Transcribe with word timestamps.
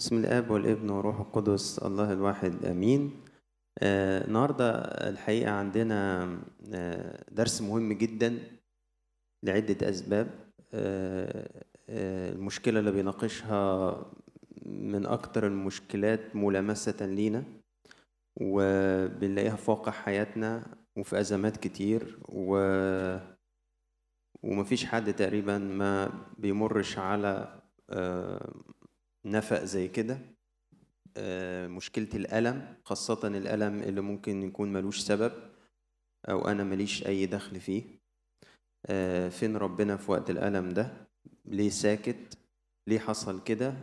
بسم 0.00 0.18
الآب 0.18 0.50
والابن 0.50 0.90
والروح 0.90 1.20
القدس 1.20 1.78
الله 1.78 2.12
الواحد 2.12 2.64
آمين. 2.64 3.20
آه، 3.78 4.26
النهارده 4.26 4.70
الحقيقة 5.08 5.50
عندنا 5.50 6.28
آه، 6.74 7.24
درس 7.30 7.62
مهم 7.62 7.92
جدا 7.92 8.38
لعدة 9.42 9.88
أسباب. 9.90 10.30
آه، 10.72 11.64
آه، 11.88 12.32
المشكلة 12.32 12.80
اللي 12.80 12.92
بيناقشها 12.92 13.96
من 14.66 15.06
أكتر 15.06 15.46
المشكلات 15.46 16.36
ملامسة 16.36 17.06
لينا 17.06 17.44
وبنلاقيها 18.40 19.56
في 19.56 19.70
واقع 19.70 19.92
حياتنا 19.92 20.76
وفي 20.96 21.20
أزمات 21.20 21.56
كتير 21.56 22.18
و 22.28 22.56
ومفيش 24.42 24.84
حد 24.86 25.12
تقريبا 25.12 25.58
ما 25.58 26.12
بيمرش 26.38 26.98
على 26.98 27.60
آه، 27.90 28.54
نفق 29.24 29.64
زي 29.64 29.88
كده 29.88 30.18
آه، 31.16 31.66
مشكلة 31.68 32.08
الألم 32.14 32.74
خاصة 32.84 33.28
الألم 33.28 33.82
اللي 33.82 34.00
ممكن 34.00 34.42
يكون 34.42 34.72
ملوش 34.72 34.98
سبب 35.00 35.32
أو 36.28 36.48
أنا 36.48 36.64
ماليش 36.64 37.06
أي 37.06 37.26
دخل 37.26 37.60
فيه. 37.60 37.82
آه، 38.86 39.28
فين 39.28 39.56
ربنا 39.56 39.96
في 39.96 40.10
وقت 40.10 40.30
الألم 40.30 40.68
ده؟ 40.68 41.08
ليه 41.44 41.70
ساكت؟ 41.70 42.38
ليه 42.86 42.98
حصل 42.98 43.42
كده؟ 43.44 43.74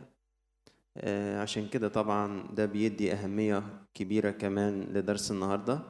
آه، 0.98 1.42
عشان 1.42 1.68
كده 1.70 1.88
طبعا 1.88 2.48
ده 2.54 2.66
بيدي 2.66 3.14
أهمية 3.14 3.64
كبيرة 3.94 4.32
كمان 4.32 4.82
لدرس 4.82 5.32
النهاردة. 5.32 5.82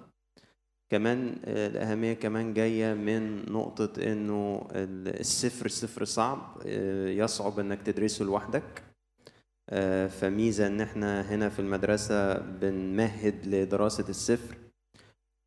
كمان 0.90 1.40
الأهمية 1.44 2.14
كمان 2.14 2.54
جاية 2.54 2.94
من 2.94 3.52
نقطة 3.52 4.12
إنه 4.12 4.68
ال- 4.72 5.20
السفر 5.20 5.68
سفر 5.68 6.06
صعب 6.06 6.62
يصعب 7.08 7.60
إنك 7.60 7.82
تدرسه 7.82 8.26
لوحدك. 8.26 8.84
فميزة 10.10 10.68
إن 10.68 10.82
إحنا 10.82 11.22
هنا 11.22 11.50
في 11.50 11.60
المدرسة 11.60 12.38
بنمهد 12.38 13.48
لدراسة 13.48 14.06
السفر 14.10 14.56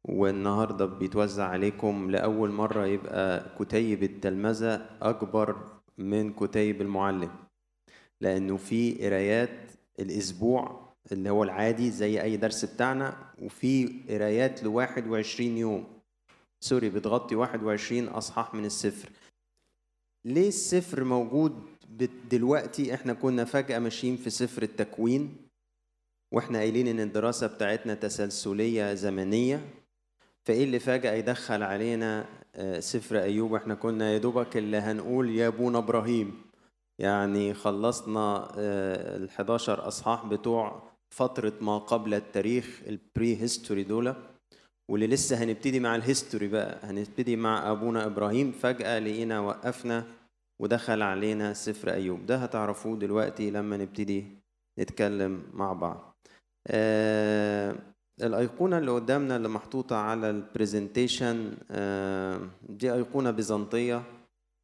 والنهاردة 0.09 0.87
بيتوزع 0.87 1.45
عليكم 1.49 2.11
لأول 2.11 2.51
مرة 2.51 2.87
يبقى 2.87 3.57
كتيب 3.59 4.03
التلمذة 4.03 4.87
أكبر 5.03 5.57
من 5.99 6.33
كتيب 6.33 6.81
المعلم 6.83 7.31
لأنه 8.21 8.57
في 8.57 9.07
قرايات 9.07 9.71
الأسبوع 10.01 10.91
اللي 11.13 11.31
هو 11.31 11.43
العادي 11.45 11.91
زي 11.91 12.23
أي 12.23 12.37
درس 12.37 12.65
بتاعنا 12.65 13.33
وفي 13.43 14.03
قرايات 14.09 14.63
لواحد 14.63 15.07
وعشرين 15.09 15.57
يوم. 15.59 16.01
سوري 16.61 16.91
بتغطي 16.91 17.35
واحد 17.37 17.63
وعشرين 17.63 18.09
أصحاح 18.09 18.55
من 18.55 18.65
السفر 18.65 19.09
ليه 20.25 20.49
السفر 20.49 21.05
موجود 21.05 21.63
دلوقتي 22.31 22.95
إحنا 22.95 23.13
كنا 23.13 23.45
فجأة 23.45 23.79
ماشيين 23.79 24.17
في 24.17 24.31
سفر 24.31 24.63
التكوين 24.63 25.37
وإحنا 26.35 26.59
قايلين 26.59 26.87
إن 26.89 27.01
الدراسة 27.01 27.47
بتاعتنا 27.47 27.95
تسلسلية 27.95 28.95
زمنية 28.95 29.61
فإيه 30.47 30.65
اللي 30.65 30.79
فجأة 30.79 31.13
يدخل 31.13 31.63
علينا 31.63 32.27
آه، 32.55 32.81
سفر 32.81 33.23
أيوب؟ 33.23 33.55
إحنا 33.55 33.75
كنا 33.75 34.13
يا 34.13 34.19
دوبك 34.19 34.57
اللي 34.57 34.77
هنقول 34.77 35.31
يا 35.31 35.49
أبونا 35.49 35.79
إبراهيم. 35.79 36.43
يعني 36.99 37.55
خلصنا 37.55 38.49
ال 39.17 39.29
11 39.29 39.89
أصحاح 39.89 40.27
بتوع 40.27 40.83
فترة 41.15 41.53
ما 41.61 41.79
قبل 41.79 42.15
التاريخ 42.15 42.81
ال 42.87 43.37
pre-history 43.43 43.83
دول. 43.83 44.15
واللي 44.91 45.07
لسه 45.07 45.45
هنبتدي 45.45 45.81
مع 45.81 45.97
ال 45.97 46.03
history 46.03 46.49
بقى 46.49 46.79
هنبتدي 46.83 47.37
مع 47.37 47.71
أبونا 47.71 48.07
إبراهيم. 48.07 48.53
فجأة 48.53 48.99
لقينا 48.99 49.41
وقفنا 49.41 50.07
ودخل 50.61 51.03
علينا 51.03 51.53
سفر 51.53 51.93
أيوب. 51.93 52.27
ده 52.27 52.37
هتعرفوه 52.37 52.97
دلوقتي 52.99 53.51
لما 53.51 53.77
نبتدي 53.77 54.27
نتكلم 54.79 55.43
مع 55.53 55.73
بعض. 55.73 56.17
آه 56.67 57.77
الأيقونة 58.23 58.79
اللي 58.79 58.91
قدامنا 58.91 59.37
اللي 59.37 59.49
محطوطة 59.49 59.97
على 59.97 60.31
ال 60.31 60.41
presentation 60.41 61.57
آه 61.71 62.41
دي 62.69 62.93
أيقونة 62.93 63.31
بيزنطية 63.31 64.03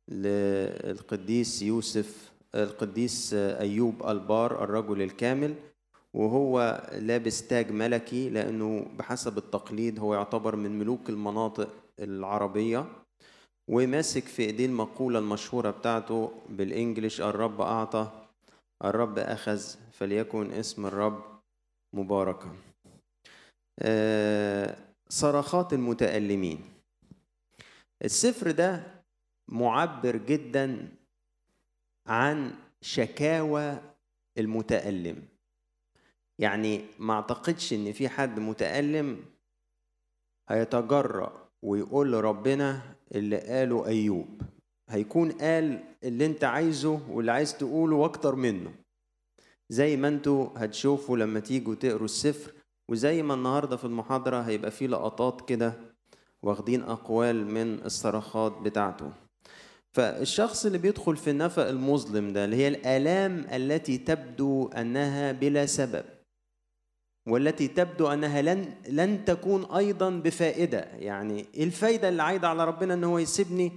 للقديس 0.09 1.63
يوسف 1.63 2.33
القديس 2.55 3.35
أيوب 3.35 4.09
البار 4.09 4.65
الرجل 4.65 5.03
الكامل 5.03 5.55
وهو 6.15 6.83
لابس 6.99 7.47
تاج 7.49 7.71
ملكي 7.73 8.31
لأنه 8.31 8.87
بحسب 8.99 9.39
التقليد 9.39 9.99
هو 9.99 10.15
يعتبر 10.15 10.57
من 10.57 10.79
ملوك 10.79 11.11
المناطق 11.11 11.69
العربية. 11.99 12.85
وماسك 13.69 14.25
في 14.25 14.43
إيديه 14.43 14.67
المقولة 14.67 15.19
المشهورة 15.19 15.71
بتاعته 15.71 16.33
بالإنجليش 16.49 17.21
الرب 17.21 17.61
أعطى 17.61 18.27
الرب 18.85 19.19
أخذ 19.19 19.61
فليكن 19.93 20.53
اسم 20.53 20.87
الرب 20.87 21.41
مباركا. 21.93 22.57
آه، 23.79 24.77
صرخات 25.09 25.73
المتألمين. 25.73 26.65
السفر 28.05 28.51
ده 28.51 28.83
معبر 29.49 30.17
جدا 30.17 30.89
عن 32.07 32.55
شكاوى 32.81 33.79
المتألم. 34.39 35.29
يعني 36.39 36.85
ما 36.99 37.15
أعتقدش 37.15 37.73
إن 37.73 37.93
في 37.93 38.09
حد 38.09 38.41
متألم 38.41 39.25
هيتجرأ 40.49 41.46
ويقول 41.67 42.13
لربنا 42.13 42.81
اللي 43.15 43.37
قاله 43.37 43.87
أيوب. 43.87 44.43
هيكون 44.89 45.33
قال 45.33 45.79
اللي 46.05 46.27
انت 46.27 46.45
عايزه 46.45 47.01
واللي 47.11 47.33
عايز 47.33 47.59
تقوله 47.59 47.97
وأكتر 47.97 48.35
منه. 48.35 48.73
زي 49.71 49.97
ما 49.97 50.09
أنتوا 50.09 50.49
هتشوفوا 50.57 51.17
لما 51.17 51.41
تيجوا 51.41 51.75
تقروا 51.75 52.05
السفر 52.05 52.53
وزي 52.91 53.23
ما 53.23 53.35
النهارده 53.35 53.77
في 53.77 53.85
المحاضرة 53.85 54.41
هيبقى 54.41 54.71
في 54.71 54.87
لقطات 54.87 55.49
كده 55.49 55.73
واخدين 56.43 56.83
أقوال 56.83 57.47
من 57.47 57.85
الصرخات 57.85 58.53
بتاعته. 58.59 59.13
فالشخص 59.93 60.67
اللي 60.67 60.79
بيدخل 60.79 61.17
في 61.17 61.31
النفق 61.31 61.67
المظلم 61.69 62.33
ده 62.33 62.45
اللي 62.45 62.57
هي 62.57 62.69
الآلام 62.69 63.47
التي 63.53 63.99
تبدو 63.99 64.69
أنها 64.69 65.33
بلا 65.33 65.67
سبب 65.67 66.05
والتي 67.27 67.69
تبدو 67.69 68.09
أنها 68.09 68.43
لن 68.43 68.75
لن 68.89 69.25
تكون 69.25 69.65
أيضا 69.65 70.11
بفائدة. 70.11 70.79
يعني 70.99 71.47
إيه 71.55 71.65
الفايدة 71.65 72.09
اللي 72.09 72.23
عايدة 72.23 72.49
على 72.49 72.65
ربنا 72.65 72.95
إن 72.95 73.05
هو 73.05 73.19
يسيبني 73.19 73.73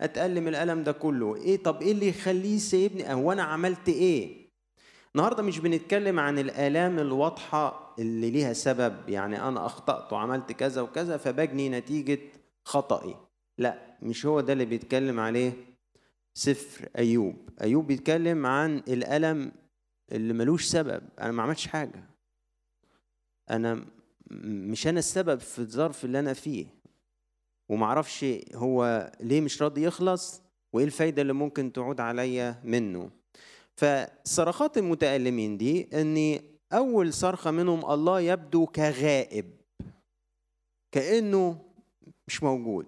أتألم 0.00 0.48
الألم 0.48 0.82
ده 0.82 0.92
كله. 0.92 1.36
إيه 1.36 1.62
طب 1.62 1.82
إيه 1.82 1.92
اللي 1.92 2.08
يخليه 2.08 2.56
يسيبني؟ 2.56 3.12
هو 3.12 3.32
أنا 3.32 3.42
عملت 3.42 3.88
إيه؟ 3.88 4.50
النهارده 5.14 5.42
مش 5.42 5.58
بنتكلم 5.58 6.20
عن 6.20 6.38
الآلام 6.38 6.98
الواضحة 6.98 7.94
اللي 7.98 8.30
ليها 8.30 8.52
سبب. 8.52 9.08
يعني 9.08 9.42
أنا 9.48 9.66
أخطأت 9.66 10.12
وعملت 10.12 10.52
كذا 10.52 10.80
وكذا 10.82 11.16
فبجني 11.16 11.68
نتيجة 11.68 12.18
خطئي. 12.64 13.16
لا 13.58 13.96
مش 14.02 14.26
هو 14.26 14.40
ده 14.40 14.52
اللي 14.52 14.64
بيتكلم 14.64 15.20
عليه 15.20 15.52
سفر 16.34 16.88
أيوب. 16.98 17.48
أيوب 17.62 17.86
بيتكلم 17.86 18.46
عن 18.46 18.82
الألم 18.88 19.52
اللي 20.12 20.32
ملوش 20.34 20.64
سبب. 20.64 21.02
أنا 21.20 21.32
ما 21.32 21.42
عملتش 21.42 21.66
حاجة. 21.66 22.09
أنا 23.50 23.86
مش 24.30 24.86
أنا 24.86 24.98
السبب 24.98 25.40
في 25.40 25.58
الظرف 25.58 26.04
اللي 26.04 26.18
أنا 26.18 26.32
فيه. 26.32 26.66
ومعرفش 27.70 28.24
هو 28.54 29.10
ليه 29.20 29.40
مش 29.40 29.62
راضي 29.62 29.82
يخلص 29.82 30.42
وإيه 30.72 30.84
الفايدة 30.84 31.22
اللي 31.22 31.32
ممكن 31.32 31.72
تعود 31.72 32.00
عليا 32.00 32.60
منه. 32.64 33.10
فصرخات 33.76 34.78
المتألمين 34.78 35.56
دي 35.56 36.00
ان 36.00 36.40
أول 36.72 37.12
صرخة 37.12 37.50
منهم 37.50 37.90
الله 37.90 38.20
يبدو 38.20 38.66
كغائب 38.66 39.60
كأنه 40.92 41.58
مش 42.28 42.42
موجود. 42.42 42.86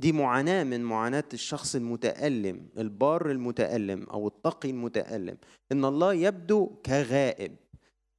دي 0.00 0.12
معاناة 0.12 0.64
من 0.64 0.84
معاناة 0.84 1.24
الشخص 1.34 1.74
المتألم 1.74 2.68
البار 2.78 3.30
المتألم 3.30 4.02
أو 4.02 4.28
التقي 4.28 4.70
المتألم. 4.70 5.38
إن 5.72 5.84
الله 5.84 6.14
يبدو 6.14 6.66
كغائب. 6.66 7.56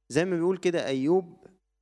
زي 0.08 0.24
ما 0.24 0.36
بيقول 0.36 0.58
كده 0.58 0.86
أيوب 0.86 1.37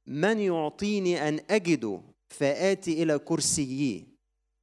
من 0.07 0.41
يعطيني 0.41 1.29
أن 1.29 1.41
أجده 1.51 2.01
فآتي 2.29 3.03
إلى 3.03 3.19
كرسيه. 3.19 4.17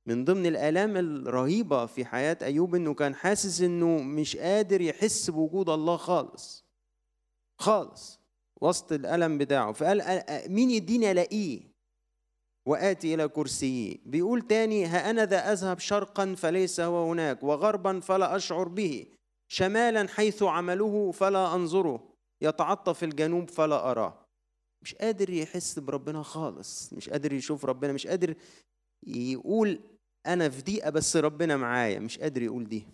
من 0.06 0.26
ضمن 0.26 0.46
الآلام 0.46 0.98
الرهيبة 0.98 1.86
في 1.86 2.06
حياة 2.06 2.38
أيوب 2.42 2.76
إنه 2.76 2.94
كان 2.94 3.16
حاسس 3.16 3.62
إنه 3.62 3.98
مش 3.98 4.38
قادر 4.38 4.82
يحس 4.82 5.30
بوجود 5.30 5.70
الله 5.70 5.98
خالص. 5.98 6.66
خالص. 7.60 8.20
وسط 8.62 8.92
الألم 8.92 9.38
بتاعه. 9.38 9.72
فقال 9.72 10.24
مين 10.48 10.72
يديني 10.72 11.12
ألاقيه؟ 11.12 11.74
وآتي 12.66 13.14
إلى 13.14 13.28
كرسيه. 13.28 13.98
بيقول 14.06 14.42
تاني 14.42 14.86
ها 14.86 15.10
أنا 15.10 15.26
ذا 15.26 15.52
أذهب 15.52 15.80
شرقا 15.80 16.36
فليس 16.36 16.80
هو 16.80 17.12
هناك 17.12 17.44
وغربا 17.44 18.00
فلا 18.00 18.36
أشعر 18.36 18.68
به 18.68 19.06
شمالا 19.48 20.08
حيث 20.08 20.44
عمله 20.44 21.12
فلا 21.12 21.56
أنظره 21.56 22.14
يتعطف 22.42 23.04
الجنوب 23.04 23.50
فلا 23.50 23.92
أراه. 23.92 24.23
مش 24.84 24.96
قادر 24.96 25.30
يحس 25.30 25.80
بربنا 25.80 26.24
خالص 26.24 26.94
مش 26.94 27.10
قادر 27.10 27.34
يشوف 27.34 27.66
ربنا 27.66 27.94
مش 27.94 28.08
قادر 28.08 28.36
يقول 29.08 29.80
أنا 30.26 30.50
في 30.50 30.62
ضيقة 30.62 30.90
بس 30.90 31.16
ربنا 31.16 31.58
معايا 31.58 32.00
مش 32.00 32.20
قادر 32.20 32.42
يقول 32.42 32.70
دي. 32.70 32.88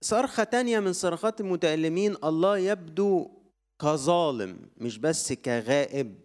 صرخة 0.00 0.44
تانية 0.44 0.80
من 0.80 0.92
صرخات 0.92 1.40
المتألمين 1.40 2.16
الله 2.24 2.58
يبدو 2.58 3.30
كظالم 3.82 4.70
مش 4.76 4.98
بس 4.98 5.32
كغائب. 5.32 6.20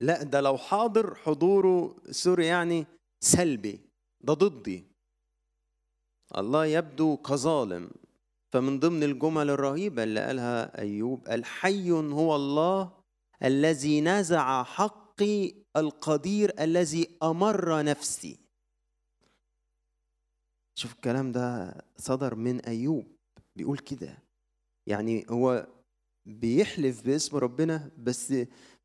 لا 0.00 0.22
ده 0.22 0.40
لو 0.40 0.56
حاضر 0.58 1.14
حضوره 1.14 1.96
سوري 2.10 2.46
يعني 2.46 2.86
سلبي 3.20 3.80
ده 4.20 4.34
ضدي. 4.34 4.84
الله 6.38 6.66
يبدو 6.66 7.16
كظالم. 7.16 7.90
فمن 8.52 8.80
ضمن 8.80 9.02
الجمل 9.02 9.50
الرهيبة 9.50 10.02
اللي 10.02 10.20
قالها 10.20 10.78
أيوب 10.78 11.28
الحي 11.28 11.90
هو 11.90 12.36
الله 12.36 12.92
الذي 13.42 14.00
نزع 14.00 14.62
حقي 14.62 15.54
القدير 15.76 16.62
الذي 16.62 17.18
أمر 17.22 17.82
نفسي. 17.82 18.38
شوف 20.78 20.92
الكلام 20.92 21.32
ده 21.32 21.74
صدر 21.96 22.34
من 22.34 22.60
أيوب 22.60 23.06
بيقول 23.56 23.78
كده. 23.78 24.18
يعني 24.86 25.26
هو 25.30 25.66
بيحلف 26.26 27.06
باسم 27.06 27.36
ربنا 27.36 27.90
بس 27.98 28.34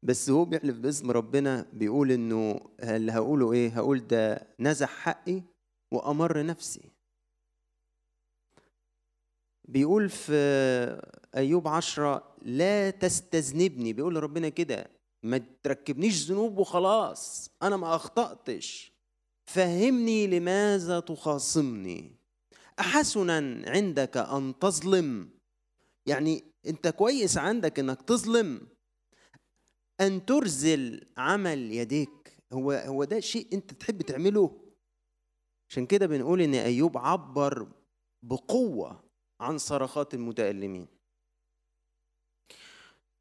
بس 0.03 0.29
هو 0.29 0.45
بيحلف 0.45 0.77
باسم 0.77 1.11
ربنا 1.11 1.65
بيقول 1.73 2.11
إنه 2.11 2.59
اللي 2.79 3.11
هقوله 3.11 3.53
إيه؟ 3.53 3.69
هقول 3.69 4.07
ده 4.07 4.47
نزع 4.59 4.85
حقي 4.85 5.41
وأمر 5.93 6.45
نفسي. 6.45 6.92
بيقول 9.65 10.09
في 10.09 10.33
أيوب 11.35 11.67
عشرة 11.67 12.35
لا 12.41 12.89
تستذنبني. 12.89 13.93
بيقول 13.93 14.15
لربنا 14.15 14.49
كده 14.49 14.91
ما 15.23 15.41
تركبنيش 15.63 16.31
ذنوب 16.31 16.57
وخلاص 16.57 17.51
أنا 17.63 17.77
ما 17.77 17.95
أخطأتش. 17.95 18.93
فهمني 19.45 20.27
لماذا 20.27 20.99
تخاصمني؟ 20.99 22.15
أحسنا 22.79 23.63
عندك 23.67 24.17
أن 24.17 24.53
تظلم. 24.59 25.29
يعني 26.05 26.43
أنت 26.67 26.87
كويس 26.87 27.37
عندك 27.37 27.79
إنك 27.79 28.01
تظلم. 28.01 28.67
أن 30.01 30.25
ترزل 30.25 31.05
عمل 31.17 31.71
يديك 31.71 32.37
هو 32.53 32.71
هو 32.71 33.03
ده 33.03 33.19
شيء 33.19 33.47
أنت 33.53 33.73
تحب 33.73 34.01
تعمله. 34.01 34.59
عشان 35.69 35.85
كده 35.85 36.07
بنقول 36.07 36.41
إن 36.41 36.53
أيوب 36.53 36.97
عبر 36.97 37.67
بقوة. 38.23 39.02
عن 39.43 39.57
صرخات 39.57 40.13
المتألمين. 40.13 40.87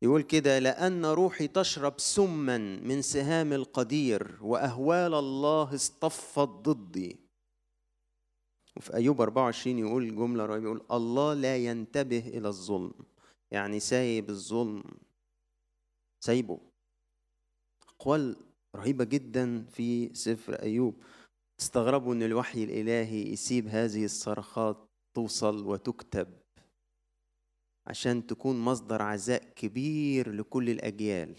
يقول 0.03 0.23
كده 0.23 0.59
لأن 0.59 1.07
روحي 1.07 1.49
تشرب 1.49 2.01
سما 2.01 2.59
من 2.59 3.03
سهام 3.03 3.53
القدير 3.53 4.39
وأهوال 4.43 5.15
الله 5.15 5.75
اصطفت 5.75 6.49
ضدي. 6.49 7.17
وفي 8.77 8.95
أيوب 8.95 9.21
24 9.21 9.79
يقول 9.79 10.17
جملة 10.17 10.47
رهيبة 10.47 10.67
يقول 10.67 10.87
الله 10.91 11.35
لا 11.35 11.57
ينتبه 11.57 12.19
إلى 12.19 12.49
الظلم. 12.49 12.93
يعني 13.51 13.81
سايب 13.81 14.31
الظلم. 14.31 14.83
سايبه. 16.25 16.61
أقوال 17.89 18.37
رهيبة 18.77 19.05
جدا 19.05 19.65
في 19.65 20.15
سفر 20.15 20.63
أيوب. 20.63 21.03
استغربوا 21.61 22.15
أن 22.15 22.23
الوحي 22.23 22.65
الإلهي 22.65 23.33
يسيب 23.33 23.69
هذه 23.69 24.05
الصرخات. 24.05 24.92
توصل 25.15 25.67
وتكتب 25.67 26.29
عشان 27.87 28.27
تكون 28.27 28.61
مصدر 28.61 29.03
عزاء 29.03 29.45
كبير 29.45 30.33
لكل 30.33 30.71
الأجيال. 30.71 31.37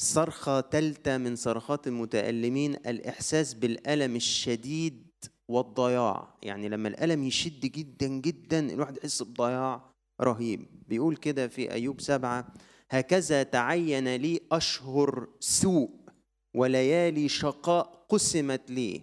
صرخة 0.00 0.60
تالتة 0.60 1.16
من 1.16 1.36
صرخات 1.36 1.86
المتألمين 1.86 2.74
الإحساس 2.74 3.54
بالألم 3.54 4.16
الشديد 4.16 5.06
والضياع. 5.48 6.34
يعني 6.42 6.68
لما 6.68 6.88
الألم 6.88 7.24
يشد 7.24 7.60
جدا 7.60 8.06
جدا 8.06 8.72
الواحد 8.72 8.96
يحس 8.96 9.22
بضياع 9.22 9.90
رهيب. 10.20 10.66
بيقول 10.88 11.16
كده 11.16 11.48
في 11.48 11.72
أيوب 11.72 12.00
سبعة 12.00 12.54
هكذا 12.90 13.42
تعين 13.42 14.16
لي 14.16 14.40
أشهر 14.52 15.28
سوء 15.40 15.97
وليالي 16.54 17.28
شقاء 17.28 18.06
قسمت 18.08 18.70
لي. 18.70 19.02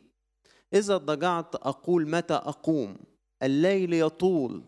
إذا 0.74 0.97
ضجعت 0.97 1.56
أقول 1.56 2.09
متى 2.09 2.33
أقوم. 2.33 2.97
الليل 3.44 3.94
يطول 3.94 4.63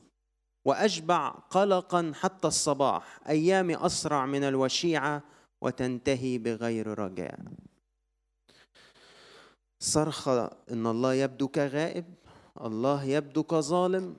وأشبع 0.66 1.30
قلقا 1.30 2.12
حتى 2.16 2.48
الصباح. 2.48 3.20
أيامي 3.30 3.76
أسرع 3.86 4.26
من 4.26 4.44
الوشيعة 4.44 5.24
وتنتهي 5.62 6.38
بغير 6.38 7.00
رجاء. 7.00 7.40
صرخة 9.80 10.58
إن 10.72 10.88
الله 10.88 11.14
يبدو 11.14 11.48
كغائب 11.48 12.14
الله 12.62 13.04
يبدو 13.04 13.44
كظالم 13.44 14.16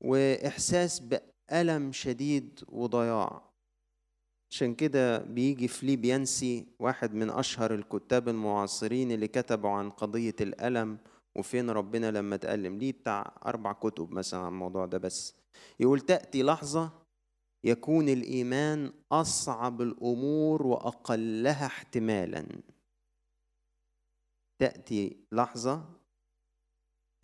وإحساس 0.00 1.00
بألم 1.00 1.92
شديد 1.92 2.60
وضياع. 2.68 3.45
عشان 4.50 4.74
كده 4.74 5.18
بيجي 5.18 5.68
فليب 5.68 6.04
ينسي 6.04 6.66
واحد 6.78 7.14
من 7.14 7.30
أشهر 7.30 7.74
الكتاب 7.74 8.28
المعاصرين 8.28 9.10
اللي 9.10 9.28
كتبوا 9.28 9.70
عن 9.70 9.90
قضية 9.90 10.34
الألم 10.40 10.98
وفين 11.36 11.70
ربنا 11.70 12.10
لما 12.10 12.36
تألم. 12.36 12.78
ليه 12.78 12.92
بتاع 12.92 13.34
أربع 13.46 13.72
كتب 13.72 14.10
مثلا 14.12 14.40
عن 14.40 14.48
الموضوع 14.48 14.86
ده 14.86 14.98
بس. 14.98 15.34
يقول 15.80 16.00
تأتي 16.00 16.42
لحظة 16.42 16.90
يكون 17.64 18.08
الإيمان 18.08 18.92
أصعب 19.12 19.82
الأمور 19.82 20.66
وأقلها 20.66 21.66
احتمالا. 21.66 22.46
تأتي 24.58 25.16
لحظة 25.32 25.84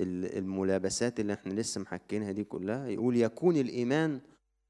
الملابسات 0.00 1.20
اللي 1.20 1.32
إحنا 1.32 1.52
لسه 1.52 1.80
محكينها 1.80 2.32
دي 2.32 2.44
كلها 2.44 2.88
يقول 2.88 3.16
يكون 3.16 3.56
الإيمان 3.56 4.20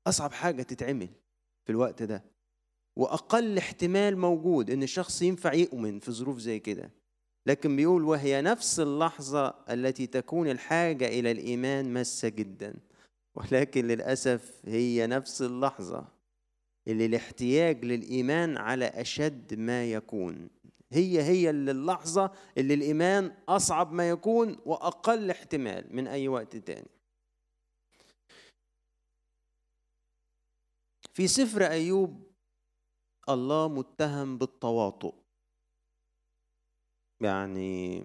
أصعب 0.07 0.33
حاجة 0.33 0.63
تتعمل 0.63 1.09
في 1.67 1.73
الوقت 1.73 2.03
ده. 2.03 2.32
وأقل 2.97 3.59
احتمال 3.59 4.19
موجود 4.19 4.71
إن 4.71 4.83
الشخص 4.83 5.23
ينفع 5.23 5.53
يؤمن 5.55 5.99
في 5.99 6.13
ظروف 6.13 6.39
زي 6.39 6.59
كده. 6.59 6.91
لكن 7.47 7.77
بيقول 7.77 8.05
وهي 8.05 8.43
نفس 8.43 8.81
اللحظة 8.81 9.55
التي 9.71 10.07
تكون 10.07 10.51
الحاجة 10.51 11.09
إلى 11.09 11.31
الإيمان 11.31 11.93
ماسة 11.93 12.29
جدا. 12.29 12.75
ولكن 13.35 13.87
للأسف 13.87 14.61
هي 14.65 15.07
نفس 15.07 15.43
اللحظة 15.43 16.09
اللي 16.89 17.07
الاحتياج 17.07 17.85
للإيمان 17.85 18.57
على 18.57 18.85
أشد 18.85 19.55
ما 19.55 19.85
يكون. 19.85 20.51
هي 20.93 21.23
هي 21.23 21.51
اللحظة 21.51 22.33
اللي 22.59 22.75
الإيمان 22.75 23.37
أصعب 23.49 23.93
ما 23.93 24.09
يكون 24.09 24.59
وأقل 24.67 25.31
احتمال 25.31 25.97
من 25.97 26.07
أي 26.07 26.29
وقت 26.29 26.57
تاني. 26.57 26.91
في 31.15 31.29
سفر 31.29 31.67
أيوب 31.67 32.32
الله 33.29 33.69
متهم 33.69 34.39
بالتواطؤ. 34.39 35.15
يعني 37.23 38.05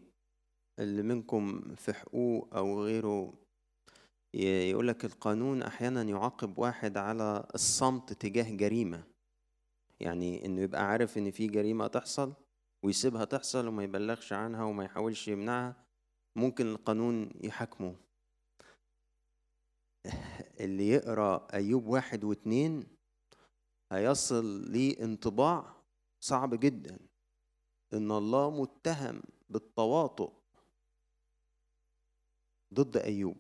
اللي 0.80 1.02
منكم 1.02 1.76
في 1.76 1.94
حقوق 1.94 2.56
أو 2.56 2.84
غيره 2.84 3.34
يقول 4.34 4.88
لك 4.88 5.06
القانون 5.06 5.62
أحيانا 5.64 6.02
يعاقب 6.02 6.58
واحد 6.58 6.98
على 6.98 7.48
الصمت 7.56 8.14
تجاه 8.14 8.56
جريمة. 8.56 9.04
يعني 10.00 10.46
إنه 10.46 10.62
يبقى 10.62 10.84
عارف 10.84 11.18
إن 11.18 11.32
في 11.32 11.48
جريمة 11.48 11.88
تحصل 11.88 12.34
ويسيبها 12.86 13.26
تحصل 13.26 13.68
وما 13.68 13.84
يبلغش 13.84 14.34
عنها 14.34 14.64
وما 14.64 14.84
يحاولش 14.84 15.28
يمنعها 15.28 15.86
ممكن 16.36 16.68
القانون 16.68 17.30
يحاكمه. 17.44 17.96
اللي 20.60 20.90
يقرأ 20.90 21.48
أيوب 21.54 21.88
واحد 21.88 22.24
واتنين 22.24 22.97
هيصل 23.92 24.72
لي 24.72 25.04
انطباع 25.04 25.76
صعب 26.24 26.60
جدا. 26.60 27.00
إن 27.94 28.12
الله 28.12 28.62
متهم 28.62 29.22
بالتواطؤ 29.50 30.32
ضد 32.74 32.98
أيوب. 32.98 33.38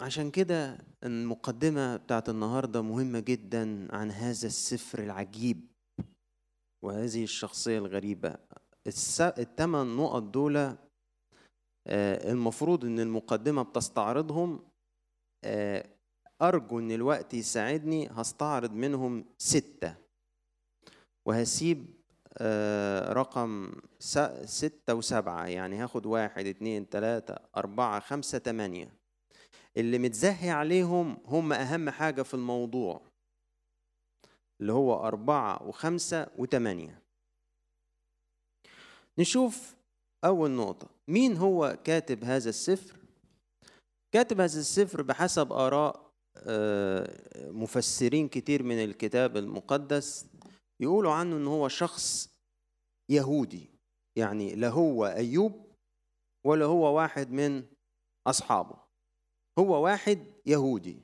عشان 0.00 0.30
كده 0.30 0.78
المقدمة 1.04 1.96
بتاعت 1.96 2.28
النهاردة 2.28 2.82
مهمة 2.82 3.20
جدا 3.20 3.94
عن 3.96 4.10
هذا 4.10 4.46
السفر 4.46 4.98
العجيب 4.98 5.66
وهذه 6.84 7.24
الشخصية 7.24 7.78
الغريبة. 7.78 8.36
الثمان 9.38 9.96
نقط 9.96 10.22
دول 10.22 10.56
آه، 10.56 10.76
المفروض 12.32 12.84
إن 12.84 13.00
المقدمة 13.00 13.62
بتستعرضهم 13.62 14.73
أرجو 16.42 16.78
إن 16.78 16.92
الوقت 16.92 17.34
يساعدني 17.34 18.08
هستعرض 18.10 18.72
منهم 18.72 19.24
ستة. 19.38 19.94
وهسيب 21.26 21.86
آه، 22.38 23.12
رقم 23.12 23.72
ستة 24.44 24.94
وسبعة 24.94 25.46
يعني 25.46 25.76
هاخد 25.76 26.06
واحد 26.06 26.46
اتنين 26.46 26.88
تلاتة 26.88 27.36
أربعة 27.56 28.00
خمسة 28.00 28.38
تمانية. 28.38 28.92
اللي 29.76 29.98
متزهي 29.98 30.50
عليهم 30.50 31.18
هم 31.26 31.52
أهم 31.52 31.90
حاجة 31.90 32.22
في 32.22 32.34
الموضوع 32.34 33.00
اللي 34.60 34.72
هو 34.72 35.06
أربعة 35.06 35.62
وخمسة 35.62 36.26
وتمانية. 36.38 37.02
نشوف 39.18 39.76
أول 40.24 40.50
نقطة. 40.50 40.88
مين 41.08 41.36
هو 41.36 41.78
كاتب 41.84 42.24
هذا 42.24 42.48
السفر؟ 42.48 43.03
كاتب 44.14 44.40
هذا 44.40 44.60
السفر 44.60 45.02
بحسب 45.02 45.52
آراء 45.52 46.12
آه، 46.36 47.50
مفسرين 47.50 48.28
كتير 48.28 48.62
من 48.62 48.84
الكتاب 48.84 49.36
المقدس 49.36 50.26
يقولوا 50.80 51.12
عنه 51.12 51.36
إن 51.36 51.46
هو 51.46 51.68
شخص 51.68 52.30
يهودي. 53.10 53.70
يعني 54.18 54.54
لا 54.54 54.68
هو 54.68 55.06
أيوب 55.06 55.74
ولا 56.46 56.64
هو 56.64 56.96
واحد 56.96 57.30
من 57.30 57.64
أصحابه. 58.26 58.76
هو 59.58 59.84
واحد 59.84 60.26
يهودي. 60.46 61.00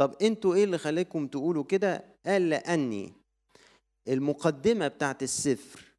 طب 0.00 0.16
أنتوا 0.22 0.54
إيه 0.54 0.64
اللي 0.64 0.78
خليكم 0.78 1.26
تقولوا 1.26 1.64
كده؟ 1.64 2.18
قال 2.26 2.50
لأني 2.50 3.12
المقدمة 4.08 4.88
بتاعت 4.88 5.22
السفر 5.22 5.94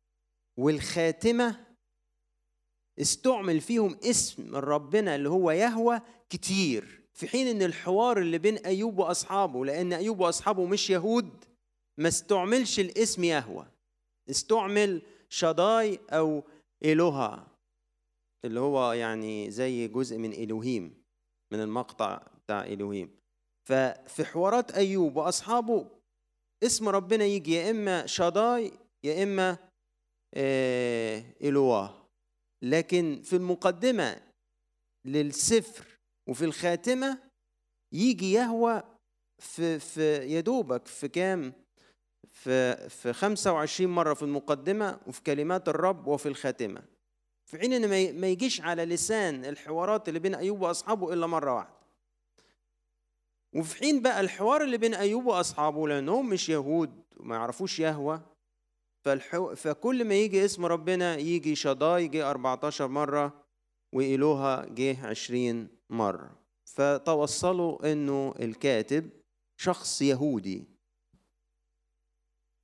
والخاتمة 0.60 1.73
استعمل 3.00 3.62
فيهم 3.62 3.98
اسم 4.04 4.56
ربنا 4.56 5.16
اللي 5.16 5.30
هو 5.30 5.52
يهوى 5.52 6.02
كتير 6.30 7.02
في 7.14 7.28
حين 7.28 7.48
إن 7.48 7.62
الحوار 7.62 8.18
اللي 8.18 8.38
بين 8.38 8.58
أيوب 8.58 9.00
وأصحابه 9.00 9.66
لأن 9.66 9.94
أيوب 9.94 10.20
وأصحابه 10.20 10.66
مش 10.66 10.90
يهود 10.90 11.46
ما 11.98 12.08
استعملش 12.08 12.80
الاسم 12.80 13.24
يهوى 13.24 13.66
استعمل 14.30 15.02
شداي 15.30 16.00
أو 16.10 16.44
إلوها 16.86 17.48
اللي 18.46 18.60
هو 18.60 18.92
يعني 18.92 19.52
زي 19.52 19.88
جزء 19.88 20.18
من 20.18 20.34
إلوهيم 20.34 21.04
من 21.52 21.60
المقطع 21.62 22.22
بتاع 22.44 22.66
إلوهيم. 22.66 23.10
ففي 23.70 24.26
حوارات 24.26 24.72
أيوب 24.72 25.16
وأصحابه 25.16 25.86
اسم 26.64 26.90
ربنا 26.90 27.26
يجي 27.26 27.54
يا 27.54 27.72
إما 27.72 28.06
شداي 28.06 28.72
يا 29.04 29.24
إما 29.24 29.58
آه، 30.34 31.24
إلواه. 31.42 32.03
لكن 32.64 33.22
في 33.24 33.36
المقدمة 33.36 34.22
للسفر 35.06 35.86
وفي 36.30 36.46
الخاتمة 36.46 37.18
يجي 37.94 38.32
يهوى 38.32 38.84
في 39.40 39.80
في 39.80 40.18
يدوبك 40.18 40.88
في 40.88 41.08
كام؟ 41.08 41.54
في 42.32 42.90
في 42.90 43.14
25 43.14 43.92
مرة 43.92 44.14
في 44.14 44.24
المقدمة 44.24 45.00
وفي 45.08 45.22
كلمات 45.24 45.70
الرب 45.70 46.08
وفي 46.08 46.26
الخاتمة. 46.26 46.84
في 47.46 47.60
حين 47.60 47.74
إن 47.74 47.90
ما 48.20 48.28
يجيش 48.28 48.62
على 48.62 48.86
لسان 48.86 49.46
الحوارات 49.46 50.08
اللي 50.10 50.20
بين 50.20 50.36
أيوب 50.36 50.62
وأصحابه 50.62 51.14
إلا 51.14 51.28
مرة 51.28 51.56
واحدة. 51.56 51.74
وفي 53.56 53.76
حين 53.78 54.02
بقى 54.02 54.22
الحوار 54.22 54.64
اللي 54.64 54.78
بين 54.78 54.94
أيوب 54.94 55.26
وأصحابه 55.26 55.88
لأنهم 55.88 56.30
مش 56.30 56.50
يهود 56.50 57.04
وما 57.18 57.36
يعرفوش 57.36 57.80
يهوى 57.80 58.22
فالحو... 59.04 59.56
فكل 59.56 60.06
ما 60.06 60.16
يجي 60.16 60.46
اسم 60.46 60.66
ربنا 60.66 61.18
يجي 61.18 61.56
شداي 61.56 62.08
جه 62.08 62.30
14 62.30 62.88
مرة 62.88 63.44
وإلوها 63.94 64.66
جه 64.66 65.08
20 65.08 65.68
مرة. 65.90 66.40
فتوصلوا 66.66 67.92
إنه 67.92 68.34
الكاتب 68.40 69.10
شخص 69.58 70.02
يهودي. 70.02 70.68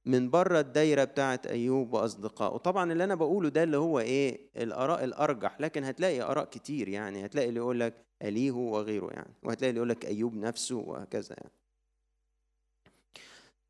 من 0.05 0.29
بره 0.29 0.59
الدايرة 0.59 1.03
بتاعت 1.03 1.47
أيوب 1.47 1.93
وأصدقائه. 1.93 2.57
طبعا 2.57 2.91
اللي 2.91 3.03
أنا 3.03 3.15
بقوله 3.15 3.49
ده 3.49 3.63
اللي 3.63 3.77
هو 3.77 3.99
إيه؟ 3.99 4.49
الآراء 4.57 5.03
الأرجح. 5.03 5.61
لكن 5.61 5.83
هتلاقي 5.83 6.21
آراء 6.21 6.45
كتير 6.45 6.87
يعني. 6.87 7.25
هتلاقي 7.25 7.49
اللي 7.49 7.59
يقول 7.59 7.79
لك 7.79 8.05
اليه 8.21 8.51
وغيره 8.51 9.09
يعني. 9.11 9.33
وهتلاقي 9.43 9.69
اللي 9.69 9.77
يقول 9.77 9.89
لك 9.89 10.05
أيوب 10.05 10.33
نفسه 10.33 10.75
وهكذا 10.75 11.35
يعني. 11.37 11.58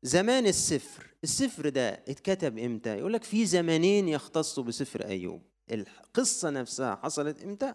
زمان 0.02 0.46
السفر 0.46 1.14
السفر 1.24 1.68
ده 1.68 1.88
اتكتب 1.88 2.58
إمتى؟ 2.58 2.98
يقول 2.98 3.12
لك 3.12 3.24
في 3.24 3.46
زمانين 3.46 4.08
يختصوا 4.08 4.64
بسفر 4.64 5.04
أيوب. 5.04 5.42
القصة 5.70 6.50
نفسها 6.50 6.94
حصلت 6.96 7.42
إمتى؟ 7.42 7.74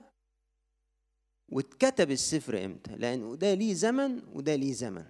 واتكتب 1.51 2.12
السفر 2.12 2.65
إمتى؟ 2.65 2.96
لأن 2.96 3.38
ده 3.38 3.53
ليه 3.53 3.74
زمن 3.74 4.22
وده 4.34 4.55
ليه 4.55 4.74
زمن. 4.74 5.05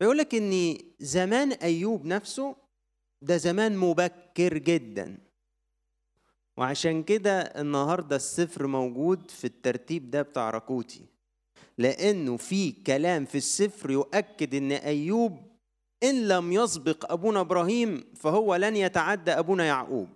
بيقول 0.00 0.18
لك 0.18 0.34
إن 0.34 0.78
زمان 1.00 1.52
أيوب 1.52 2.04
نفسه 2.06 2.56
ده 3.22 3.36
زمان 3.36 3.76
مبكر 3.76 4.58
جدا. 4.58 5.18
وعشان 6.56 7.02
كده 7.02 7.40
النهارده 7.40 8.16
السفر 8.16 8.66
موجود 8.66 9.30
في 9.30 9.44
الترتيب 9.46 10.10
ده 10.10 10.22
بتاع 10.22 10.50
راكوتي. 10.50 11.06
لأنه 11.78 12.36
في 12.36 12.72
كلام 12.72 13.24
في 13.24 13.34
السفر 13.38 13.90
يؤكد 13.90 14.54
إن 14.54 14.72
أيوب 14.72 15.38
إن 16.02 16.28
لم 16.28 16.52
يسبق 16.52 17.12
أبونا 17.12 17.40
إبراهيم 17.40 18.04
فهو 18.16 18.54
لن 18.56 18.76
يتعدى 18.76 19.30
أبونا 19.30 19.64
يعقوب. 19.64 20.08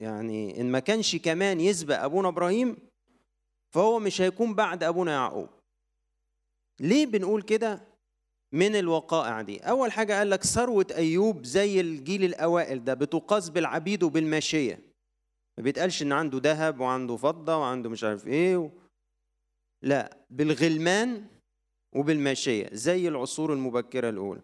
يعني 0.00 0.60
إن 0.60 0.70
ما 0.72 0.78
كانش 0.78 1.16
كمان 1.16 1.60
يسبق 1.60 2.02
أبونا 2.02 2.28
إبراهيم 2.28 2.76
فهو 3.74 3.98
مش 3.98 4.20
هيكون 4.20 4.54
بعد 4.54 4.82
أبونا 4.82 5.12
يعقوب. 5.12 5.48
ليه 6.80 7.06
بنقول 7.06 7.42
كده؟ 7.42 7.80
من 8.52 8.76
الوقائع 8.76 9.40
دي. 9.42 9.58
أول 9.58 9.92
حاجة 9.92 10.18
قال 10.18 10.30
لك 10.30 10.44
ثروة 10.44 10.86
أيوب 10.96 11.44
زي 11.44 11.80
الجيل 11.80 12.24
الأوائل 12.24 12.84
ده 12.84 12.94
بتقاس 12.94 13.48
بالعبيد 13.48 14.02
وبالماشيه 14.02 14.78
ما 15.58 15.64
بيتقالش 15.64 16.02
إن 16.02 16.12
عنده 16.12 16.38
ذهب 16.42 16.80
وعنده 16.80 17.16
فضة 17.16 17.56
وعنده 17.58 17.90
مش 17.90 18.04
عارف 18.04 18.26
إيه 18.26 18.56
و... 18.56 18.70
لا 19.84 20.16
بالغلمان 20.30 21.24
وبالماشية 21.96 22.68
زي 22.72 23.08
العصور 23.08 23.52
المبكرة 23.52 24.08
الأولى. 24.08 24.40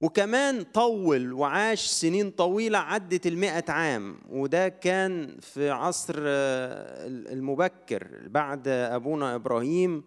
وكمان 0.00 0.62
طول 0.62 1.32
وعاش 1.32 1.86
سنين 1.86 2.30
طويلة 2.30 2.78
عدت 2.78 3.26
المئة 3.26 3.64
عام 3.72 4.18
وده 4.30 4.68
كان 4.68 5.38
في 5.40 5.70
عصر 5.70 6.14
آه، 6.18 7.06
المبكر 7.06 8.28
بعد 8.28 8.68
أبونا 8.68 9.34
إبراهيم 9.34 10.04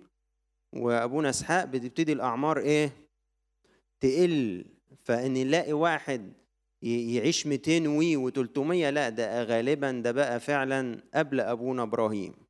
وأبونا 0.75 1.29
إسحاق. 1.29 1.65
بتبتدي 1.65 2.13
الأعمار 2.13 2.57
إيه؟ 2.59 2.91
تقل. 4.01 4.65
فإن 5.03 5.33
نلاقي 5.33 5.73
واحد 5.73 6.33
يعيش 6.81 7.47
200 7.47 7.87
وي 7.87 8.31
و300 8.31 8.59
لا 8.93 9.09
ده 9.09 9.43
غالبا 9.43 9.91
ده 9.91 10.11
بقى 10.11 10.39
فعلا 10.39 11.01
قبل 11.13 11.39
أبونا 11.39 11.83
إبراهيم. 11.83 12.48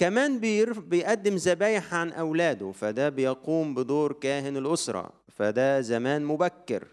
كمان 0.00 0.40
بيقدم 0.80 1.34
ذبايح 1.34 1.94
عن 1.94 2.12
أولاده 2.12 2.72
فده 2.72 3.08
بيقوم 3.08 3.74
بدور 3.74 4.12
كاهن 4.12 4.56
الأسرة 4.56 5.12
فده 5.28 5.80
زمان 5.80 6.24
مبكر. 6.24 6.88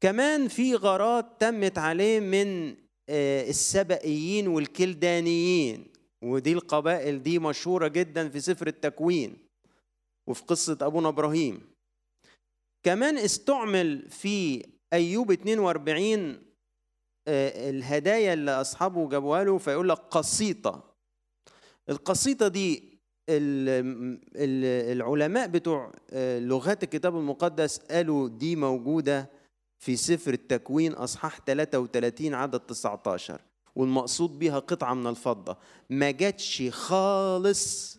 كمان 0.00 0.48
في 0.48 0.74
غارات 0.74 1.26
تمت 1.40 1.78
عليه 1.78 2.20
من 2.20 2.76
آه، 3.08 3.48
السبئيين 3.48 4.48
والكلدانيين 4.48 5.92
ودي 6.24 6.52
القبائل 6.52 7.22
دي 7.22 7.38
مشهورة 7.38 7.88
جدا 7.88 8.28
في 8.28 8.40
سفر 8.40 8.66
التكوين 8.66 9.36
وفي 10.28 10.42
قصة 10.42 10.78
أبونا 10.80 11.08
إبراهيم. 11.08 11.60
كمان 12.82 13.18
استعمل 13.18 14.10
في 14.10 14.66
أيوب 14.92 15.30
42 15.32 16.42
آه، 17.28 17.70
الهدايا 17.70 18.32
اللي 18.32 18.50
أصحابه 18.50 19.08
جابوها 19.08 19.44
له 19.44 19.58
فيقول 19.58 19.88
لك 19.88 19.98
قسيطة 19.98 20.93
القسيطة 21.88 22.48
دي 22.48 22.94
العلماء 24.92 25.46
بتوع 25.46 25.92
آه، 26.10 26.38
لغات 26.38 26.82
الكتاب 26.82 27.16
المقدس 27.16 27.78
قالوا 27.78 28.28
دي 28.28 28.56
موجودة 28.56 29.30
في 29.78 29.96
سفر 29.96 30.32
التكوين 30.32 30.92
أصحاح 30.92 31.40
33 31.40 32.34
عدد 32.34 32.60
19 32.60 33.40
والمقصود 33.76 34.38
بها 34.38 34.58
قطعة 34.58 34.94
من 34.94 35.06
الفضة. 35.06 35.56
ما 35.90 36.10
جاتش 36.10 36.62
خالص 36.70 37.98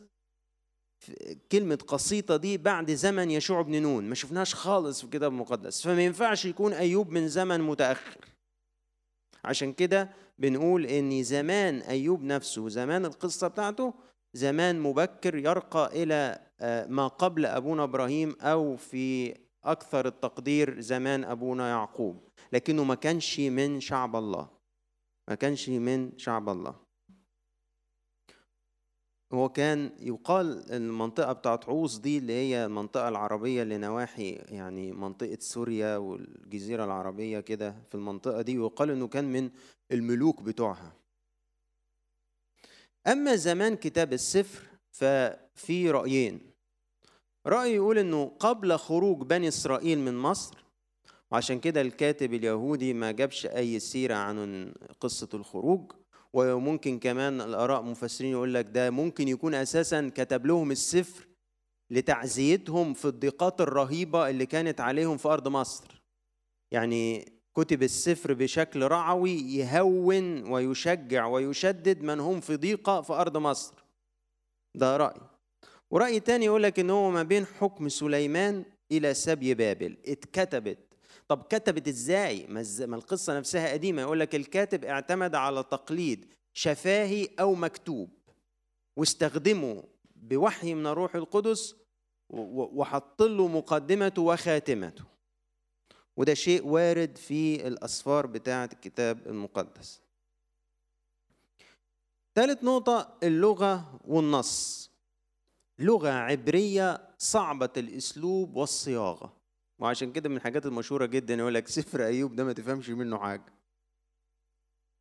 كلمة 1.52 1.76
قسيطة 1.88 2.38
دي 2.38 2.58
بعد 2.58 2.92
زمن 2.92 3.32
يشوع 3.32 3.62
بن 3.62 3.82
نون 3.82 4.10
ما 4.10 4.16
شفناش 4.16 4.56
خالص 4.56 5.00
في 5.00 5.04
الكتاب 5.04 5.32
المقدس. 5.32 5.82
فما 5.82 6.06
ينفعش 6.06 6.46
يكون 6.46 6.74
أيوب 6.74 7.12
من 7.12 7.28
زمن 7.28 7.62
متأخر. 7.62 8.35
عشان 9.46 9.74
كده 9.74 10.10
بنقول 10.40 10.86
إن 10.86 11.24
زمان 11.24 11.82
أيوب 11.82 12.24
نفسه 12.24 12.70
زمان 12.70 13.06
القصة 13.06 13.48
بتاعته 13.48 13.94
زمان 14.34 14.80
مبكر 14.80 15.36
يرقى 15.36 16.04
إلى 16.04 16.40
آه، 16.62 16.88
ما 16.88 17.08
قبل 17.08 17.46
أبونا 17.46 17.84
إبراهيم 17.84 18.36
أو 18.42 18.76
في 18.78 19.36
أكثر 19.64 20.08
التقدير 20.08 20.80
زمان 20.82 21.24
أبونا 21.24 21.70
يعقوب 21.70 22.30
لكنه 22.54 22.84
ما 22.84 22.96
كانش 22.96 23.40
من 23.40 23.80
شعب 23.80 24.16
الله. 24.16 24.50
ما 25.28 25.36
كانش 25.36 25.70
من 25.70 26.18
شعب 26.18 26.50
الله. 26.50 26.85
هو 29.36 29.50
كان 29.50 29.92
يقال 30.00 30.72
المنطقة 30.72 31.34
بتاعت 31.34 31.70
عوص 31.70 31.98
دي 31.98 32.18
اللي 32.18 32.34
هي 32.34 32.66
المنطقة 32.66 33.10
العربية 33.10 33.64
اللي 33.64 33.78
نواحي 33.78 34.32
يعني 34.32 34.92
منطقة 34.92 35.38
سوريا 35.40 35.98
والجزيرة 35.98 36.86
العربية 36.86 37.40
كده 37.40 37.76
في 37.90 37.96
المنطقة 37.96 38.42
دي 38.42 38.60
ويقال 38.60 38.92
إنه 38.92 39.08
كان 39.08 39.26
من 39.26 39.50
الملوك 39.92 40.42
بتوعها. 40.42 40.94
أما 43.08 43.36
زمان 43.36 43.76
كتاب 43.76 44.14
السفر 44.14 44.64
ففي 44.92 45.92
رأيين. 45.92 46.40
رأي 47.48 47.76
يقول 47.76 47.98
إنه 47.98 48.26
قبل 48.40 48.78
خروج 48.78 49.22
بني 49.24 49.48
إسرائيل 49.48 50.00
من 50.00 50.18
مصر 50.18 50.66
وعشان 51.32 51.60
كده 51.60 51.82
الكاتب 51.82 52.34
اليهودي 52.34 52.94
ما 52.94 53.12
جابش 53.12 53.46
أي 53.46 53.80
سيرة 53.80 54.16
عن 54.16 54.74
قصة 55.00 55.30
الخروج 55.34 55.92
وممكن 56.36 57.00
كمان 57.00 57.42
الآراء 57.42 57.82
مفسرين 57.82 58.32
يقول 58.32 58.54
لك 58.54 58.66
ده 58.66 58.90
ممكن 58.90 59.28
يكون 59.28 59.54
أساسا 59.54 60.12
كتب 60.16 60.46
لهم 60.46 60.72
السفر 60.72 61.28
لتعزيتهم 61.92 62.94
في 62.94 63.06
الضيقات 63.06 63.62
الرهيبة 63.62 64.30
اللي 64.30 64.46
كانت 64.46 64.82
عليهم 64.82 65.18
في 65.18 65.28
أرض 65.28 65.48
مصر. 65.48 66.02
يعني 66.72 67.32
كتب 67.58 67.84
السفر 67.84 68.34
بشكل 68.34 68.84
رعوي 68.84 69.32
يهون 69.32 70.52
ويشجع 70.52 71.26
ويشدد 71.26 72.02
من 72.04 72.20
هم 72.20 72.40
في 72.40 72.56
ضيقة 72.56 73.02
في 73.02 73.14
أرض 73.14 73.38
مصر. 73.38 73.74
ده 74.76 74.98
رأي. 74.98 75.22
ورأي 75.92 76.20
تاني 76.20 76.46
يقول 76.46 76.64
لك 76.64 76.80
إن 76.80 76.90
هو 76.90 77.12
ما 77.12 77.24
بين 77.24 77.46
حكم 77.46 77.90
سليمان 77.90 78.66
إلى 78.92 79.14
سبي 79.14 79.54
بابل. 79.54 79.98
اتكتبت 80.08 80.85
طب 81.28 81.44
كتبت 81.44 81.88
إزاي؟ 81.88 82.48
ما 82.48 82.96
القصة 82.96 83.38
نفسها 83.38 83.72
قديمة 83.72 84.02
يقول 84.02 84.20
لك 84.20 84.36
الكاتب 84.36 84.86
اعتمد 84.86 85.36
على 85.36 85.64
تقليد 85.64 86.26
شفاهي 86.54 87.30
أو 87.40 87.56
مكتوب 87.56 88.10
واستخدمه 88.98 89.84
بوحي 90.16 90.74
من 90.74 90.88
الروح 90.88 91.16
القدس 91.16 91.76
وحط 92.30 93.22
له 93.22 93.48
مقدمته 93.48 94.22
وخاتمته. 94.22 95.04
وده 96.18 96.34
شيء 96.34 96.66
وارد 96.68 97.18
في 97.18 97.68
الأسفار 97.68 98.26
بتاعة 98.28 98.70
الكتاب 98.74 99.28
المقدس. 99.28 100.02
ثالث 102.36 102.64
نقطة 102.64 103.18
اللغة 103.24 104.00
والنص. 104.06 104.92
لغة 105.80 106.10
عبرية 106.10 107.10
صعبة 107.18 107.70
الأسلوب 107.78 108.56
والصياغة 109.80 109.88
وعشان 109.88 110.12
كده 110.12 110.30
من 110.30 110.36
الحاجات 110.38 110.66
المشهورة 110.66 111.06
جدا 111.06 111.36
يقول 111.36 111.54
لك 111.54 111.68
سفر 111.68 112.06
أيوب 112.06 112.36
ده 112.36 112.44
ما 112.44 112.54
تفهمش 112.54 112.90
منه 112.90 113.18
حاجة 113.18 113.54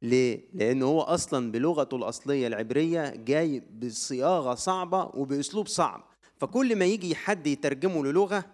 ليه؟ 0.02 0.48
لأن 0.54 0.82
هو 0.82 1.00
أصلا 1.00 1.52
بلغته 1.52 1.96
الأصلية 1.96 2.46
العبرية 2.46 3.14
جاي 3.16 3.60
بصياغة 3.60 4.54
صعبة 4.54 5.10
وبأسلوب 5.14 5.66
صعب 5.68 6.04
فكل 6.36 6.76
ما 6.76 6.84
يجي 6.84 7.14
حد 7.14 7.46
يترجمه 7.46 8.04
للغة 8.04 8.44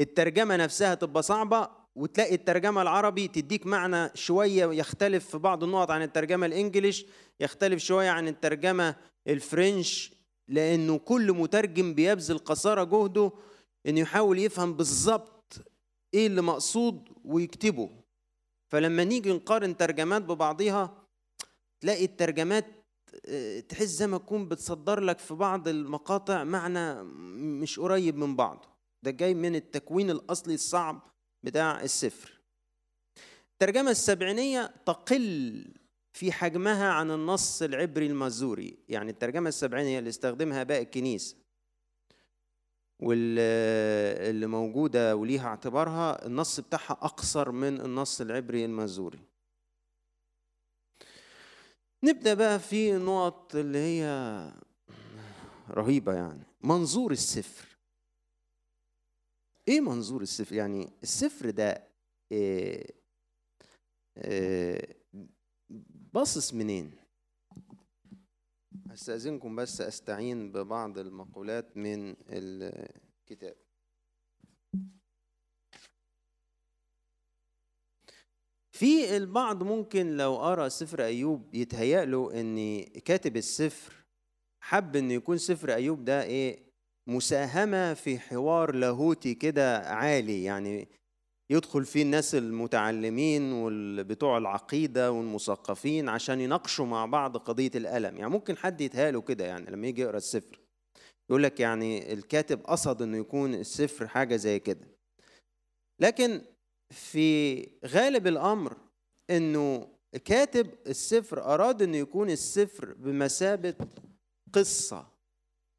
الترجمة 0.00 0.56
نفسها 0.56 0.94
تبقى 0.94 1.22
صعبة 1.22 1.68
وتلاقي 1.96 2.34
الترجمة 2.34 2.82
العربي 2.82 3.28
تديك 3.28 3.66
معنى 3.66 4.10
شوية 4.14 4.66
يختلف 4.72 5.26
في 5.30 5.38
بعض 5.38 5.64
النقط 5.64 5.90
عن 5.90 6.02
الترجمة 6.02 6.46
الإنجليش 6.46 7.06
يختلف 7.40 7.82
شوية 7.82 8.10
عن 8.10 8.28
الترجمة 8.28 8.96
الفرنش 9.28 10.12
لأنه 10.48 10.98
كل 10.98 11.32
مترجم 11.32 11.94
بيبذل 11.94 12.38
قصارى 12.38 12.86
جهده 12.86 13.32
إنه 13.86 14.00
يحاول 14.00 14.38
يفهم 14.38 14.74
بالظبط 14.74 15.54
إيه 16.14 16.26
اللي 16.26 16.42
مقصود 16.42 17.08
ويكتبه. 17.24 17.90
فلما 18.72 19.04
نيجي 19.04 19.32
نقارن 19.32 19.76
ترجمات 19.76 20.22
ببعضها 20.22 21.06
تلاقي 21.80 22.04
الترجمات 22.04 22.66
آه، 23.26 23.60
تحس 23.60 23.88
زي 23.88 24.06
ما 24.06 24.18
تكون 24.18 24.48
بتصدر 24.48 25.00
لك 25.00 25.18
في 25.18 25.34
بعض 25.34 25.68
المقاطع 25.68 26.44
معنى 26.44 27.02
مش 27.62 27.80
قريب 27.80 28.16
من 28.16 28.36
بعض. 28.36 28.64
ده 29.02 29.10
جاي 29.10 29.34
من 29.34 29.54
التكوين 29.54 30.10
الأصلي 30.10 30.54
الصعب 30.54 31.00
بتاع 31.42 31.82
السفر 31.82 32.38
الترجمة 33.52 33.90
السبعينية 33.90 34.74
تقل 34.86 35.64
في 36.12 36.32
حجمها 36.32 36.92
عن 36.92 37.10
النص 37.10 37.62
العبري 37.62 38.06
المازوري 38.06 38.78
يعني 38.88 39.10
الترجمة 39.10 39.48
السبعينية 39.48 39.98
اللي 39.98 40.10
استخدمها 40.10 40.62
باقي 40.62 40.82
الكنيسة. 40.82 41.36
واللي 43.00 44.46
موجودة 44.46 45.16
وليها 45.16 45.48
اعتبارها 45.48 46.26
النص 46.26 46.60
بتاعها 46.60 46.92
أقصر 46.92 47.50
من 47.52 47.80
النص 47.80 48.20
العبري 48.20 48.64
المازوري 48.64 49.18
نبدأ 52.04 52.34
بقى 52.34 52.58
في 52.58 52.92
نقط 52.92 53.54
اللي 53.56 53.78
هي 53.78 54.04
رهيبة 55.70 56.14
يعني. 56.14 56.42
منظور 56.64 57.12
السفر. 57.12 57.78
إيه 59.68 59.80
منظور 59.80 60.22
السفر؟ 60.22 60.54
يعني 60.54 60.90
السفر 61.02 61.50
ده 61.50 61.88
إيه 62.32 62.86
إيه 64.16 64.96
باصص 66.12 66.54
منين؟ 66.54 66.97
أستأذنكم 68.92 69.56
بس 69.56 69.80
أستعين 69.80 70.52
ببعض 70.52 70.98
المقولات 70.98 71.76
من 71.76 72.16
الكتاب. 72.30 73.56
في 78.72 79.16
البعض 79.16 79.62
ممكن 79.62 80.16
لو 80.16 80.36
قرا 80.36 80.68
سفر 80.68 81.04
أيوب 81.04 81.54
يتهيأ 81.54 82.04
له 82.04 82.40
ان 82.40 82.82
كاتب 82.84 83.36
السفر 83.36 83.92
حب 84.60 84.96
إن 84.96 85.10
يكون 85.10 85.38
سفر 85.38 85.74
أيوب 85.74 86.04
ده 86.04 86.22
إيه 86.22 86.68
مساهمة 87.06 87.94
في 87.94 88.18
حوار 88.18 88.74
لاهوتي 88.74 89.34
كده 89.34 89.78
عالي 89.78 90.44
يعني 90.44 90.88
يدخل 91.50 91.84
فيه 91.84 92.02
الناس 92.02 92.34
المتعلمين 92.34 93.52
وبتوع 93.52 94.38
العقيدة 94.38 95.12
والمثقفين 95.12 96.08
عشان 96.08 96.40
يناقشوا 96.40 96.86
مع 96.86 97.06
بعض 97.06 97.36
قضية 97.36 97.70
الألم. 97.74 98.16
يعني 98.16 98.30
ممكن 98.30 98.56
حد 98.56 98.80
يتهاله 98.80 99.20
كده 99.20 99.44
يعني 99.44 99.70
لما 99.70 99.86
يجي 99.86 100.02
يقرأ 100.02 100.16
السفر. 100.16 100.60
يقول 101.30 101.42
لك 101.42 101.60
يعني 101.60 102.12
الكاتب 102.12 102.60
قصد 102.64 103.02
إنه 103.02 103.18
يكون 103.18 103.54
السفر 103.54 104.08
حاجة 104.08 104.36
زي 104.36 104.58
كده. 104.58 104.88
لكن 106.00 106.42
في 106.90 107.62
غالب 107.86 108.26
الأمر 108.26 108.76
إنه 109.30 109.88
كاتب 110.24 110.74
السفر 110.86 111.54
أراد 111.54 111.82
إنه 111.82 111.96
يكون 111.96 112.30
السفر 112.30 112.94
بمثابة 112.94 113.74
قصة 114.52 115.06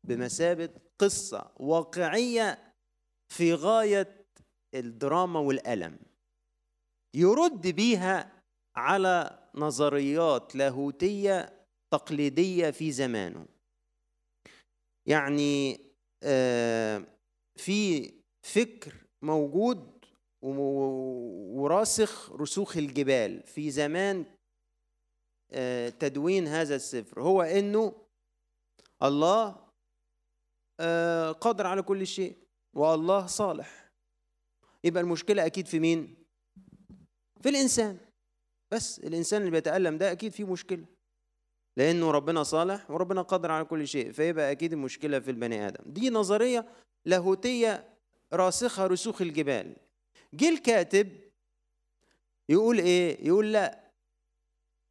بمثابة 0.08 0.70
قصة 1.00 1.52
واقعية 1.60 2.74
في 3.34 3.54
غاية 3.54 4.19
الدراما 4.76 5.40
والألم. 5.40 6.00
يرد 7.16 7.68
بيها 7.68 8.42
على 8.76 9.40
نظريات 9.56 10.56
لاهوتية 10.56 11.66
تقليدية 11.94 12.72
في 12.72 12.92
زمانه. 12.92 13.46
يعني 15.08 15.80
آه، 16.24 17.04
في 17.56 18.12
فكر 18.44 18.94
موجود 19.22 20.06
وراسخ 20.42 22.32
رسوخ 22.32 22.78
الجبال 22.78 23.44
في 23.44 23.72
زمان 23.72 24.26
آه، 25.52 25.90
تدوين 25.90 26.48
هذا 26.48 26.76
السفر. 26.76 27.22
هو 27.22 27.42
إنه 27.42 27.94
الله 29.04 29.70
آه، 30.80 31.32
قادر 31.32 31.68
على 31.68 31.82
كل 31.82 32.08
شيء 32.08 32.38
والله 32.76 33.28
صالح. 33.28 33.89
يبقى 34.84 35.04
المشكلة 35.04 35.46
أكيد 35.46 35.68
في 35.68 35.80
مين؟ 35.80 36.26
في 37.42 37.50
الإنسان. 37.50 37.98
بس 38.74 39.00
الإنسان 39.00 39.42
اللي 39.42 39.52
بيتألم 39.52 39.98
ده 39.98 40.12
أكيد 40.12 40.32
فيه 40.32 40.44
مشكلة. 40.44 40.86
لأنه 41.78 42.12
ربنا 42.12 42.44
صالح 42.44 42.92
وربنا 42.92 43.22
قادر 43.22 43.52
على 43.52 43.66
كل 43.66 43.88
شيء 43.88 44.12
فيبقى 44.12 44.52
أكيد 44.52 44.74
المشكلة 44.74 45.20
في 45.20 45.32
البني 45.32 45.68
آدم. 45.68 45.92
دي 45.92 46.10
نظرية 46.10 46.68
لاهوتية 47.06 47.98
راسخة 48.34 48.88
رسوخ 48.88 49.22
الجبال. 49.22 49.76
جه 50.34 50.50
الكاتب 50.50 51.10
يقول 52.50 52.78
إيه؟ 52.80 53.28
يقول 53.28 53.54
لأ 53.54 53.92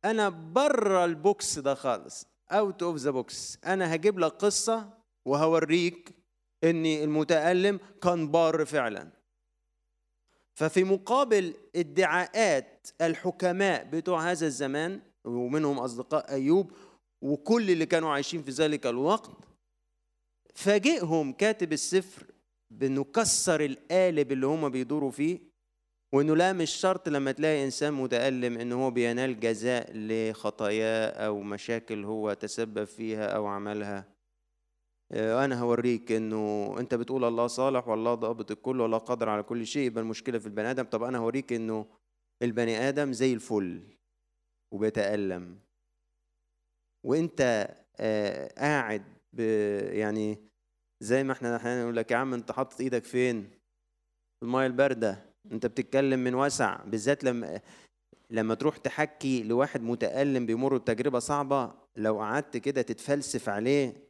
أنا 0.05 0.29
بره 0.29 1.05
ال 1.05 1.18
box 1.18 1.59
ده 1.59 1.75
خالص 1.75 2.27
out 2.51 2.83
of 2.83 2.97
the 2.97 3.11
box 3.11 3.59
أنا 3.65 3.95
هجيب 3.95 4.19
لك 4.19 4.33
قصة 4.33 4.99
وهوريك 5.27 6.15
إن 6.65 6.87
المتألم 6.87 7.81
كان 8.03 8.31
بار 8.31 8.65
فعلا. 8.65 9.18
ففي 10.59 10.85
مقابل 10.85 11.55
ادعاءات 11.77 12.89
الحكماء 13.01 13.85
بتوع 13.85 14.31
هذا 14.31 14.47
الزمان 14.47 15.01
ومنهم 15.25 15.79
أصدقاء 15.79 16.31
أيوب 16.33 16.73
وكل 17.23 17.71
اللي 17.71 17.87
كانوا 17.87 18.11
عايشين 18.11 18.43
في 18.43 18.51
ذلك 18.51 18.87
الوقت 18.87 19.31
فاجئهم 20.55 21.33
كاتب 21.33 21.73
السفر 21.73 22.27
بأنه 22.71 23.05
كسر 23.05 23.61
القالب 23.65 24.33
اللي 24.33 24.47
هم 24.47 24.69
بيدوروا 24.69 25.11
فيه 25.11 25.39
وأنه 26.15 26.37
لا 26.37 26.53
مش 26.53 26.71
شرط 26.71 27.09
لما 27.09 27.33
تلاقي 27.33 27.65
إنسان 27.65 27.93
متألم 27.93 28.59
إن 28.59 28.73
هو 28.73 28.91
بينال 28.91 29.41
جزاء 29.41 29.91
لخطاياه 29.95 31.27
أو 31.27 31.41
مشاكل 31.41 32.05
هو 32.05 32.33
تسبب 32.33 32.85
فيها 32.85 33.27
أو 33.27 33.47
عملها. 33.47 34.18
أنا 35.13 35.61
هوريك 35.61 36.13
إنه 36.13 36.75
أنت 36.79 36.95
بتقول 36.95 37.25
الله 37.25 37.47
صالح 37.47 37.89
والله 37.89 38.15
ضابط 38.15 38.51
الكل 38.51 38.81
والله 38.81 38.99
قادر 38.99 39.29
على 39.29 39.43
كل 39.43 39.67
شيء 39.67 39.83
يبقى 39.87 40.03
المشكلة 40.03 40.39
في 40.39 40.47
البني 40.47 40.71
آدم. 40.71 40.85
طب 40.85 41.03
أنا 41.03 41.19
هوريك 41.19 41.53
إنه 41.53 41.87
البني 42.43 42.79
آدم 42.89 43.13
زي 43.13 43.33
الفل 43.33 43.97
وبيتألم. 44.73 45.59
وأنت 47.07 47.69
آه 47.97 48.49
قاعد 48.59 49.03
يعني 49.93 50.39
زي 51.01 51.25
ما 51.25 51.33
إحنا 51.33 51.57
أحيانا 51.57 51.83
نقول 51.83 51.97
لك 51.97 52.11
يا 52.11 52.17
عم 52.17 52.35
أنت 52.35 52.53
حاطط 52.53 52.81
إيدك 52.81 53.05
فين؟ 53.05 53.51
في 54.41 54.43
المية 54.47 54.67
الباردة. 54.67 55.25
أنت 55.53 55.67
بتتكلم 55.67 56.21
من 56.21 56.35
وسع 56.35 56.85
بالذات 56.85 57.25
لما 57.25 57.61
لما 58.31 58.55
تروح 58.55 58.77
تحكي 58.77 59.43
لواحد 59.43 59.83
متألم 59.83 60.47
بيمر 60.47 60.77
بتجربة 60.77 61.19
صعبة 61.19 61.75
لو 61.97 62.21
قعدت 62.21 62.57
كده 62.57 62.83
تتفلسف 62.83 63.49
عليه 63.49 64.08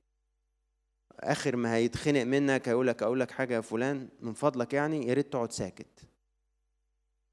آخر 1.21 1.57
ما 1.57 1.75
هيتخنق 1.75 2.23
منك 2.23 2.69
هيقول 2.69 2.87
لك 2.87 3.03
أقول 3.03 3.21
لك 3.21 3.31
حاجة 3.31 3.55
يا 3.55 3.61
فلان 3.61 4.09
من 4.21 4.33
فضلك 4.33 4.75
يعني 4.75 5.09
يا 5.09 5.15
ريت 5.15 5.33
تقعد 5.33 5.53
ساكت. 5.53 6.05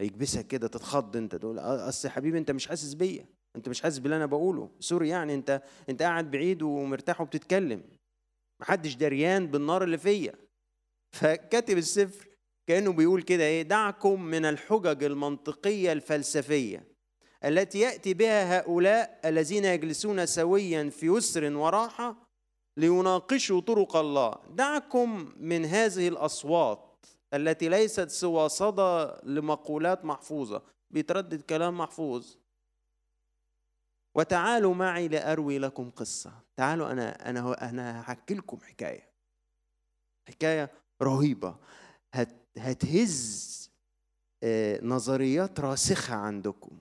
يكبسك 0.01 0.47
كده 0.47 0.67
تتخض 0.67 1.17
انت 1.17 1.35
تقول 1.35 1.59
أصل 1.59 2.09
حبيبي 2.09 2.37
أنت 2.37 2.51
مش 2.51 2.67
حاسس 2.67 2.93
بيا 2.93 3.25
أنت 3.55 3.69
مش 3.69 3.81
حاسس 3.81 3.97
باللي 3.97 4.15
أنا 4.15 4.25
بقوله 4.25 4.69
سوري 4.79 5.09
يعني 5.09 5.33
أنت 5.33 5.61
أنت 5.89 6.01
قاعد 6.01 6.31
بعيد 6.31 6.61
ومرتاح 6.61 7.21
وبتتكلم 7.21 7.83
محدش 8.61 8.95
دريان 8.95 9.47
بالنار 9.47 9.83
اللي 9.83 9.97
فيا. 9.97 10.33
فكاتب 11.15 11.77
السفر 11.77 12.27
كأنه 12.67 12.93
بيقول 12.93 13.21
كده 13.21 13.43
إيه 13.43 13.61
دعكم 13.61 14.21
من 14.23 14.45
الحجج 14.45 15.03
المنطقية 15.03 15.91
الفلسفية 15.91 16.87
التي 17.45 17.79
يأتي 17.79 18.13
بها 18.13 18.59
هؤلاء 18.59 19.19
الذين 19.25 19.65
يجلسون 19.65 20.25
سويا 20.25 20.89
في 20.89 21.05
يسر 21.05 21.55
وراحة 21.55 22.24
ليناقشوا 22.77 23.61
طرق 23.61 23.95
الله. 23.95 24.35
دعكم 24.49 25.33
من 25.37 25.65
هذه 25.65 26.07
الأصوات 26.07 27.05
التي 27.33 27.69
ليست 27.69 28.09
سوى 28.09 28.49
صدى 28.49 29.13
لمقولات 29.23 30.05
محفوظة. 30.05 30.61
بيتردد 30.91 31.41
كلام 31.41 31.77
محفوظ. 31.77 32.35
وتعالوا 34.15 34.73
معي 34.73 35.07
لأروي 35.07 35.59
لكم 35.59 35.89
قصة. 35.89 36.31
تعالوا 36.55 36.91
أنا 36.91 37.29
أنا 37.29 37.69
أنا 37.69 38.01
هحكي 38.01 38.33
لكم 38.33 38.57
حكاية. 38.57 39.09
حكاية 40.29 40.71
رهيبة. 41.01 41.55
هتهز 42.57 43.55
آه، 44.43 44.79
نظريات 44.83 45.59
راسخة 45.59 46.15
عندكم. 46.15 46.79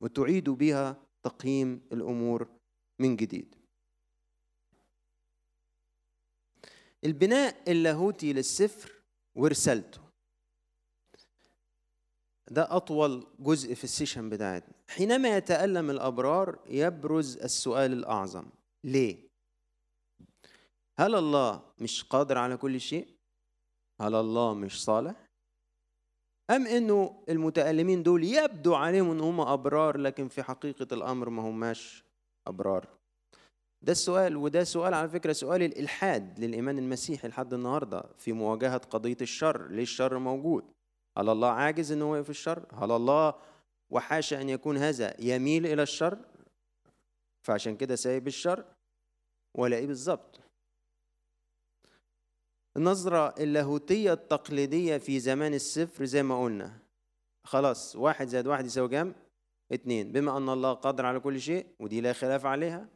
وتعيدوا 0.00 0.54
بها 0.54 0.96
تقييم 1.22 1.80
الأمور 1.92 2.48
من 3.00 3.16
جديد. 3.16 3.57
البناء 7.04 7.70
اللاهوتي 7.72 8.32
للسفر 8.32 8.92
ورسالته 9.34 10.00
ده 12.50 12.76
أطول 12.76 13.26
جزء 13.38 13.74
في 13.74 13.84
ال 13.84 13.90
session 13.90 14.30
بتاعتنا 14.30 14.74
حينما 14.88 15.36
يتألم 15.36 15.90
الأبرار 15.90 16.58
يبرز 16.66 17.36
السؤال 17.36 17.92
الأعظم 17.92 18.46
ليه؟ 18.84 19.28
هل 20.98 21.14
الله 21.14 21.62
مش 21.78 22.04
قادر 22.04 22.38
على 22.38 22.56
كل 22.56 22.80
شيء؟ 22.80 23.08
هل 24.00 24.14
الله 24.14 24.54
مش 24.54 24.84
صالح؟ 24.84 25.28
أم 26.50 26.66
إنه 26.66 27.24
المتألمين 27.28 28.02
دول 28.02 28.24
يبدو 28.24 28.74
عليهم 28.74 29.10
إن 29.10 29.20
هم 29.20 29.40
أبرار 29.40 29.96
لكن 29.96 30.28
في 30.28 30.42
حقيقة 30.42 30.94
الأمر 30.94 31.28
ما 31.30 31.42
هماش 31.42 32.04
أبرار 32.46 32.97
ده 33.82 33.92
السؤال 33.92 34.36
وده 34.36 34.64
سؤال 34.64 34.94
على 34.94 35.08
فكرة 35.08 35.32
سؤال 35.32 35.62
الإلحاد 35.62 36.40
للإيمان 36.40 36.78
المسيحي 36.78 37.28
لحد 37.28 37.54
النهاردة 37.54 38.04
في 38.18 38.32
مواجهة 38.32 38.78
قضية 38.78 39.16
الشر 39.20 39.68
ليه 39.68 39.82
الشر 39.82 40.18
موجود؟ 40.18 40.64
هل 41.18 41.28
الله 41.28 41.48
عاجز 41.48 41.92
أنه 41.92 42.16
يوقف 42.16 42.30
الشر؟ 42.30 42.66
هل 42.74 42.92
الله 42.92 43.34
وحاشا 43.90 44.40
أن 44.40 44.48
يكون 44.48 44.76
هذا 44.76 45.14
يميل 45.18 45.66
إلى 45.66 45.82
الشر؟ 45.82 46.18
فعشان 47.42 47.76
كده 47.76 47.96
سايب 47.96 48.26
الشر 48.26 48.64
ولا 49.54 49.76
إيه 49.76 49.86
بالظبط؟ 49.86 50.40
النظرة 52.76 53.34
اللاهوتية 53.40 54.12
التقليدية 54.12 54.96
في 54.96 55.20
زمان 55.20 55.54
الصفر 55.54 56.04
زي 56.04 56.22
ما 56.22 56.42
قلنا. 56.42 56.78
خلاص 57.44 57.96
واحد 57.96 58.28
زائد 58.28 58.46
واحد 58.46 58.66
يساوي 58.66 58.88
كام؟ 58.88 59.14
اتنين. 59.72 60.12
بما 60.12 60.36
أن 60.36 60.48
الله 60.48 60.72
قادر 60.72 61.06
على 61.06 61.20
كل 61.20 61.40
شيء 61.40 61.66
ودي 61.80 62.00
لا 62.00 62.12
خلاف 62.12 62.46
عليها. 62.46 62.88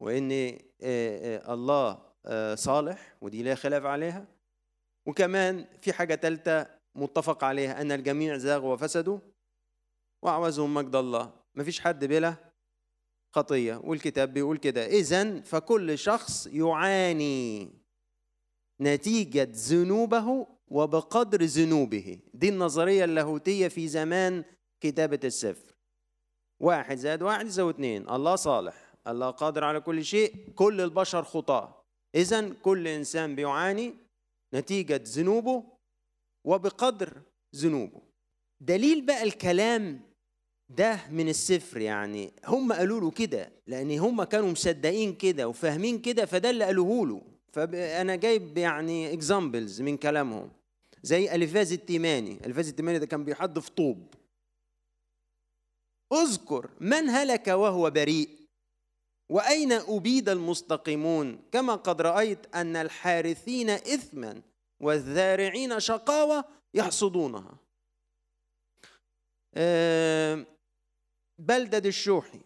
وإن 0.00 0.32
آه، 0.32 0.58
آه، 0.82 1.54
الله 1.54 1.98
آه، 2.26 2.54
صالح 2.54 3.16
ودي 3.20 3.42
لا 3.42 3.54
خلاف 3.54 3.84
عليها. 3.84 4.26
وكمان 5.06 5.66
في 5.80 5.92
حاجة 5.92 6.14
ثالثة 6.14 6.66
متفق 6.94 7.44
عليها 7.44 7.80
أن 7.80 7.92
الجميع 7.92 8.36
زاغوا 8.36 8.74
وفسدوا 8.74 9.18
وأعوزهم 10.22 10.74
مجد 10.74 10.96
الله. 10.96 11.32
مفيش 11.54 11.80
حد 11.80 12.04
بلا 12.04 12.34
خطية. 13.34 13.80
والكتاب 13.84 14.34
بيقول 14.34 14.58
كده 14.58 14.86
إذا 14.86 15.40
فكل 15.40 15.98
شخص 15.98 16.46
يعاني 16.46 17.72
نتيجة 18.80 19.48
ذنوبه 19.50 20.46
وبقدر 20.68 21.42
ذنوبه. 21.42 22.20
دي 22.34 22.48
النظرية 22.48 23.04
اللاهوتية 23.04 23.68
في 23.68 23.88
زمان 23.88 24.44
كتابة 24.80 25.20
السفر. 25.24 25.74
واحد 26.60 26.96
زائد 26.96 27.22
واحد 27.22 27.46
يساوي 27.46 27.70
اتنين. 27.70 28.08
الله 28.10 28.36
صالح. 28.36 28.83
الله 29.08 29.30
قادر 29.30 29.64
على 29.64 29.80
كل 29.80 30.04
شيء 30.04 30.50
كل 30.54 30.80
البشر 30.80 31.24
خطاة. 31.24 31.84
إذا 32.14 32.48
كل 32.62 32.88
إنسان 32.88 33.34
بيعاني 33.34 33.94
نتيجة 34.54 35.00
ذنوبه 35.04 35.64
وبقدر 36.46 37.22
ذنوبه. 37.56 38.00
دليل 38.60 39.06
بقى 39.06 39.22
الكلام 39.22 40.00
ده 40.68 41.00
من 41.10 41.28
السفر 41.28 41.80
يعني 41.80 42.32
هم 42.46 42.72
قالوا 42.72 43.00
له 43.00 43.10
كده 43.10 43.52
لأن 43.66 43.98
هم 43.98 44.22
كانوا 44.24 44.50
مصدقين 44.50 45.14
كده 45.14 45.48
وفاهمين 45.48 45.98
كده 45.98 46.26
فده 46.26 46.50
اللي 46.50 46.64
قالوه 46.64 47.06
له. 47.06 47.22
فأنا 47.52 48.16
جايب 48.16 48.58
يعني 48.58 49.12
اكزامبلز 49.12 49.82
من 49.82 49.96
كلامهم. 49.96 50.50
زي 51.02 51.34
ألفاز 51.34 51.72
التيماني. 51.72 52.46
ألفاز 52.46 52.68
التيماني 52.68 52.98
ده 52.98 53.06
كان 53.06 53.24
بيحدف 53.24 53.68
طوب. 53.68 54.14
اذكر 56.12 56.70
من 56.80 57.08
هلك 57.08 57.46
وهو 57.48 57.90
بريء. 57.90 58.28
وأين 59.30 59.72
أبيد 59.72 60.28
المستقيمون؟ 60.28 61.40
كما 61.52 61.74
قد 61.74 62.00
رأيت 62.00 62.56
أن 62.56 62.76
الحارثين 62.76 63.70
اثما 63.70 64.42
والذارعين 64.80 65.80
شقاوة 65.80 66.44
يحصدونها. 66.74 67.58
بلدد 71.38 71.86
الشوحي 71.86 72.40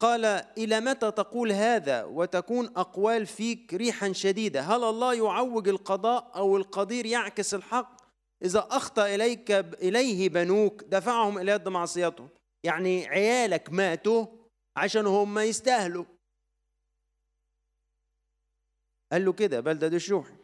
قال 0.00 0.24
إلى 0.58 0.80
متى 0.80 1.10
تقول 1.10 1.52
هذا 1.52 2.04
وتكون 2.04 2.66
أقوال 2.66 3.26
فيك 3.26 3.74
ريحا 3.74 4.12
شديدة؟ 4.12 4.60
هل 4.60 4.84
الله 4.84 5.14
يعوج 5.14 5.68
القضاء 5.68 6.32
أو 6.36 6.56
القدير 6.56 7.06
يعكس 7.06 7.54
الحق؟ 7.54 8.00
إذا 8.44 8.66
أخطأ 8.70 9.14
إليك 9.14 9.50
إليه 9.50 10.28
بنوك 10.28 10.84
دفعهم 10.84 11.38
إلى 11.38 11.52
يد 11.52 11.68
معصيته. 11.68 12.28
يعني 12.64 13.06
عيالك 13.06 13.72
ماتوا 13.72 14.26
عشان 14.76 15.06
هم 15.06 15.38
يستاهلوا. 15.38 16.04
قال 19.12 19.24
له 19.24 19.32
كده 19.32 19.60
بلدة 19.60 19.86
الشوحي 19.86 20.36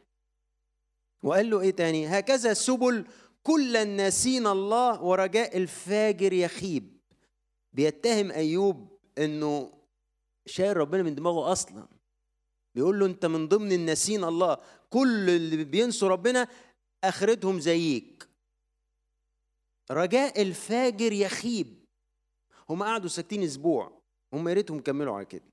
وقال 1.23 1.51
له 1.51 1.61
إيه 1.61 1.71
تاني؟ 1.71 2.07
هكذا 2.07 2.55
سبل 2.55 3.07
كل 3.43 3.77
الناسين 3.77 4.47
الله 4.47 5.03
ورجاء 5.03 5.57
الفاجر 5.57 6.33
يخيب. 6.33 7.01
بيتهم 7.73 8.31
أيوب 8.31 8.99
إنه 9.19 9.73
شايل 10.47 10.77
ربنا 10.77 11.03
من 11.03 11.15
دماغه 11.15 11.53
أصلا. 11.53 11.89
بيقول 12.75 13.01
له 13.01 13.07
أنت 13.07 13.27
من 13.27 13.49
ضمن 13.49 13.73
الناسين 13.73 14.25
الله 14.25 14.59
كل 14.91 15.31
اللي 15.31 15.65
بينسوا 15.65 16.09
ربنا 16.09 16.49
آخرتهم 17.05 17.61
زيك. 17.61 18.29
رجاء 19.91 20.43
الفاجر 20.43 21.12
يخيب. 21.12 21.85
هم 22.69 22.83
قعدوا 22.83 23.09
ساكتين 23.09 23.43
أسبوع. 23.43 23.96
هم 24.33 24.49
يا 24.49 24.55
ريتهم 24.55 24.81
كملوا 24.81 25.17
على 25.17 25.25
كده. 25.25 25.45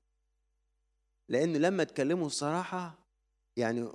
لأن 1.28 1.56
لما 1.56 1.82
اتكلموا 1.82 2.26
الصراحة 2.26 3.08
يعني 3.58 3.88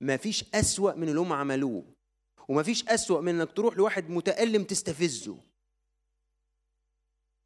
ما 0.00 0.16
فيش 0.16 0.54
أسوأ 0.54 0.94
من 0.94 1.08
اللي 1.08 1.20
هم 1.20 1.32
عملوه 1.32 1.94
وما 2.48 2.62
فيش 2.62 2.88
أسوأ 2.88 3.20
من 3.20 3.40
إنك 3.40 3.52
تروح 3.52 3.76
لواحد 3.76 4.10
متألم 4.10 4.64
تستفزه. 4.64 5.38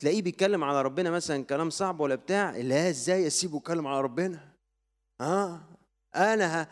تلاقيه 0.00 0.22
بيتكلم 0.22 0.64
على 0.64 0.82
ربنا 0.82 1.10
مثلا 1.10 1.44
كلام 1.44 1.70
صعب 1.70 2.00
ولا 2.00 2.14
بتاع 2.14 2.56
لا 2.56 2.90
إزاي 2.90 3.26
أسيبه 3.26 3.56
يتكلم 3.56 3.86
على 3.86 4.00
ربنا؟ 4.00 4.54
آه 5.20 5.60
أنا 6.16 6.60
ها 6.60 6.68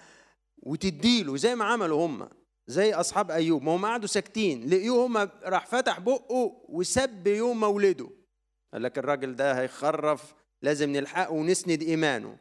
وتديله 0.62 1.36
زي 1.36 1.54
ما 1.54 1.64
عملوا 1.64 2.06
هم 2.06 2.28
زي 2.66 2.94
أصحاب 2.94 3.30
أيوب 3.30 3.62
ما 3.62 3.76
هم 3.76 3.86
قعدوا 3.86 4.06
ساكتين 4.06 4.68
لقيوه 4.70 5.06
هم 5.06 5.16
راح 5.42 5.66
فتح 5.66 6.00
بقه 6.00 6.64
وسب 6.68 7.26
يوم 7.26 7.60
مولده. 7.60 8.10
قال 8.72 8.82
لك 8.82 8.98
الراجل 8.98 9.36
ده 9.36 9.60
هيخرف 9.60 10.34
لازم 10.62 10.90
نلحقه 10.90 11.32
ونسند 11.32 11.82
إيمانه. 11.82 12.38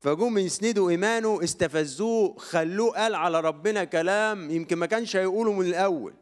فجم 0.00 0.38
يسندوا 0.38 0.90
إيمانه 0.90 1.44
استفزوه 1.44 2.38
خلوه 2.38 2.92
قال 2.92 3.14
على 3.14 3.40
ربنا 3.40 3.84
كلام 3.84 4.50
يمكن 4.50 4.76
ما 4.78 4.86
كانش 4.86 5.16
هيقوله 5.16 5.52
من 5.52 5.66
الأول. 5.66 6.14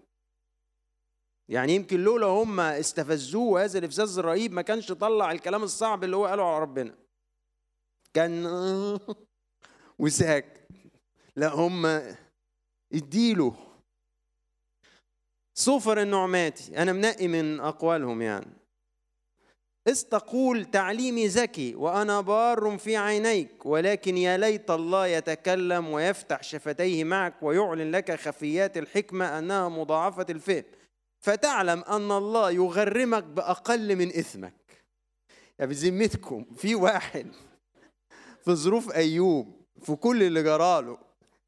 يعني 1.49 1.75
يمكن 1.75 2.01
لولا 2.01 2.27
هم 2.27 2.61
استفزوه 2.61 3.65
هذا 3.65 3.79
الافزاز 3.79 4.19
الرهيب 4.19 4.53
ما 4.53 4.63
كانش 4.63 4.93
طلع 4.93 5.33
الكلام 5.33 5.63
الصعب 5.63 6.05
اللي 6.05 6.17
هو 6.17 6.27
قاله 6.27 6.45
على 6.45 6.63
ربنا. 6.63 6.95
كان 8.15 8.47
وساك. 9.99 10.69
لا 11.37 11.49
هم 11.49 12.03
اديله 12.93 13.72
صفر 15.55 16.03
النعماتي 16.03 16.83
أنا 16.83 16.93
منقي 16.93 17.29
من 17.29 17.61
أقوالهم 17.61 18.23
يعني. 18.23 18.53
استقول 19.89 20.65
تعليمي 20.65 21.27
ذكي 21.27 21.75
وأنا 21.75 22.21
بار 22.21 22.79
في 22.79 22.97
عينيك 22.97 23.67
ولكن 23.67 24.17
يا 24.17 24.37
ليت 24.37 24.71
الله 24.71 25.07
يتكلم 25.07 25.89
ويفتح 25.89 26.43
شفتيه 26.43 27.05
معك 27.05 27.43
ويعلن 27.43 27.91
لك 27.91 28.15
خفيات 28.21 28.79
الحكمة 28.79 29.39
أنها 29.39 29.69
مضاعفة 29.69 30.27
الفهم. 30.31 30.65
فتعلم 31.21 31.85
أن 31.89 32.13
الله 32.13 32.51
يغرمك 32.51 33.25
بأقل 33.25 33.97
من 33.97 34.09
إثمك. 34.09 34.55
يا 35.61 35.67
بذمتكم 35.67 36.45
في 36.57 36.75
واحد 36.75 37.27
في 38.45 38.55
ظروف 38.55 38.93
أيوب 38.93 39.63
في 39.83 39.95
كل 39.97 40.23
اللي 40.23 40.43
جراله 40.43 40.99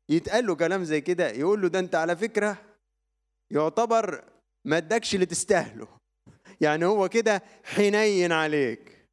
يتقال 0.08 0.46
له 0.46 0.54
كلام 0.54 0.84
زي 0.84 1.00
كده 1.00 1.30
يقول 1.30 1.62
له 1.62 1.68
ده 1.68 1.78
أنت 1.78 1.94
على 1.94 2.16
فكرة 2.16 2.58
يعتبر 3.50 4.32
ما 4.64 4.76
ادكش 4.76 5.14
اللي 5.14 5.26
تستاهله. 5.26 5.98
يعني 6.60 6.84
هو 6.84 7.08
كده 7.08 7.42
حنين 7.64 8.32
عليك. 8.32 9.08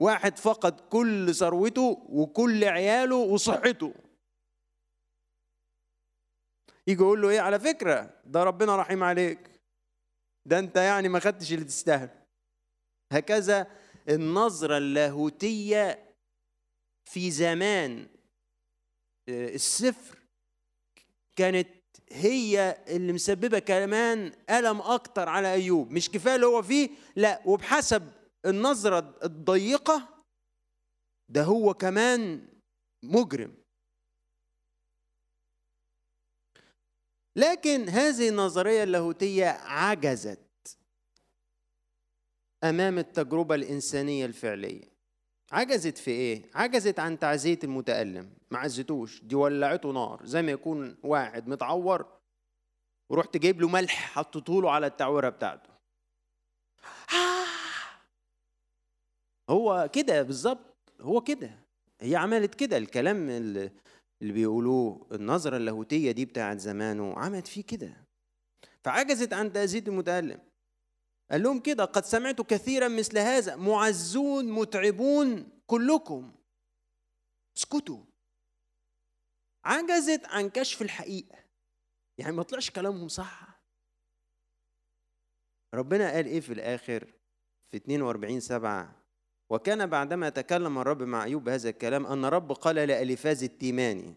واحد 0.00 0.38
فقد 0.38 0.80
كل 0.80 1.34
ثروته 1.34 2.06
وكل 2.08 2.64
عياله 2.64 3.16
وصحته. 3.16 3.94
يجي 6.86 7.02
يقول 7.02 7.22
له 7.22 7.28
إيه؟ 7.30 7.40
على 7.40 7.60
فكرة 7.60 8.22
ده 8.24 8.44
ربنا 8.44 8.76
رحيم 8.76 9.02
عليك. 9.02 9.50
ده 10.46 10.58
أنت 10.58 10.76
يعني 10.76 11.08
ما 11.08 11.20
خدتش 11.20 11.52
اللي 11.52 11.64
تستاهل 11.64 12.10
هكذا 13.12 13.66
النظرة 14.08 14.78
اللاهوتية 14.78 16.14
في 17.10 17.30
زمان 17.30 18.08
آه، 19.28 19.48
السفر 19.48 20.18
كانت 21.36 21.68
هي 22.12 22.84
اللي 22.88 23.12
مسببة 23.12 23.58
كمان 23.58 24.32
ألم 24.50 24.80
أكتر 24.80 25.28
على 25.28 25.52
أيوب. 25.52 25.90
مش 25.90 26.10
كفاية 26.10 26.34
اللي 26.34 26.46
هو 26.46 26.62
فيه 26.62 26.90
لا 27.16 27.42
وبحسب 27.46 28.12
النظرة 28.46 29.18
الضيقة 29.24 30.24
ده 31.28 31.42
هو 31.44 31.74
كمان 31.74 32.48
مجرم. 33.04 33.54
لكن 37.36 37.88
هذه 37.88 38.28
النظرية 38.28 38.82
اللاهوتية 38.82 39.46
عجزت 39.46 40.78
أمام 42.64 42.98
التجربة 42.98 43.54
الإنسانية 43.54 44.26
الفعلية. 44.26 44.99
عجزت 45.52 45.98
في 45.98 46.10
إيه؟ 46.10 46.50
عجزت 46.54 46.98
عن 46.98 47.18
تعزيه 47.18 47.58
المتألم 47.64 48.32
ما 48.50 48.58
عزتوش 48.58 49.24
دي 49.24 49.34
ولعته 49.34 49.92
نار 49.92 50.26
زي 50.26 50.42
ما 50.42 50.52
يكون 50.52 50.96
واحد 51.02 51.48
متعور 51.48 52.20
ورحت 53.10 53.36
جايب 53.36 53.60
له 53.60 53.68
ملح 53.68 54.12
حطيته 54.14 54.62
له 54.62 54.70
على 54.70 54.86
التعويرة 54.86 55.28
بتاعته. 55.28 55.70
هو 59.50 59.90
كده 59.92 60.22
بالظبط 60.22 60.92
هو 61.00 61.20
كده 61.20 61.50
هي 62.00 62.16
عملت 62.16 62.54
كده 62.54 62.76
الكلام 62.76 63.30
اللي, 63.30 63.70
اللي 64.22 64.32
بيقولوه 64.32 65.06
النظرة 65.12 65.56
اللاهوتية 65.56 66.12
دي 66.12 66.24
بتاعت 66.24 66.58
زمانه 66.58 67.18
عملت 67.18 67.46
فيه 67.46 67.62
كده. 67.64 67.96
فعجزت 68.84 69.32
عن 69.32 69.52
تأذية 69.52 69.84
المتألم. 69.88 70.40
قال 71.30 71.42
لهم 71.42 71.60
كده 71.60 71.84
قد 71.84 72.04
سمعت 72.04 72.40
كثيرا 72.40 72.88
مثل 72.88 73.18
هذا 73.18 73.56
معزون 73.56 74.52
متعبون 74.52 75.60
كلكم. 75.66 76.32
اسكتوا. 77.58 78.04
عجزت 79.64 80.26
عن 80.26 80.50
كشف 80.50 80.82
الحقيقة. 80.82 81.38
يعني 82.18 82.32
ما 82.32 82.42
طلعش 82.42 82.70
كلامهم 82.70 83.08
صح. 83.08 83.62
ربنا 85.74 86.10
قال 86.10 86.26
إيه 86.26 86.40
في 86.40 86.52
الآخر؟ 86.52 87.12
في 87.70 87.76
42 87.76 88.40
سبعة 88.40 89.02
وكان 89.50 89.86
بعدما 89.86 90.28
تكلم 90.28 90.78
الرب 90.78 91.02
مع 91.02 91.24
أيوب 91.24 91.44
بهذا 91.44 91.68
الكلام 91.68 92.06
أن 92.06 92.24
الرب 92.24 92.52
قال 92.52 92.76
لألفاز 92.76 93.44
التيماني 93.44 94.14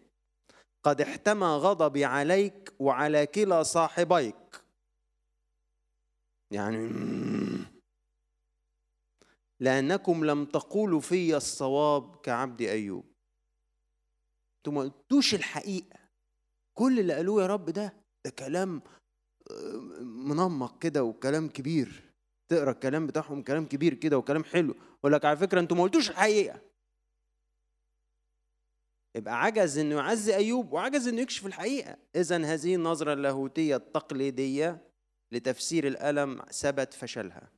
قد 0.84 1.00
احتمى 1.00 1.46
غضبي 1.46 2.04
عليك 2.04 2.72
وعلى 2.78 3.26
كلا 3.26 3.62
صاحبيك. 3.62 4.63
يعني 6.54 6.88
لأنكم 9.60 10.24
لم 10.24 10.44
تقولوا 10.44 11.00
في 11.00 11.36
الصواب 11.36 12.16
كعبد 12.16 12.62
أيوب. 12.62 13.04
أنتوا 14.58 14.72
ما 14.72 14.80
قلتوش 14.80 15.34
الحقيقة. 15.34 15.98
كل 16.78 17.00
اللي 17.00 17.14
قالوه 17.14 17.42
يا 17.42 17.46
رب 17.46 17.70
ده 17.70 18.04
ده 18.24 18.30
كلام 18.30 18.82
آه، 19.50 19.76
منمق 20.00 20.78
كده 20.82 21.04
وكلام 21.04 21.48
كبير. 21.48 22.14
تقرأ 22.50 22.70
الكلام 22.70 23.06
بتاعهم 23.06 23.42
كلام 23.42 23.66
كبير 23.66 23.94
كده 23.94 24.18
وكلام 24.18 24.44
حلو. 24.44 24.74
يقول 24.98 25.12
لك 25.12 25.24
على 25.24 25.36
فكرة 25.36 25.60
أنتوا 25.60 25.76
ما 25.76 25.82
قلتوش 25.82 26.10
الحقيقة. 26.10 26.60
يبقى 29.16 29.42
عجز 29.42 29.78
إنه 29.78 29.94
يعزي 29.94 30.34
أيوب 30.34 30.72
وعجز 30.72 31.08
إنه 31.08 31.20
يكشف 31.20 31.46
الحقيقة. 31.46 31.96
اذا 32.16 32.36
هذه 32.44 32.74
النظرة 32.74 33.12
اللاهوتية 33.12 33.76
التقليدية 33.76 34.93
لتفسير 35.34 35.86
الألم 35.86 36.42
ثبت 36.42 36.94
فشلها. 36.94 37.50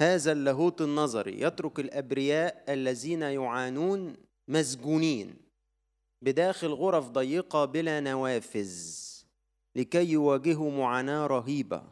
هذا 0.00 0.32
اللاهوت 0.32 0.80
النظري 0.80 1.40
يترك 1.40 1.80
الأبرياء 1.80 2.72
الذين 2.72 3.22
يعانون 3.22 4.16
مسجونين 4.48 5.36
بداخل 6.22 6.68
غرف 6.68 7.08
ضيقة 7.08 7.64
بلا 7.64 8.00
نوافذ 8.00 9.00
لكي 9.76 10.10
يواجهوا 10.10 10.70
معاناة 10.70 11.26
رهيبة 11.26 11.90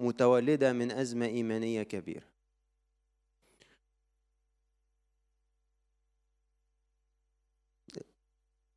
متولدة 0.00 0.72
من 0.72 0.90
أزمة 0.90 1.26
إيمانية 1.26 1.82
كبيرة. 1.82 2.26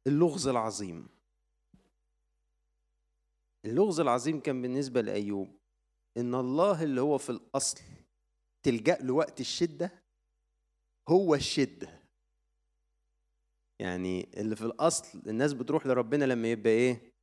اللغز 0.08 0.48
العظيم. 0.48 1.19
اللغز 3.70 4.00
العظيم 4.00 4.40
كان 4.40 4.62
بالنسبة 4.62 5.02
لأيوب 5.02 5.60
إن 6.18 6.36
الله 6.36 6.84
اللي 6.84 7.02
هو 7.02 7.18
في 7.18 7.30
الأصل 7.30 7.82
تلجأ 8.66 8.98
له 8.98 9.14
وقت 9.14 9.40
الشدة 9.40 10.04
هو 11.10 11.36
الشدة. 11.36 12.00
يعني 13.80 14.40
اللي 14.42 14.56
في 14.56 14.62
الأصل 14.62 15.20
الناس 15.28 15.54
بتروح 15.54 15.86
لربنا 15.88 16.26
لما 16.26 16.52
يبقى 16.52 16.72
إيه؟ 16.72 17.14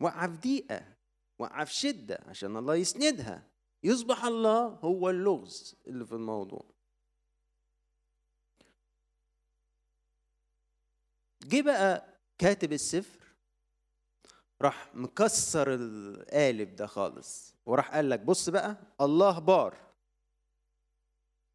وقع 0.00 0.26
في 0.26 0.36
ضيقة 0.36 0.96
وقع 1.40 1.64
في 1.64 1.74
شدة 1.74 2.18
عشان 2.26 2.56
الله 2.56 2.74
يسندها. 2.74 3.50
يصبح 3.84 4.24
الله 4.24 4.66
هو 4.66 5.10
اللغز 5.10 5.76
اللي 5.86 6.06
في 6.06 6.12
الموضوع. 6.12 6.70
جه 11.42 11.62
بقى 11.62 12.20
كاتب 12.38 12.72
السفر 12.72 13.25
راح 14.62 14.94
مكسر 14.94 15.74
القالب 15.74 16.76
ده 16.76 16.86
خالص 16.86 17.54
وراح 17.66 17.90
قال 17.94 18.10
لك 18.10 18.20
بص 18.20 18.48
بقى 18.48 18.76
الله 19.00 19.38
بار. 19.38 19.76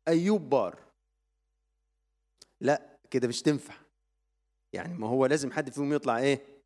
أيوب 0.07 0.49
بار. 0.49 0.79
لا 2.61 2.97
كده 3.11 3.27
مش 3.27 3.41
تنفع. 3.41 3.73
يعني 4.73 4.93
ما 4.93 5.07
هو 5.07 5.25
لازم 5.25 5.51
حد 5.51 5.69
فيهم 5.69 5.93
يطلع 5.93 6.17
إيه؟ 6.17 6.61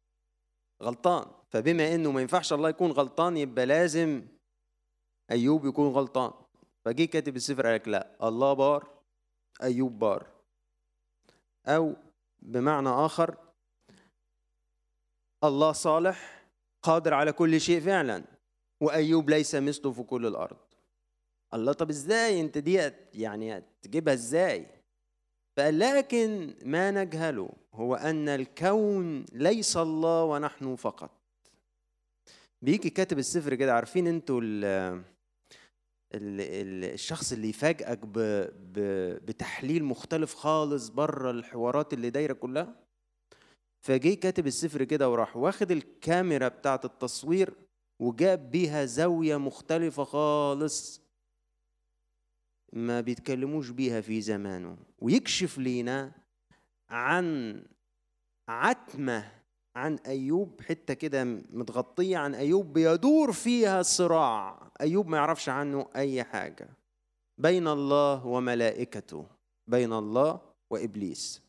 غلطان. 0.84 1.32
فبما 1.50 1.96
إنه 1.96 2.12
ما 2.12 2.22
ينفعش 2.22 2.54
الله 2.54 2.70
يكون 2.70 2.92
غلطان 2.92 3.38
يبقى 3.38 3.66
لازم 3.66 4.28
أيوب 5.32 5.66
يكون 5.66 5.88
غلطان. 5.88 6.34
فجي 6.86 7.08
كاتب 7.08 7.36
السفر 7.36 7.66
قال 7.66 7.76
لك 7.76 7.88
لا 7.88 8.28
الله 8.28 8.54
بار 8.54 9.02
أيوب 9.64 10.00
بار. 10.00 10.28
أو 11.66 11.96
بمعنى 12.40 12.90
آخر 12.90 13.45
الله 15.48 15.72
صالح 15.72 16.48
قادر 16.84 17.14
على 17.14 17.32
كل 17.32 17.62
شيء 17.62 17.80
فعلا 17.80 18.24
وأيوب 18.82 19.30
ليس 19.30 19.56
مثله 19.56 19.92
في 19.92 20.04
كل 20.04 20.26
الأرض. 20.26 20.58
الله 21.54 21.74
طب 21.74 21.90
إزاي 21.90 22.42
أنت 22.42 22.58
دي 22.58 22.92
يعني 23.14 23.64
تجيبها 23.82 24.14
إزاي؟ 24.14 24.68
فقال 25.58 25.80
لكن 25.80 26.56
ما 26.64 26.92
نجهله 26.92 27.50
هو 27.74 27.96
أن 27.96 28.30
الكون 28.30 29.26
ليس 29.34 29.78
الله 29.78 30.24
ونحن 30.24 30.76
فقط. 30.76 31.12
بيجي 32.62 32.90
كاتب 32.90 33.20
السفر 33.20 33.56
كده 33.56 33.74
عارفين 33.74 34.08
أنتوا 34.08 34.42
الشخص 36.14 37.32
اللي 37.32 37.50
يفاجئك 37.50 38.00
بتحليل 39.26 39.84
مختلف 39.84 40.34
خالص 40.36 40.90
بره 40.90 41.32
الحوارات 41.32 41.94
اللي 41.94 42.10
دايرة 42.10 42.34
كلها؟ 42.34 42.85
فجه 43.86 44.14
كاتب 44.14 44.48
السفر 44.48 44.84
كده 44.84 45.10
وراح 45.10 45.38
واخد 45.38 45.72
الكاميرا 45.72 46.48
بتاعة 46.48 46.82
التصوير 46.86 47.54
وجاب 48.00 48.52
بيها 48.52 48.86
زاوية 48.86 49.38
مختلفة 49.38 50.04
خالص 50.04 51.02
ما 52.74 53.02
بيتكلموش 53.02 53.70
بيها 53.70 54.02
في 54.02 54.22
زمانه 54.22 54.78
ويكشف 55.00 55.58
لينا 55.58 56.12
عن 56.90 57.64
عتمة 58.50 59.32
عن 59.76 59.96
أيوب 59.96 60.62
حتة 60.62 60.94
كده 60.94 61.24
متغطية 61.50 62.18
عن 62.18 62.36
أيوب 62.36 62.74
بيدور 62.74 63.32
فيها 63.32 63.82
صراع. 63.82 64.72
أيوب 64.82 65.08
ما 65.08 65.18
يعرفش 65.18 65.50
عنه 65.50 65.90
أي 65.96 66.24
حاجة. 66.24 66.70
بين 67.38 67.68
الله 67.68 68.26
وملائكته 68.26 69.28
بين 69.68 69.94
الله 69.94 70.42
وإبليس. 70.70 71.45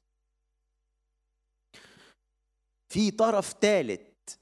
في 2.89 3.11
طرف 3.11 3.53
ثالث 3.61 4.37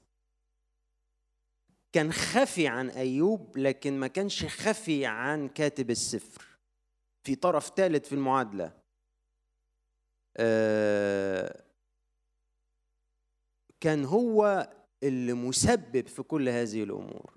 كان 1.93 2.11
خفي 2.11 2.67
عن 2.67 2.89
أيوب 2.89 3.57
لكن 3.57 3.99
ما 3.99 4.07
كانش 4.07 4.45
خفي 4.45 5.05
عن 5.05 5.49
كاتب 5.49 5.89
السفر. 5.89 6.45
في 7.23 7.35
طرف 7.35 7.67
ثالث 7.75 8.07
في 8.07 8.15
المعادلة. 8.15 8.81
آه 10.37 11.63
كان 13.79 14.05
هو 14.05 14.69
اللي 15.03 15.33
مسبب 15.33 16.07
في 16.07 16.23
كل 16.23 16.49
هذه 16.49 16.83
الأمور. 16.83 17.35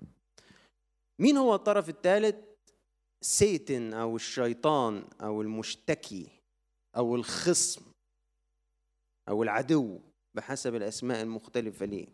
مين 1.19 1.37
هو 1.37 1.55
الطرف 1.55 1.89
الثالث 1.89 2.35
سيتن 3.21 3.93
أو 3.93 4.15
الشيطان 4.15 5.09
أو 5.21 5.41
المشتكي 5.41 6.27
أو 6.97 7.15
الخصم 7.15 7.91
أو 9.29 9.43
العدو. 9.43 10.08
بحسب 10.39 10.75
الأسماء 10.75 11.21
المختلفة 11.21 11.85
ليه. 11.85 12.07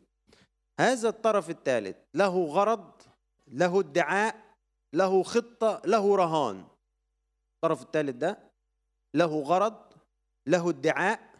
هذا 0.79 1.09
الطرف 1.09 1.49
الثالث 1.49 1.97
له 2.13 2.45
غرض 2.45 3.01
له 3.47 3.79
ادعاء 3.79 4.55
له 4.93 5.23
خطة 5.23 5.81
له 5.85 6.15
رهان. 6.15 6.67
الطرف 7.55 7.81
الثالث 7.81 8.15
ده 8.15 8.51
له 9.15 9.41
غرض 9.41 9.93
له 10.47 10.69
ادعاء 10.69 11.35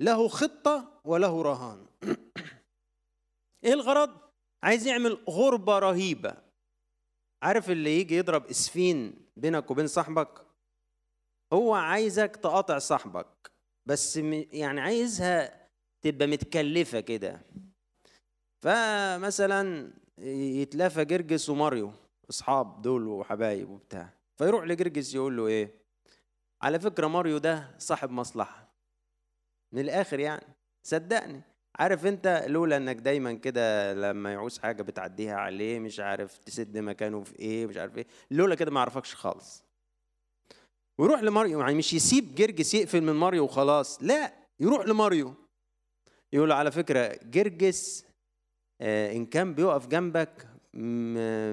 له 0.00 0.28
خطة 0.28 1.00
وله 1.04 1.42
رهان. 1.42 1.86
إيه 3.64 3.72
الغرض؟ 3.72 4.20
عايز 4.64 4.86
يعمل 4.86 5.24
غربة 5.30 5.78
رهيبة. 5.78 6.36
عارف 7.42 7.70
اللي 7.70 8.00
يجي 8.00 8.16
يضرب 8.16 8.46
إسفين 8.46 9.26
بينك 9.36 9.70
وبين 9.70 9.86
صاحبك؟ 9.86 10.46
هو 11.52 11.74
عايزك 11.74 12.36
تقاطع 12.36 12.78
صاحبك 12.78 13.52
بس 13.88 14.16
يعني 14.52 14.80
عايزها 14.80 15.65
تبقى 16.06 16.26
متكلفة 16.28 17.00
كده. 17.00 17.40
فمثلا 18.62 19.90
يتلافى 20.18 21.04
جرجس 21.04 21.48
وماريو 21.48 21.92
أصحاب 22.30 22.82
دول 22.82 23.08
وحبايب 23.08 23.70
وبتاع. 23.70 24.12
فيروح 24.38 24.64
لجرجس 24.64 25.14
يقول 25.14 25.36
له 25.36 25.46
إيه؟ 25.46 25.70
على 26.62 26.80
فكرة 26.80 27.06
ماريو 27.06 27.38
ده 27.38 27.74
صاحب 27.78 28.10
مصلحة. 28.10 28.68
من 29.72 29.80
الآخر 29.80 30.20
يعني. 30.20 30.46
صدقني. 30.82 31.40
عارف 31.78 32.06
أنت 32.06 32.44
لولا 32.46 32.76
إنك 32.76 32.96
دايما 32.96 33.32
كده 33.32 33.94
لما 33.94 34.32
يعوز 34.32 34.58
حاجة 34.58 34.82
بتعديها 34.82 35.34
عليه 35.36 35.78
مش 35.78 36.00
عارف 36.00 36.38
تسد 36.38 36.78
مكانه 36.78 37.22
في 37.22 37.38
إيه 37.38 37.66
مش 37.66 37.76
عارف 37.76 37.98
إيه. 37.98 38.06
لولا 38.30 38.54
كده 38.54 38.70
ما 38.70 38.80
يعرفكش 38.80 39.14
خالص. 39.14 39.64
ويروح 40.98 41.22
لماريو 41.22 41.60
يعني 41.60 41.74
مش 41.74 41.94
يسيب 41.94 42.34
جرجس 42.34 42.74
يقفل 42.74 43.00
من 43.00 43.12
ماريو 43.12 43.44
وخلاص. 43.44 44.02
لا 44.02 44.32
يروح 44.60 44.86
لماريو. 44.86 45.34
يقول 46.32 46.52
على 46.52 46.70
فكرة 46.70 47.18
جرجس 47.24 48.04
آه 48.80 49.12
إن 49.12 49.26
كان 49.26 49.54
بيقف 49.54 49.86
جنبك 49.86 50.48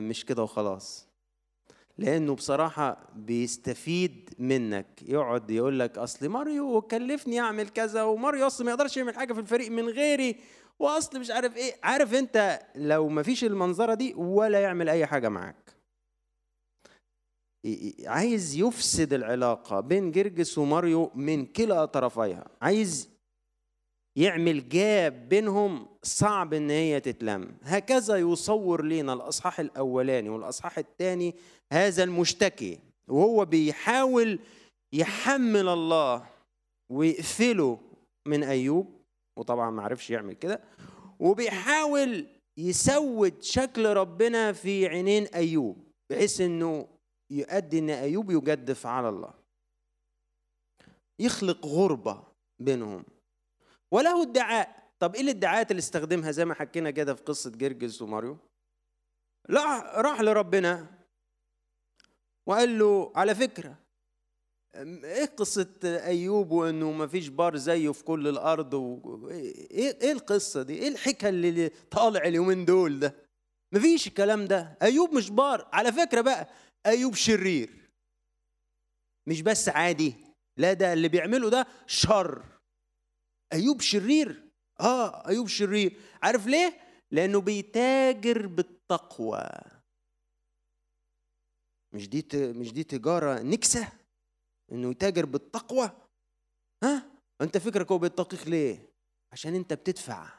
مش 0.01 0.25
كده 0.25 0.43
وخلاص. 0.43 1.07
لأنه 1.97 2.35
بصراحة 2.35 3.07
بيستفيد 3.15 4.29
منك. 4.39 4.87
يقعد 5.01 5.51
يقول 5.51 5.79
لك 5.79 5.97
أصل 5.97 6.27
ماريو 6.29 6.81
كلفني 6.81 7.39
أعمل 7.39 7.69
كذا 7.69 8.03
وماريو 8.03 8.47
أصل 8.47 8.65
ما 8.65 8.71
يقدرش 8.71 8.97
يعمل 8.97 9.15
حاجة 9.15 9.33
في 9.33 9.39
الفريق 9.39 9.71
من 9.71 9.89
غيري 9.89 10.35
وأصل 10.79 11.19
مش 11.19 11.31
عارف 11.31 11.57
إيه. 11.57 11.73
عارف 11.83 12.13
أنت 12.13 12.59
لو 12.75 13.07
ما 13.07 13.23
فيش 13.23 13.43
المنظرة 13.43 13.93
دي 13.93 14.13
ولا 14.13 14.61
يعمل 14.61 14.89
أي 14.89 15.05
حاجة 15.05 15.29
معاك. 15.29 15.73
عايز 18.05 18.55
يفسد 18.55 19.13
العلاقة 19.13 19.79
بين 19.79 20.11
جرجس 20.11 20.57
وماريو 20.57 21.11
من 21.15 21.45
كلا 21.45 21.85
طرفيها. 21.85 22.47
عايز 22.61 23.09
يعمل 24.15 24.69
جاب 24.69 25.29
بينهم 25.29 25.87
صعب 26.03 26.53
إن 26.53 26.69
هي 26.69 26.99
تتلم. 26.99 27.57
هكذا 27.63 28.15
يصور 28.17 28.85
لنا 28.85 29.13
الأصحاح 29.13 29.59
الأولاني 29.59 30.29
والأصحاح 30.29 30.77
الثاني 30.77 31.35
هذا 31.73 32.03
المشتكي 32.03 32.79
وهو 33.07 33.45
بيحاول 33.45 34.39
يحمل 34.93 35.67
الله 35.69 36.25
ويقفله 36.91 37.79
من 38.27 38.43
أيوب 38.43 39.01
وطبعا 39.37 39.69
ما 39.71 39.83
عرفش 39.83 40.09
يعمل 40.09 40.33
كده 40.33 40.61
وبيحاول 41.19 42.27
يسود 42.57 43.41
شكل 43.41 43.85
ربنا 43.85 44.51
في 44.51 44.87
عينين 44.87 45.25
أيوب 45.25 45.77
بحيث 46.09 46.41
إنه 46.41 46.87
يؤدي 47.31 47.79
إن 47.79 47.89
أيوب 47.89 48.31
يجدف 48.31 48.87
على 48.87 49.09
الله. 49.09 49.33
يخلق 51.19 51.65
غربة 51.65 52.23
بينهم. 52.59 53.03
وله 53.93 54.21
ادعاء 54.21 54.93
طب 54.99 55.15
إيه 55.15 55.21
الادعاءات 55.21 55.71
اللي 55.71 55.79
استخدمها 55.79 56.31
زي 56.31 56.45
ما 56.45 56.53
حكينا 56.53 56.91
كده 56.91 57.13
في 57.15 57.23
قصة 57.23 57.49
جرجس 57.49 58.01
وماريو 58.01 58.37
لا 59.49 60.01
راح 60.01 60.21
لربنا 60.21 60.87
وقال 62.47 62.79
له 62.79 63.11
على 63.15 63.35
فكرة 63.35 63.75
إيه 64.75 65.25
قصة 65.25 65.69
أيوب 65.85 66.51
وإنه 66.51 66.91
ما 66.91 67.07
فيش 67.07 67.27
بار 67.27 67.57
زيه 67.57 67.89
في 67.91 68.03
كل 68.03 68.27
الأرض 68.27 68.73
و... 68.73 69.29
إيه 69.29 70.01
إيه 70.01 70.11
القصة 70.11 70.63
دي؟ 70.63 70.73
إيه 70.73 70.87
الحكاية 70.87 71.29
اللي 71.29 71.69
طالع 71.69 72.21
اليومين 72.23 72.65
دول 72.65 72.99
ده؟ 72.99 73.15
ما 73.73 73.79
فيش 73.79 74.07
الكلام 74.07 74.45
ده، 74.45 74.77
أيوب 74.81 75.13
مش 75.13 75.29
بار، 75.29 75.69
على 75.73 75.91
فكرة 75.91 76.21
بقى 76.21 76.49
أيوب 76.85 77.13
شرير. 77.15 77.89
مش 79.27 79.41
بس 79.41 79.69
عادي، 79.69 80.15
لا 80.57 80.73
ده 80.73 80.93
اللي 80.93 81.07
بيعمله 81.07 81.49
ده 81.49 81.67
شر. 81.87 82.52
أيوب 83.53 83.81
شرير. 83.81 84.49
آه 84.79 85.27
أيوب 85.27 85.47
شرير. 85.47 86.01
عارف 86.23 86.47
ليه؟ 86.47 86.79
لأنه 87.11 87.41
بيتاجر 87.41 88.47
بالتقوى. 88.47 89.49
مش 91.93 92.09
دي 92.09 92.27
مش 92.33 92.73
دي 92.73 92.83
تجارة 92.83 93.41
نكسة؟ 93.41 93.91
إنه 94.71 94.91
يتاجر 94.91 95.25
بالتقوى؟ 95.25 95.91
ها؟ 96.83 97.11
أنت 97.41 97.57
فكرك 97.57 97.91
هو 97.91 97.97
بيتقيك 97.97 98.47
ليه؟ 98.47 98.89
عشان 99.31 99.55
أنت 99.55 99.73
بتدفع. 99.73 100.29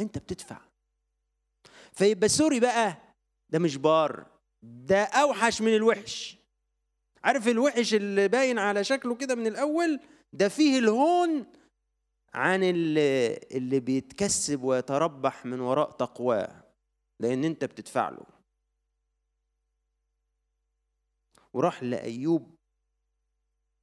أنت 0.00 0.18
بتدفع. 0.18 0.60
فيبقى 1.92 2.28
سوري 2.28 2.60
بقى. 2.60 3.14
ده 3.52 3.58
مش 3.58 3.76
بار. 3.76 4.26
ده 4.62 5.04
أوحش 5.04 5.60
من 5.62 5.76
الوحش. 5.76 6.36
عارف 7.24 7.48
الوحش 7.48 7.94
اللي 7.94 8.28
باين 8.28 8.58
على 8.58 8.84
شكله 8.84 9.16
كده 9.16 9.34
من 9.34 9.46
الأول؟ 9.46 10.00
ده 10.32 10.48
فيه 10.48 10.78
الهون 10.78 11.52
عن 12.34 12.62
اللي, 12.64 13.36
اللي 13.36 13.80
بيتكسب 13.80 14.62
ويتربح 14.62 15.46
من 15.46 15.60
وراء 15.60 15.90
تقواه 15.90 16.74
لأن 17.20 17.44
أنت 17.44 17.64
بتدفع 17.64 18.08
له. 18.08 18.26
وراح 21.52 21.82
لأيوب 21.82 22.56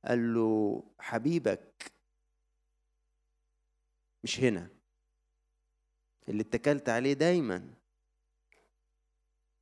قال 0.05 0.33
له 0.33 0.83
حبيبك 0.99 1.93
مش 4.23 4.39
هنا. 4.39 4.69
اللي 6.29 6.41
اتكلت 6.41 6.89
عليه 6.89 7.13
دايما 7.13 7.73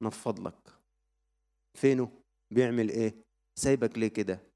نفض 0.01 0.47
لك. 0.47 0.79
فينه؟ 1.77 2.21
بيعمل 2.51 2.89
إيه؟ 2.89 3.23
سايبك 3.55 3.97
ليه 3.97 4.07
كده؟ 4.07 4.46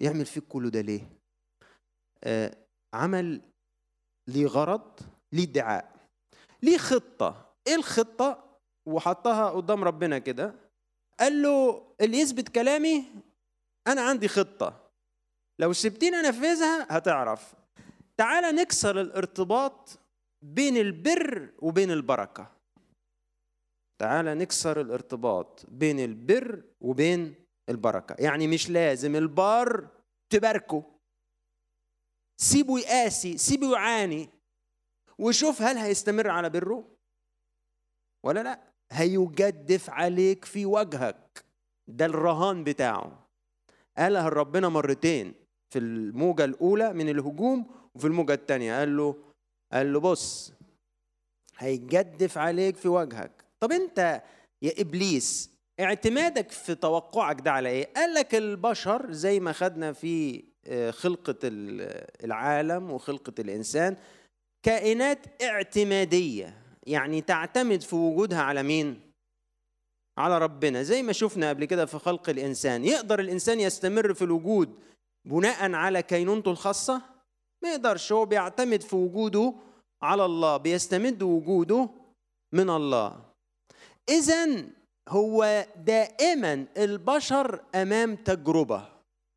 يعمل 0.00 0.26
فيك 0.26 0.44
كله 0.44 0.70
ده 0.70 0.80
ليه؟ 0.80 1.08
آه 2.24 2.56
عمل 2.94 3.40
ليه 4.28 4.46
غرض؟ 4.46 5.00
ليه 5.32 5.44
ادعاء. 5.44 6.08
ليه 6.62 6.78
خطة؟ 6.78 7.54
إيه 7.66 7.74
الخطة؟ 7.74 8.58
وحطها 8.86 9.50
قدام 9.50 9.84
ربنا 9.84 10.18
كده. 10.18 10.54
قال 11.20 11.42
له 11.42 11.86
اللي 12.00 12.18
يثبت 12.18 12.48
كلامي 12.48 13.04
أنا 13.86 14.00
عندي 14.00 14.28
خطة. 14.28 14.90
لو 15.60 15.72
سبتيني 15.72 16.16
انفذها 16.16 16.86
هتعرف. 16.96 17.54
تعالى 18.16 18.52
نكسر 18.52 19.00
الارتباط 19.00 19.98
بين 20.42 20.76
البر 20.76 21.52
وبين 21.58 21.90
البركة. 21.90 22.56
تعالى 24.00 24.34
نكسر 24.34 24.80
الارتباط 24.80 25.66
بين 25.68 26.00
البر 26.00 26.62
وبين 26.80 27.34
البركة. 27.70 28.16
يعني 28.18 28.46
مش 28.46 28.70
لازم 28.70 29.16
البار 29.16 29.88
تباركه. 30.32 30.84
سيبه 32.40 32.78
يقاسي 32.78 33.38
سيبه 33.38 33.72
يعاني. 33.72 34.28
وشوف 35.18 35.62
هل 35.62 35.76
هيستمر 35.76 36.28
على 36.28 36.50
بره؟ 36.50 36.84
ولا 38.24 38.42
لا؟ 38.42 38.60
هيجدف 38.92 39.90
عليك 39.90 40.44
في 40.44 40.66
وجهك. 40.66 41.44
ده 41.88 42.06
الرهان 42.06 42.64
بتاعه. 42.64 43.26
قالها 43.98 44.28
ربنا 44.28 44.68
مرتين 44.68 45.34
في 45.72 45.78
الموجة 45.78 46.44
الأولى 46.44 46.92
من 46.92 47.08
الهجوم 47.08 47.66
وفي 47.94 48.06
الموجة 48.06 48.34
الثانية 48.34 48.78
قال 48.78 48.96
له 48.96 49.16
قال 49.72 49.92
له 49.92 50.00
بص 50.00 50.52
هيجدف 51.56 52.38
عليك 52.38 52.76
في 52.76 52.88
وجهك. 52.88 53.44
طب 53.60 53.72
أنت 53.72 54.22
يا 54.62 54.80
إبليس 54.80 55.50
اعتمادك 55.80 56.50
في 56.50 56.74
توقعك 56.74 57.40
ده 57.40 57.52
على 57.52 57.68
إيه؟ 57.68 57.92
قال 57.96 58.14
لك 58.14 58.34
البشر 58.34 59.12
زي 59.12 59.40
ما 59.40 59.52
خدنا 59.52 59.92
في 59.92 60.44
آه، 60.66 60.90
خلقة 60.90 61.36
العالم 62.24 62.90
وخلقة 62.90 63.32
الإنسان 63.38 63.96
كائنات 64.62 65.42
اعتمادية 65.42 66.62
يعني 66.86 67.20
تعتمد 67.20 67.80
في 67.80 67.96
وجودها 67.96 68.42
على 68.42 68.62
مين؟ 68.62 69.00
على 70.18 70.38
ربنا. 70.38 70.82
زي 70.82 71.02
ما 71.02 71.12
شفنا 71.12 71.48
قبل 71.48 71.64
كده 71.64 71.86
في 71.86 71.98
خلق 71.98 72.28
الإنسان. 72.28 72.84
يقدر 72.84 73.20
الإنسان 73.20 73.60
يستمر 73.60 74.14
في 74.14 74.22
الوجود 74.22 74.78
بناء 75.24 75.72
على 75.72 76.02
كينونته 76.02 76.50
الخاصة؟ 76.50 77.02
ما 77.62 77.68
يقدرش. 77.70 78.12
هو 78.12 78.24
بيعتمد 78.24 78.80
في 78.82 78.96
وجوده 78.96 79.54
على 80.02 80.24
الله 80.24 80.56
بيستمد 80.56 81.22
وجوده 81.22 81.88
من 82.52 82.70
الله. 82.70 83.20
إذا 84.08 84.64
هو 85.08 85.66
دائما 85.76 86.66
البشر 86.76 87.60
أمام 87.74 88.16
تجربة. 88.16 88.88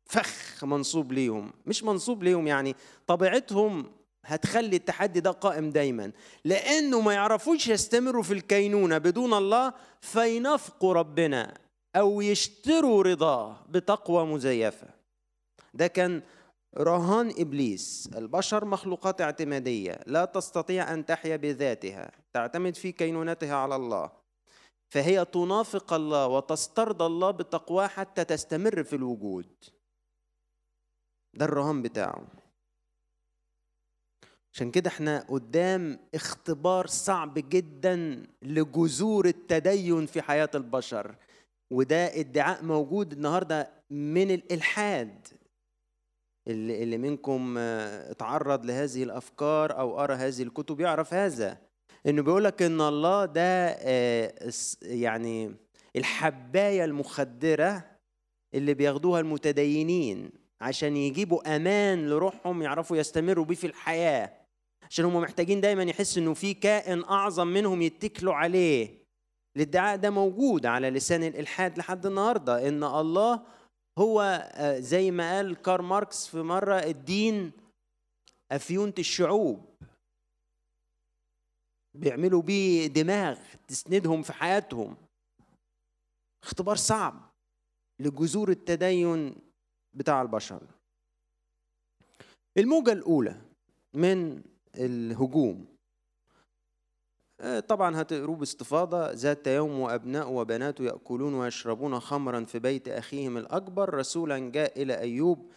فخ 0.06 0.64
منصوب 0.64 1.12
ليهم. 1.12 1.52
مش 1.66 1.84
منصوب 1.84 2.22
ليهم 2.22 2.46
يعني 2.46 2.76
طبيعتهم 3.06 3.92
هتخلي 4.24 4.76
التحدي 4.76 5.20
ده 5.20 5.30
قائم 5.30 5.70
دايما. 5.70 6.12
لأنه 6.44 7.00
ما 7.00 7.12
يعرفوش 7.12 7.68
يستمروا 7.68 8.22
في 8.22 8.32
الكينونة 8.32 8.98
بدون 8.98 9.34
الله 9.34 9.72
فينافقوا 10.00 10.92
ربنا 10.92 11.54
أو 11.96 12.20
يشتروا 12.20 13.02
رضاه 13.02 13.56
بتقوى 13.68 14.26
مزيفة. 14.26 14.86
ده 15.74 15.86
كان 15.86 16.22
رهان 16.78 17.32
إبليس. 17.38 18.10
البشر 18.16 18.64
مخلوقات 18.64 19.20
اعتمادية. 19.20 20.00
لا 20.06 20.24
تستطيع 20.24 20.94
أن 20.94 21.06
تحيا 21.06 21.36
بذاتها. 21.36 22.10
تعتمد 22.32 22.74
في 22.74 22.92
كينونتها 22.92 23.54
على 23.54 23.76
الله. 23.76 24.23
فهي 24.94 25.24
تنافق 25.24 25.92
الله 25.92 26.26
وتسترضى 26.26 27.06
الله 27.06 27.30
بتقواه 27.30 27.86
حتى 27.86 28.24
تستمر 28.24 28.84
في 28.84 28.96
الوجود. 28.96 29.64
ده 31.34 31.44
الرهان 31.44 31.82
بتاعه. 31.82 32.26
عشان 34.52 34.70
كده 34.70 34.90
إحنا 34.90 35.26
قدام 35.28 35.98
اختبار 36.14 36.86
صعب 36.86 37.34
جدا 37.34 38.26
لجذور 38.42 39.26
التدين 39.26 40.06
في 40.06 40.22
حياة 40.22 40.50
البشر 40.54 41.16
وده 41.72 42.20
ادعاء 42.20 42.64
موجود 42.64 43.12
النهاردة 43.12 43.70
من 43.90 44.30
الإلحاد. 44.30 45.28
اللي, 46.48 46.98
منكم 46.98 47.58
اتعرض 47.58 48.64
لهذه 48.64 49.02
الأفكار 49.02 49.78
أو 49.78 49.98
قرأ 49.98 50.14
هذه 50.14 50.42
الكتب 50.42 50.80
يعرف 50.80 51.14
هذا. 51.14 51.63
إنه 52.06 52.22
بيقولك 52.22 52.62
إن 52.62 52.80
الله 52.80 53.24
ده 53.24 53.66
آه، 53.78 54.52
يعني 54.82 55.54
الحباية 55.96 56.84
المخدرة 56.84 57.84
اللي 58.54 58.74
بياخدوها 58.74 59.20
المتدينين 59.20 60.30
عشان 60.60 60.96
يجيبوا 60.96 61.56
أمان 61.56 62.08
لروحهم 62.08 62.62
يعرفوا 62.62 62.96
يستمروا 62.96 63.44
بيه 63.44 63.54
في 63.54 63.66
الحياة. 63.66 64.32
عشان 64.90 65.04
هم 65.04 65.16
محتاجين 65.16 65.60
دايما 65.60 65.82
يحسوا 65.82 66.22
إنه 66.22 66.34
في 66.34 66.54
كائن 66.54 67.04
أعظم 67.04 67.46
منهم 67.46 67.82
يتكلوا 67.82 68.34
عليه. 68.34 69.04
الادعاء 69.56 69.96
ده 69.96 70.10
موجود 70.10 70.66
على 70.66 70.90
لسان 70.90 71.22
الإلحاد 71.22 71.78
لحد 71.78 72.06
النهارده 72.06 72.68
إن 72.68 72.84
الله 72.84 73.42
هو 73.98 74.48
آه، 74.54 74.78
زي 74.78 75.10
ما 75.10 75.36
قال 75.36 75.62
كار 75.62 75.82
ماركس 75.82 76.26
في 76.26 76.42
مرة 76.42 76.74
الدين 76.74 77.52
أفيونة 78.52 78.94
الشعوب. 78.98 79.73
بيعملوا 81.94 82.42
بيه 82.42 82.86
دماغ 82.86 83.38
تسندهم 83.68 84.22
في 84.22 84.32
حياتهم. 84.32 84.96
اختبار 86.44 86.76
صعب 86.76 87.30
لجذور 88.00 88.50
التدين 88.50 89.34
بتاع 89.94 90.22
البشر. 90.22 90.62
الموجة 92.58 92.92
الأولى 92.92 93.40
من 93.94 94.42
الهجوم. 94.76 95.66
آه، 97.40 97.60
طبعا 97.60 98.00
هتقروه 98.00 98.36
باستفاضة 98.36 99.12
ذات 99.12 99.46
يوم 99.46 99.80
وأبناء 99.80 100.32
وبنات 100.32 100.80
يأكلون 100.80 101.34
ويشربون 101.34 102.00
خمرا 102.00 102.44
في 102.44 102.58
بيت 102.58 102.88
أخيهم 102.88 103.36
الأكبر. 103.36 103.94
رسولا 103.94 104.38
جاء 104.38 104.82
إلى 104.82 104.98
أيوب 104.98 105.50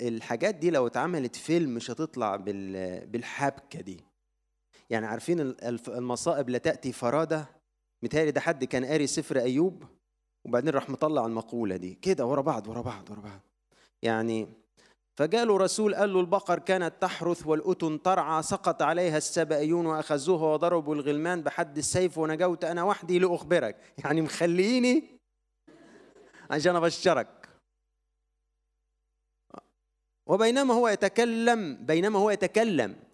الحاجات 0.00 0.54
دي 0.54 0.70
لو 0.70 0.86
اتعملت 0.86 1.36
فيلم 1.36 1.74
مش 1.74 1.90
هتطلع 1.90 2.36
بالحبكة 2.36 3.80
دي. 3.80 4.07
يعني 4.90 5.06
عارفين 5.06 5.40
المصائب 5.88 6.48
لا 6.50 6.58
تأتي 6.58 6.92
فرادة 6.92 7.46
متهيألي 8.02 8.30
ده 8.30 8.40
حد 8.40 8.64
كان 8.64 8.84
قاري 8.84 9.06
سفر 9.06 9.38
أيوب 9.38 9.84
وبعدين 10.44 10.70
راح 10.70 10.90
مطلع 10.90 11.26
المقولة 11.26 11.76
دي. 11.76 11.94
كده 11.94 12.26
ورا 12.26 12.40
بعض 12.40 12.68
ورا 12.68 12.80
بعض 12.80 13.10
ورا 13.10 13.20
بعض. 13.20 13.40
يعني 14.02 14.48
فجاء 15.16 15.56
رسول 15.56 15.94
قال 15.94 16.12
له 16.12 16.20
البقر 16.20 16.58
كانت 16.58 16.94
تحرث 17.00 17.46
والأتن 17.46 18.02
ترعى 18.02 18.42
سقط 18.42 18.82
عليها 18.82 19.16
السبائيون 19.16 19.86
وأخذوها 19.86 20.52
وضربوا 20.52 20.94
الغلمان 20.94 21.42
بحد 21.42 21.78
السيف 21.78 22.18
ونجوت 22.18 22.64
أنا 22.64 22.82
وحدي 22.82 23.18
لأخبرك. 23.18 23.76
يعني 24.04 24.22
مخليني 24.22 25.18
عشان 26.50 26.76
أبشرك. 26.76 27.48
وبينما 30.26 30.74
هو 30.74 30.88
يتكلم 30.88 31.86
بينما 31.86 32.18
هو 32.18 32.30
يتكلم 32.30 33.07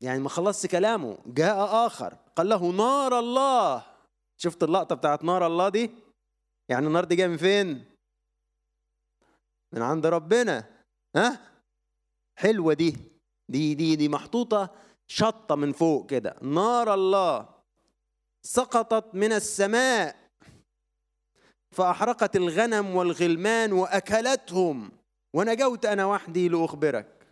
يعني 0.00 0.18
ما 0.18 0.28
خلصش 0.28 0.66
كلامه 0.66 1.18
جاء 1.26 1.86
آخر 1.86 2.14
قال 2.36 2.48
له 2.48 2.72
نار 2.72 3.18
الله. 3.18 3.86
شفت 4.36 4.62
اللقطة 4.62 4.94
بتاعت 4.94 5.24
نار 5.24 5.46
الله 5.46 5.68
دي؟ 5.68 5.90
يعني 6.68 6.86
النار 6.86 7.04
دي 7.04 7.16
جاية 7.16 7.28
من 7.28 7.36
فين؟ 7.36 7.84
من 9.72 9.82
عند 9.82 10.06
ربنا. 10.06 10.64
ها؟ 11.16 11.40
حلوة 12.38 12.74
دي. 12.74 12.96
دي 13.48 13.74
دي 13.74 13.96
دي 13.96 14.08
محطوطة 14.08 14.70
شطة 15.06 15.54
من 15.54 15.72
فوق 15.72 16.10
كده. 16.10 16.36
نار 16.42 16.94
الله 16.94 17.48
سقطت 18.42 19.14
من 19.14 19.32
السماء 19.32 20.16
فأحرقت 21.74 22.36
الغنم 22.36 22.96
والغلمان 22.96 23.72
وأكلتهم 23.72 24.92
ونجوت 25.34 25.86
أنا 25.86 26.04
وحدي 26.06 26.48
لأخبرك. 26.48 27.26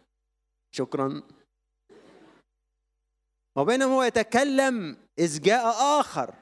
شكرا. 0.74 1.22
وبينما 3.56 3.94
هو 3.94 4.02
يتكلم 4.02 4.96
اذ 5.18 5.40
جاء 5.40 5.64
آخر. 6.00 6.34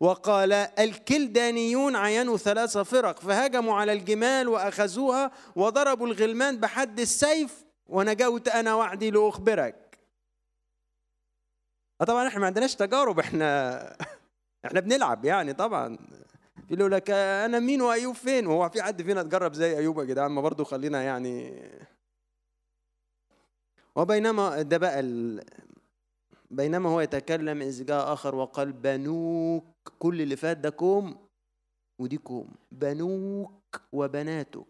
وقال 0.00 0.52
الكلدانيون 0.52 1.96
عينوا 1.96 2.36
ثلاث 2.36 2.78
فرق 2.78 3.20
فهجموا 3.20 3.74
على 3.74 3.92
الجمال 3.92 4.48
وأخذوها 4.48 5.30
وضربوا 5.56 6.06
الغلمان 6.06 6.60
بحد 6.60 7.00
السيف 7.00 7.64
ونجوت 7.88 8.48
أنا 8.48 8.74
وعدي 8.74 9.10
لأخبرك. 9.10 9.98
آه، 12.00 12.04
طبعا 12.04 12.28
إحنا 12.28 12.40
ما 12.40 12.46
عندناش 12.46 12.74
تجارب 12.74 13.18
إحنا 13.18 13.78
إحنا 14.66 14.80
بنلعب 14.80 15.24
يعني 15.24 15.52
طبعا. 15.52 15.98
يقولوا 16.70 16.88
لك 16.88 17.10
أنا 17.10 17.58
مين 17.58 17.82
وأيوب 17.82 18.14
فين؟ 18.14 18.46
وهو 18.46 18.68
في 18.68 18.82
حد 18.82 19.02
فينا 19.02 19.20
اتجرب 19.20 19.54
زي 19.54 19.78
أيوب 19.78 19.98
يا 19.98 20.04
جدعان؟ 20.04 20.30
ما 20.30 20.40
برضه 20.40 20.64
خلينا 20.64 21.02
يعني. 21.02 21.62
وبينما 23.96 24.62
ده 24.62 24.78
بقى 24.78 25.00
بينما 26.52 26.90
هو 26.90 27.00
يتكلم 27.00 27.62
إذ 27.62 27.84
جاء 27.84 28.12
آخر 28.12 28.34
وقال 28.34 28.72
بنوك 28.72 29.64
كل 29.98 30.22
اللي 30.22 30.36
فات 30.36 30.56
ده 30.56 30.70
كوم 30.70 31.16
ودي 32.00 32.18
كوم. 32.18 32.48
بنوك 32.72 33.80
وبناتك. 33.92 34.66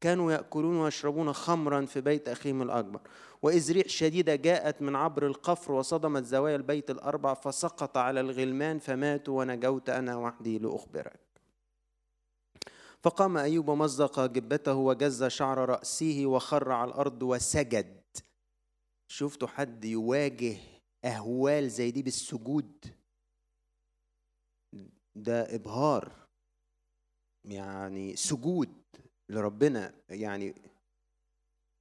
كانوا 0.00 0.32
يأكلون 0.32 0.76
ويشربون 0.80 1.32
خمرا 1.32 1.86
في 1.86 2.00
بيت 2.00 2.28
أخيهم 2.28 2.62
الأكبر. 2.62 3.00
وإذ 3.42 3.72
ريح 3.72 3.88
شديدة 3.88 4.34
جاءت 4.34 4.82
من 4.82 4.96
عبر 4.96 5.26
القفر 5.26 5.72
وصدمت 5.72 6.24
زوايا 6.24 6.56
البيت 6.56 6.90
الأربع 6.90 7.34
فسقط 7.34 7.96
على 7.96 8.20
الغلمان 8.20 8.78
فماتوا 8.78 9.38
ونجوت 9.38 9.90
أنا 9.90 10.16
وحدي 10.16 10.58
لأخبرك. 10.58 11.20
فقام 13.02 13.36
أيوب 13.36 13.70
مزق 13.70 14.26
جبته 14.26 14.74
وجز 14.74 15.24
شعر 15.24 15.68
رأسه 15.68 16.22
وخر 16.26 16.72
على 16.72 16.90
الأرض 16.90 17.22
وسجد. 17.22 18.00
شفتوا 19.10 19.48
حد 19.48 19.84
يواجه 19.84 20.56
أهوال 21.04 21.70
زي 21.70 21.90
دي 21.90 22.02
بالسجود. 22.02 22.86
ده 25.16 25.54
إبهار. 25.54 26.12
يعني 27.44 28.16
سجود 28.16 28.74
لربنا. 29.30 29.94
يعني 30.08 30.54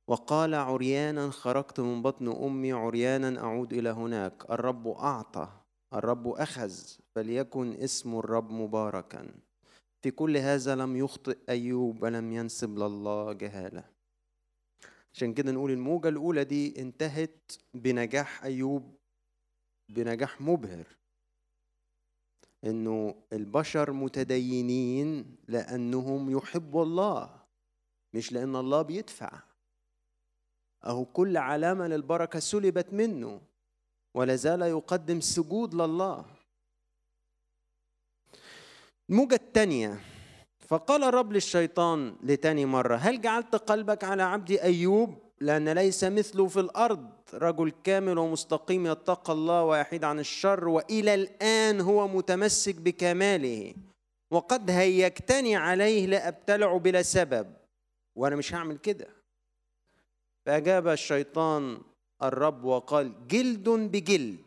وقال 0.10 0.54
عريانا 0.56 1.30
خرجت 1.30 1.80
من 1.80 2.02
بطن 2.02 2.28
أمي 2.28 2.72
عريانا 2.72 3.40
أعود 3.40 3.74
إلى 3.74 3.90
هناك. 3.90 4.50
الرب 4.50 4.88
أعطى. 4.88 5.62
الرب 5.94 6.28
أخذ. 6.28 6.74
فليكن 7.16 7.74
اسم 7.74 8.20
الرب 8.20 8.52
مباركا. 8.52 9.34
في 10.04 10.12
كل 10.12 10.38
هذا 10.38 10.76
لم 10.76 10.96
يخطئ 10.96 11.38
أيوب 11.50 12.04
ولم 12.04 12.32
ينسب 12.32 12.78
لله 12.78 13.34
جهالة. 13.34 13.84
عشان 15.14 15.34
كده 15.34 15.52
نقول 15.52 15.72
الموجة 15.72 16.08
الأولى 16.10 16.44
دي 16.44 16.82
انتهت 16.82 17.52
بنجاح 17.74 18.44
أيوب 18.44 18.97
بنجاح 19.90 20.42
مبهر. 20.42 20.86
إنه 22.64 23.16
البشر 23.34 23.92
متدينين 23.92 25.36
لأنهم 25.48 26.38
يحبوا 26.38 26.84
الله 26.84 27.44
مش 28.14 28.32
لأن 28.32 28.56
الله 28.56 28.82
بيدفع. 28.82 29.42
أهو 30.86 31.06
كل 31.06 31.38
علامة 31.38 31.88
للبركة 31.88 32.40
سلبت 32.40 32.94
منه 32.94 33.42
ولا 34.14 34.36
زال 34.36 34.62
يقدم 34.62 35.22
سجود 35.22 35.76
لله. 35.76 36.26
الموجة 39.10 39.36
الثانية 39.36 40.00
فقال 40.60 41.04
الرب 41.04 41.32
للشيطان 41.32 42.16
لتاني 42.24 42.66
مرة 42.66 42.96
هل 42.96 43.22
جعلت 43.22 43.56
قلبك 43.56 44.04
على 44.04 44.24
عبدي 44.24 44.64
أيوب؟ 44.64 45.27
لأن 45.42 45.70
ليس 45.70 46.04
مثله 46.04 46.48
في 46.48 46.60
الأرض. 46.60 47.10
رجل 47.34 47.72
كامل 47.84 48.18
ومستقيم 48.18 48.88
يتقى 48.88 49.34
الله 49.34 49.64
ويحيد 49.64 50.04
عن 50.04 50.20
الشر 50.20 50.68
وإلى 50.68 51.14
الآن 51.14 51.82
هو 51.82 52.08
متمسك 52.08 52.76
بكماله 52.76 53.74
وقد 54.32 54.72
هيجتني 54.72 55.56
عليه 55.56 56.06
لأبتلعه 56.06 56.80
بلا 56.80 57.02
سبب. 57.02 57.54
وأنا 58.16 58.36
مش 58.36 58.54
هعمل 58.54 58.78
كده. 58.78 59.08
فأجاب 60.46 60.88
الشيطان 60.88 61.78
الرب 62.24 62.64
وقال 62.64 63.28
جلد 63.28 63.70
بجلد 63.70 64.46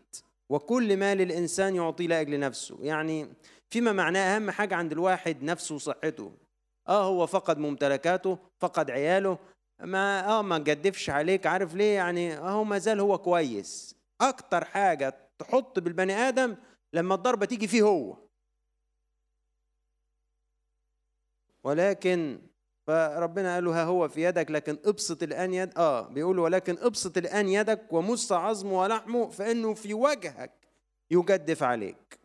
وكل 0.50 0.96
ما 0.96 1.14
للإنسان 1.14 1.76
يعطي 1.76 2.06
لأجل 2.06 2.40
نفسه. 2.40 2.78
يعني 2.82 3.28
فيما 3.70 3.92
معناه 3.92 4.36
أهم 4.36 4.50
حاجة 4.50 4.74
عند 4.74 4.92
الواحد 4.92 5.42
نفسه 5.42 5.74
وصحته. 5.74 6.32
آه 6.88 7.04
هو 7.04 7.26
فقد 7.26 7.58
ممتلكاته 7.58 8.38
فقد 8.60 8.90
عياله 8.90 9.38
ما 9.80 10.26
آه 10.28 10.42
ما 10.42 10.58
جدفش 10.58 11.10
عليك. 11.10 11.46
عارف 11.46 11.74
ليه؟ 11.74 11.94
يعني 11.94 12.34
أهو 12.38 12.64
ما 12.64 12.78
زال 12.78 13.00
هو 13.00 13.18
كويس. 13.18 13.96
أكتر 14.20 14.64
حاجة 14.64 15.14
تحط 15.38 15.78
بالبني 15.78 16.12
آدم 16.12 16.56
لما 16.92 17.14
الضربة 17.14 17.46
تيجي 17.46 17.68
فيه 17.68 17.82
هو. 17.82 18.16
ولكن 21.64 22.40
فربنا 22.86 23.54
قال 23.54 23.64
له 23.64 23.80
ها 23.82 23.84
هو 23.84 24.08
في 24.08 24.22
يدك؟ 24.22 24.50
لكن 24.50 24.78
ابسط 24.84 25.22
الآن 25.22 25.54
يد 25.54 25.78
آه 25.78 26.08
بيقول 26.08 26.38
ولكن 26.38 26.78
ابسط 26.78 27.16
الآن 27.16 27.48
يدك 27.48 27.92
ومس 27.92 28.32
عظمه 28.32 28.80
ولحمه 28.80 29.28
فإنه 29.30 29.74
في 29.74 29.94
وجهك 29.94 30.52
يجدف 31.10 31.62
عليك. 31.62 32.20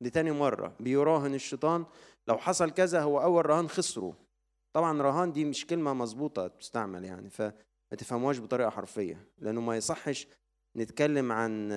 دي 0.00 0.10
تاني 0.10 0.30
مرة. 0.30 0.76
بيراهن 0.80 1.34
الشيطان. 1.34 1.86
لو 2.28 2.38
حصل 2.38 2.70
كذا 2.70 3.02
هو 3.02 3.22
أول 3.22 3.46
رهان 3.46 3.68
خسره. 3.68 4.27
طبعا 4.78 5.02
رهان 5.02 5.32
دي 5.32 5.44
مش 5.44 5.66
كلمة 5.66 5.94
مظبوطة 5.94 6.46
تستعمل 6.48 7.04
يعني 7.04 7.30
فما 7.30 7.52
تفهموهاش 7.98 8.40
بطريقة 8.40 8.70
حرفية 8.70 9.28
لأنه 9.38 9.60
ما 9.60 9.76
يصحش 9.76 10.26
نتكلم 10.76 11.32
عن 11.32 11.72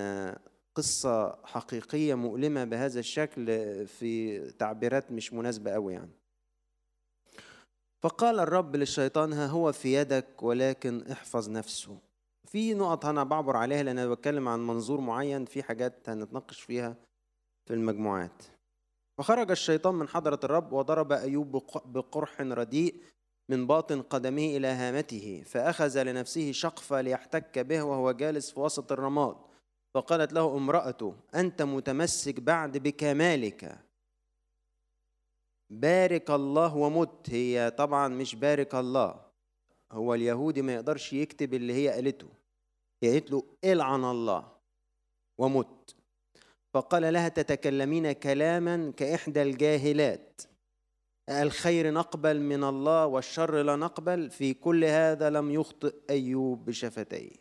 قصة 0.74 1.38
حقيقية 1.44 2.14
مؤلمة 2.14 2.64
بهذا 2.64 3.00
الشكل 3.00 3.46
في 3.86 4.40
تعبيرات 4.50 5.12
مش 5.12 5.32
مناسبة 5.32 5.70
قوي 5.70 5.94
يعني. 5.94 6.10
فقال 8.02 8.40
الرب 8.40 8.76
للشيطان 8.76 9.32
ها 9.32 9.46
هو 9.46 9.72
في 9.72 9.94
يدك 9.94 10.42
ولكن 10.42 11.02
احفظ 11.12 11.50
نفسه. 11.50 11.98
في 12.46 12.74
نقط 12.74 13.06
أنا 13.06 13.24
بعبر 13.24 13.56
عليها 13.56 13.82
لأن 13.82 13.98
أنا 13.98 14.10
بتكلم 14.10 14.48
عن 14.48 14.66
منظور 14.66 15.00
معين 15.00 15.44
في 15.44 15.62
حاجات 15.62 16.08
هنتناقش 16.08 16.60
فيها 16.60 16.96
في 17.68 17.74
المجموعات. 17.74 18.42
فخرج 19.18 19.50
الشيطان 19.50 19.94
من 19.94 20.08
حضرة 20.08 20.40
الرب 20.44 20.72
وضرب 20.72 21.12
أيوب 21.12 21.52
بقرح 21.84 22.40
رديء 22.40 23.02
من 23.48 23.66
باطن 23.66 24.02
قدمه 24.02 24.56
إلى 24.56 24.66
هامته 24.66 25.42
فأخذ 25.46 26.02
لنفسه 26.02 26.52
شقفة 26.52 27.00
ليحتك 27.00 27.58
به 27.58 27.82
وهو 27.82 28.12
جالس 28.12 28.50
في 28.50 28.60
وسط 28.60 28.92
الرماد 28.92 29.36
فقالت 29.94 30.32
له 30.32 30.56
امرأته 30.56 31.16
أنت 31.34 31.62
متمسك 31.62 32.40
بعد 32.40 32.78
بكمالك. 32.78 33.78
بارك 35.70 36.30
الله 36.30 36.76
ومت. 36.76 37.30
هي 37.30 37.70
طبعا 37.70 38.08
مش 38.08 38.34
بارك 38.34 38.74
الله. 38.74 39.24
هو 39.92 40.14
اليهودي 40.14 40.62
ما 40.62 40.74
يقدرش 40.74 41.12
يكتب 41.12 41.54
اللي 41.54 41.72
هي 41.72 41.88
قالته. 41.88 42.28
هي 43.02 43.10
قالت 43.12 43.30
له 43.30 43.42
إلعن 43.64 44.04
الله 44.04 44.52
ومت. 45.38 45.96
فقال 46.74 47.12
لها 47.12 47.28
تتكلمين 47.28 48.12
كلاما 48.12 48.92
كإحدى 48.96 49.42
الجاهلات. 49.42 50.42
الخير 51.28 51.92
نقبل 51.92 52.40
من 52.40 52.64
الله 52.64 53.06
والشر 53.06 53.62
لا 53.62 53.76
نقبل. 53.76 54.30
في 54.30 54.54
كل 54.54 54.84
هذا 54.84 55.30
لم 55.30 55.50
يخطئ 55.50 55.94
أيوب 56.10 56.64
بشفتيه. 56.64 57.36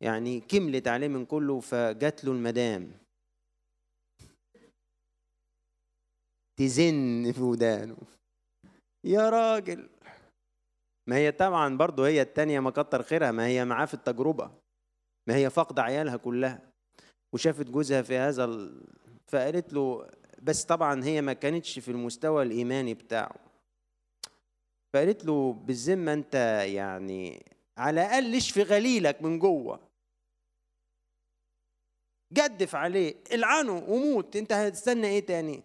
يعني 0.00 0.40
كملت 0.40 0.88
عليه 0.88 1.08
من 1.08 1.26
كله 1.26 1.60
فجات 1.60 2.24
له 2.24 2.32
المدام. 2.32 2.92
تزن 6.56 7.32
في 7.32 7.42
ودانه 7.42 7.96
يا 9.06 9.30
راجل. 9.30 9.88
ما 11.08 11.16
هي 11.16 11.32
طبعا 11.32 11.76
برضه 11.76 12.06
هي 12.06 12.22
التانية 12.22 12.60
ما 12.60 12.70
كتر 12.70 13.02
خيرها. 13.02 13.30
ما 13.30 13.46
هي 13.46 13.64
معاه 13.64 13.86
في 13.86 13.94
التجربة. 13.94 14.50
ما 15.28 15.34
هي 15.36 15.50
فقد 15.50 15.78
عيالها 15.78 16.16
كلها. 16.16 16.69
وشافت 17.32 17.66
جوزها 17.66 18.02
في 18.02 18.16
هذا 18.16 18.44
ال... 18.44 18.82
فقالت 19.28 19.72
له 19.72 20.10
بس 20.42 20.64
طبعا 20.64 21.04
هي 21.04 21.20
ما 21.20 21.32
كانتش 21.32 21.78
في 21.78 21.90
المستوى 21.90 22.42
الإيماني 22.42 22.94
بتاعه. 22.94 23.36
فقالت 24.94 25.24
له 25.24 25.52
بالذمة 25.52 26.12
أنت 26.12 26.34
يعني 26.66 27.46
على 27.78 28.00
الأقل 28.00 28.40
في 28.40 28.62
غليلك 28.62 29.22
من 29.22 29.38
جوه؟ 29.38 29.80
جدف 32.32 32.74
عليه 32.74 33.14
العنه 33.32 33.72
وموت 33.72 34.36
أنت 34.36 34.52
هتستنى 34.52 35.06
إيه 35.06 35.26
تاني؟ 35.26 35.62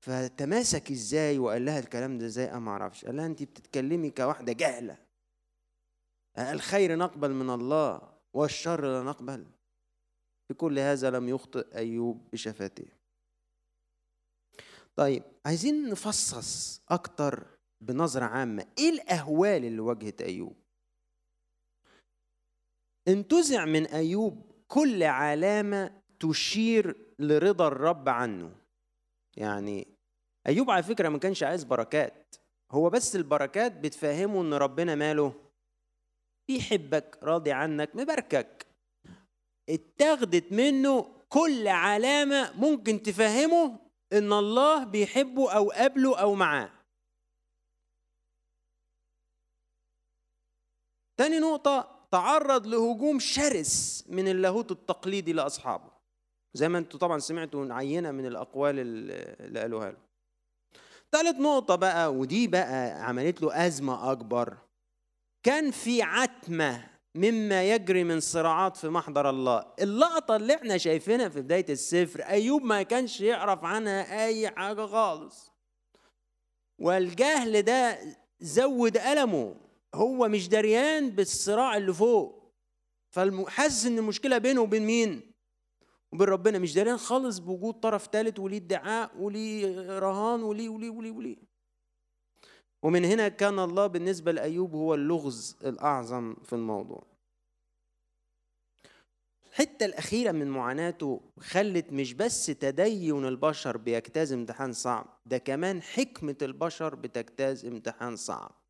فتماسك 0.00 0.90
إزاي؟ 0.90 1.38
وقال 1.38 1.64
لها 1.64 1.78
الكلام 1.78 2.18
ده 2.18 2.26
إزاي؟ 2.26 2.50
أنا 2.50 2.58
ما 2.58 2.70
أعرفش. 2.70 3.04
قال 3.04 3.16
لها 3.16 3.26
أنت 3.26 3.42
بتتكلمي 3.42 4.10
كواحدة 4.10 4.52
جهلة. 4.52 4.98
الخير 6.38 6.96
نقبل 6.96 7.30
من 7.32 7.50
الله 7.50 8.00
والشر 8.32 8.84
لا 8.84 9.02
نقبل. 9.02 9.46
في 10.50 10.54
كل 10.54 10.78
هذا 10.78 11.10
لم 11.10 11.28
يخطئ 11.28 11.76
أيوب 11.76 12.28
بشفاته. 12.32 12.86
طيب 14.96 15.22
عايزين 15.46 15.88
نفصص 15.88 16.82
أكتر 16.88 17.46
بنظرة 17.80 18.24
عامة. 18.24 18.66
إيه 18.78 18.90
الأهوال 18.90 19.64
اللي 19.64 19.80
واجهت 19.80 20.22
أيوب؟ 20.22 20.56
انتزع 23.08 23.64
من 23.64 23.86
أيوب 23.86 24.52
كل 24.68 25.02
علامة 25.02 26.02
تشير 26.20 27.14
لرضا 27.18 27.68
الرب 27.68 28.08
عنه. 28.08 28.56
يعني 29.36 29.86
أيوب 30.46 30.70
على 30.70 30.82
فكرة 30.82 31.08
ما 31.08 31.18
كانش 31.18 31.42
عايز 31.42 31.64
بركات. 31.64 32.36
هو 32.72 32.90
بس 32.90 33.16
البركات 33.16 33.72
بتفهمه 33.72 34.40
إن 34.40 34.54
ربنا 34.54 34.94
ماله 34.94 35.34
بيحبك 36.48 37.18
راضي 37.22 37.52
عنك 37.52 37.96
مباركك. 37.96 38.69
اتاخدت 39.74 40.52
منه 40.52 41.16
كل 41.28 41.68
علامة 41.68 42.52
ممكن 42.56 43.02
تفهمه 43.02 43.78
إن 44.12 44.32
الله 44.32 44.84
بيحبه 44.84 45.52
أو 45.52 45.70
قابله 45.70 46.18
أو 46.18 46.34
معاه. 46.34 46.70
تاني 51.16 51.38
نقطة 51.38 52.06
تعرض 52.10 52.66
لهجوم 52.66 53.18
شرس 53.18 54.04
من 54.08 54.28
اللاهوت 54.28 54.70
التقليدي 54.70 55.32
لأصحابه. 55.32 55.90
زي 56.54 56.68
ما 56.68 56.78
أنتوا 56.78 57.00
طبعا 57.00 57.18
سمعتوا 57.18 57.74
عينة 57.74 58.10
من 58.10 58.26
الأقوال 58.26 58.78
اللي 58.78 59.60
قالوها 59.60 59.90
له. 59.90 59.98
تالت 61.12 61.36
نقطة 61.36 61.74
بقى 61.74 62.14
ودي 62.14 62.46
بقى 62.46 63.04
عملت 63.04 63.42
له 63.42 63.66
أزمة 63.66 64.12
أكبر. 64.12 64.58
كان 65.42 65.70
في 65.70 66.02
عتمة 66.02 66.90
مما 67.14 67.64
يجري 67.70 68.04
من 68.04 68.20
صراعات 68.20 68.76
في 68.76 68.88
محضر 68.88 69.30
الله. 69.30 69.64
اللقطة 69.80 70.36
اللي 70.36 70.54
إحنا 70.54 70.78
شايفينها 70.78 71.28
في 71.28 71.40
بداية 71.40 71.66
السفر 71.68 72.20
أيوب 72.20 72.62
ما 72.62 72.82
كانش 72.82 73.20
يعرف 73.20 73.64
عنها 73.64 74.24
أي 74.26 74.50
حاجة 74.50 74.86
خالص. 74.86 75.52
والجهل 76.78 77.62
ده 77.62 77.98
زود 78.40 78.96
ألمه. 78.96 79.56
هو 79.94 80.28
مش 80.28 80.48
دريان 80.48 81.10
بالصراع 81.10 81.76
اللي 81.76 81.92
فوق. 81.94 82.52
فحاسس 83.10 83.86
إن 83.86 83.98
المشكلة 83.98 84.38
بينه 84.38 84.60
وبين 84.60 84.86
مين؟ 84.86 85.32
وبين 86.12 86.26
ربنا. 86.28 86.58
مش 86.58 86.74
دريان 86.74 86.96
خالص 86.98 87.38
بوجود 87.38 87.74
طرف 87.74 88.08
ثالث 88.12 88.38
وليه 88.38 88.56
ادعاء 88.58 89.10
وليه 89.18 89.98
رهان 89.98 90.42
وليه 90.42 90.68
وليه 90.68 90.90
وليه 90.90 91.10
وليه. 91.10 91.49
ومن 92.82 93.04
هنا 93.04 93.28
كان 93.28 93.58
الله 93.58 93.86
بالنسبة 93.86 94.32
لأيوب 94.32 94.74
هو 94.74 94.94
اللغز 94.94 95.56
الأعظم 95.64 96.34
في 96.34 96.52
الموضوع. 96.52 97.02
الحتة 99.50 99.86
الأخيرة 99.86 100.32
من 100.32 100.50
معاناته 100.50 101.20
خلت 101.40 101.92
مش 101.92 102.12
بس 102.12 102.46
تدين 102.46 103.24
البشر 103.24 103.76
بيجتاز 103.76 104.32
امتحان 104.32 104.72
صعب 104.72 105.20
ده 105.26 105.38
كمان 105.38 105.82
حكمة 105.82 106.36
البشر 106.42 106.94
بتجتاز 106.94 107.64
امتحان 107.66 108.16
صعب. 108.16 108.60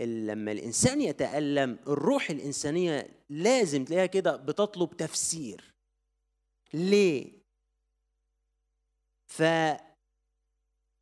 لما 0.00 0.52
الإنسان 0.52 1.00
يتألم 1.00 1.78
الروح 1.86 2.30
الإنسانية 2.30 3.24
لازم 3.30 3.84
تلاقيها 3.84 4.06
كده 4.06 4.36
بتطلب 4.36 4.96
تفسير. 4.96 5.74
ليه؟ 6.74 7.32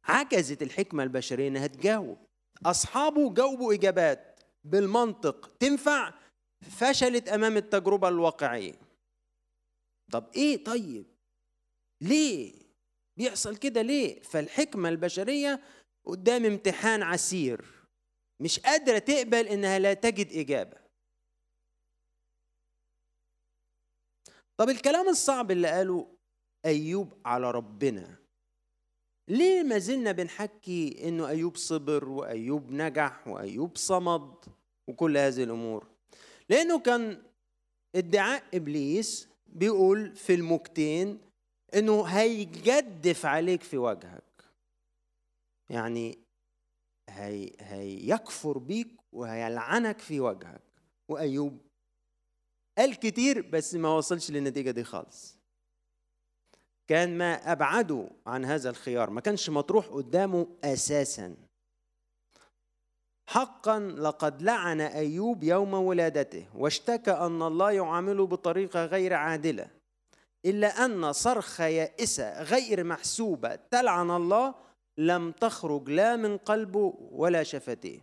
فعجزت 0.04 0.62
الحكمة 0.62 1.02
البشرية 1.02 1.48
إنها 1.48 1.66
تجاوب. 1.66 2.18
أصحابه 2.66 3.34
جاوبوا 3.34 3.74
إجابات 3.74 4.40
بالمنطق 4.64 5.56
تنفع 5.56 6.14
فشلت 6.78 7.28
أمام 7.28 7.56
التجربة 7.56 8.08
الواقعية. 8.08 8.74
طب 10.12 10.30
إيه 10.36 10.64
طيب؟ 10.64 11.06
ليه؟ 12.02 12.52
بيحصل 13.18 13.56
كده 13.56 13.82
ليه؟ 13.82 14.22
فالحكمة 14.22 14.88
البشرية 14.88 15.62
قدام 16.04 16.44
امتحان 16.44 17.02
عسير. 17.02 17.64
مش 18.42 18.58
قادرة 18.58 18.98
تقبل 18.98 19.46
إنها 19.48 19.78
لا 19.78 19.94
تجد 19.94 20.32
إجابة. 20.32 20.76
طب 24.56 24.68
الكلام 24.68 25.08
الصعب 25.08 25.50
اللي 25.50 25.68
قاله 25.68 26.16
أيوب 26.64 27.20
على 27.26 27.50
ربنا. 27.50 28.23
ليه 29.28 29.62
ما 29.62 29.78
زلنا 29.78 30.12
بنحكي 30.12 31.08
إنه 31.08 31.28
أيوب 31.28 31.56
صبر 31.56 32.08
وأيوب 32.08 32.70
نجح 32.70 33.28
وأيوب 33.28 33.76
صمد 33.76 34.34
وكل 34.88 35.16
هذه 35.16 35.42
الأمور؟ 35.42 35.86
لأنه 36.48 36.80
كان 36.80 37.22
ادعاء 37.94 38.42
إبليس 38.54 39.28
بيقول 39.46 40.16
في 40.16 40.34
المكتين 40.34 41.18
إنه 41.74 42.04
هيجدف 42.04 43.26
عليك 43.26 43.62
في 43.62 43.78
وجهك. 43.78 44.44
يعني 45.70 46.18
هي 47.10 47.52
هيكفر 47.60 48.58
بيك 48.58 48.88
وهيلعنك 49.12 49.98
في 49.98 50.20
وجهك. 50.20 50.62
وأيوب 51.08 51.58
قال 52.78 52.94
كتير 52.98 53.42
بس 53.50 53.74
ما 53.74 53.88
وصلش 53.88 54.30
للنتيجة 54.30 54.70
دي 54.70 54.84
خالص. 54.84 55.33
كان 56.86 57.18
ما 57.18 57.52
أبعده 57.52 58.08
عن 58.26 58.44
هذا 58.44 58.70
الخيار 58.70 59.10
ما 59.10 59.20
كانش 59.20 59.50
مطروح 59.50 59.86
قدامه 59.86 60.46
أساسا. 60.64 61.36
حقا 63.28 63.78
لقد 63.80 64.42
لعن 64.42 64.80
أيوب 64.80 65.42
يوم 65.42 65.74
ولادته 65.74 66.46
واشتكى 66.54 67.10
أن 67.10 67.42
الله 67.42 67.70
يعامله 67.70 68.26
بطريقة 68.26 68.84
غير 68.84 69.14
عادلة 69.14 69.70
إلا 70.44 70.84
أن 70.84 71.12
صرخه 71.12 71.64
يائسة 71.64 72.42
غير 72.42 72.84
محسوبة 72.84 73.54
تلعن 73.54 74.10
الله 74.10 74.54
لم 74.98 75.32
تخرج 75.32 75.90
لا 75.90 76.16
من 76.16 76.36
قلبه 76.38 76.94
ولا 76.98 77.42
شفتيه. 77.42 78.00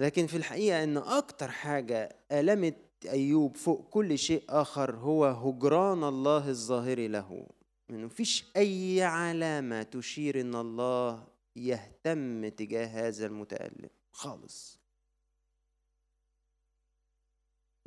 لكن 0.00 0.26
في 0.26 0.36
الحقيقة 0.36 0.84
إن 0.84 0.96
أكتر 0.96 1.50
حاجة 1.50 2.16
ألمت 2.32 2.76
أيوب 3.10 3.56
فوق 3.56 3.88
كل 3.90 4.18
شيء 4.18 4.44
آخر 4.48 4.96
هو 4.96 5.24
هجران 5.24 6.04
الله 6.04 6.48
الظاهر 6.48 7.08
له. 7.08 7.46
إنه 7.90 8.06
مفيش 8.06 8.44
أي 8.56 9.02
علامة 9.02 9.82
تشير 9.82 10.40
إن 10.40 10.54
الله 10.54 11.26
يهتم 11.56 12.48
تجاه 12.48 12.86
هذا 12.86 13.26
المتألم 13.26 13.90
خالص. 14.12 14.80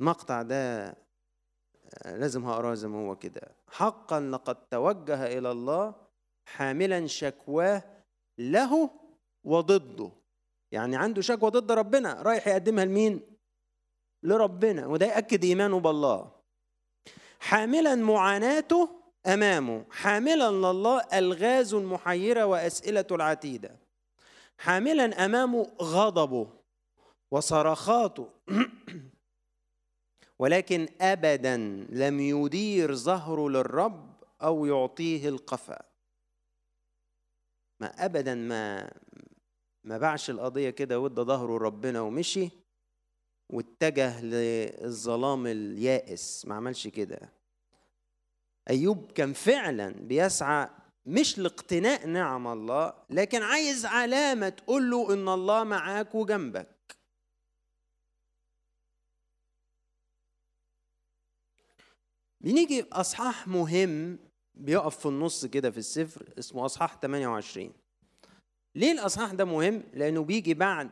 المقطع 0.00 0.42
ده 0.42 0.88
آه، 1.94 2.16
لازم 2.16 2.44
هقراه 2.46 2.74
زي 2.74 2.88
ما 2.88 2.98
هو 2.98 3.16
كده. 3.16 3.56
حقا 3.68 4.20
لقد 4.20 4.68
توجه 4.68 5.38
إلى 5.38 5.50
الله 5.50 5.94
حاملا 6.46 7.06
شكواه 7.06 7.82
له 8.38 8.90
وضده. 9.44 10.12
يعني 10.72 10.96
عنده 10.96 11.22
شكوى 11.22 11.50
ضد 11.50 11.72
ربنا 11.72 12.22
رايح 12.22 12.48
يقدمها 12.48 12.84
لمين؟ 12.84 13.29
لربنا 14.22 14.86
وده 14.86 15.06
يأكد 15.06 15.44
إيمانه 15.44 15.80
بالله. 15.80 16.30
حاملا 17.40 17.94
معاناته 17.94 19.00
أمامه. 19.26 19.84
حاملا 19.90 20.50
لله 20.50 21.00
ألغاز 21.12 21.74
محيرة 21.74 22.44
وأسئلة 22.44 23.06
العتيدة. 23.10 23.76
حاملا 24.58 25.24
أمامه 25.24 25.72
غضبه 25.82 26.48
وصرخاته. 27.30 28.28
ولكن 30.40 30.88
ابدا 31.00 31.56
لم 31.90 32.20
يدير 32.20 32.94
ظهره 32.94 33.48
للرب 33.48 34.24
أو 34.42 34.66
يعطيه 34.66 35.28
القفا 35.28 35.82
ما 37.80 38.04
ابدا 38.04 38.34
ما 38.34 38.92
ما 39.84 39.98
باعش 39.98 40.30
القضية 40.30 40.70
كده 40.70 41.00
وادى 41.00 41.20
ظهره 41.20 41.58
لربنا 41.58 42.00
ومشي. 42.00 42.59
واتجه 43.50 44.20
للظلام 44.24 45.46
اليائس. 45.46 46.46
ما 46.46 46.54
عملش 46.54 46.88
كده. 46.88 47.32
أيوب 48.70 49.12
كان 49.12 49.32
فعلا 49.32 49.90
بيسعى 49.90 50.68
مش 51.06 51.38
لاقتناء 51.38 52.06
نعم 52.06 52.46
الله 52.48 52.94
لكن 53.10 53.42
عايز 53.42 53.86
علامة 53.86 54.48
تقول 54.48 54.90
له 54.90 55.12
إن 55.14 55.28
الله 55.28 55.64
معاك 55.64 56.14
وجنبك. 56.14 56.96
بنيجي 62.40 62.86
أصحاح 62.92 63.48
مهم 63.48 64.18
بيقف 64.54 64.98
في 64.98 65.06
النص 65.06 65.46
كده 65.46 65.70
في 65.70 65.78
السفر 65.78 66.34
اسمه 66.38 66.64
أصحاح 66.66 66.98
28 67.00 67.72
ليه 68.74 68.92
الأصحاح 68.92 69.32
ده 69.32 69.44
مهم؟ 69.44 69.82
لأنه 69.92 70.24
بيجي 70.24 70.54
بعد 70.54 70.90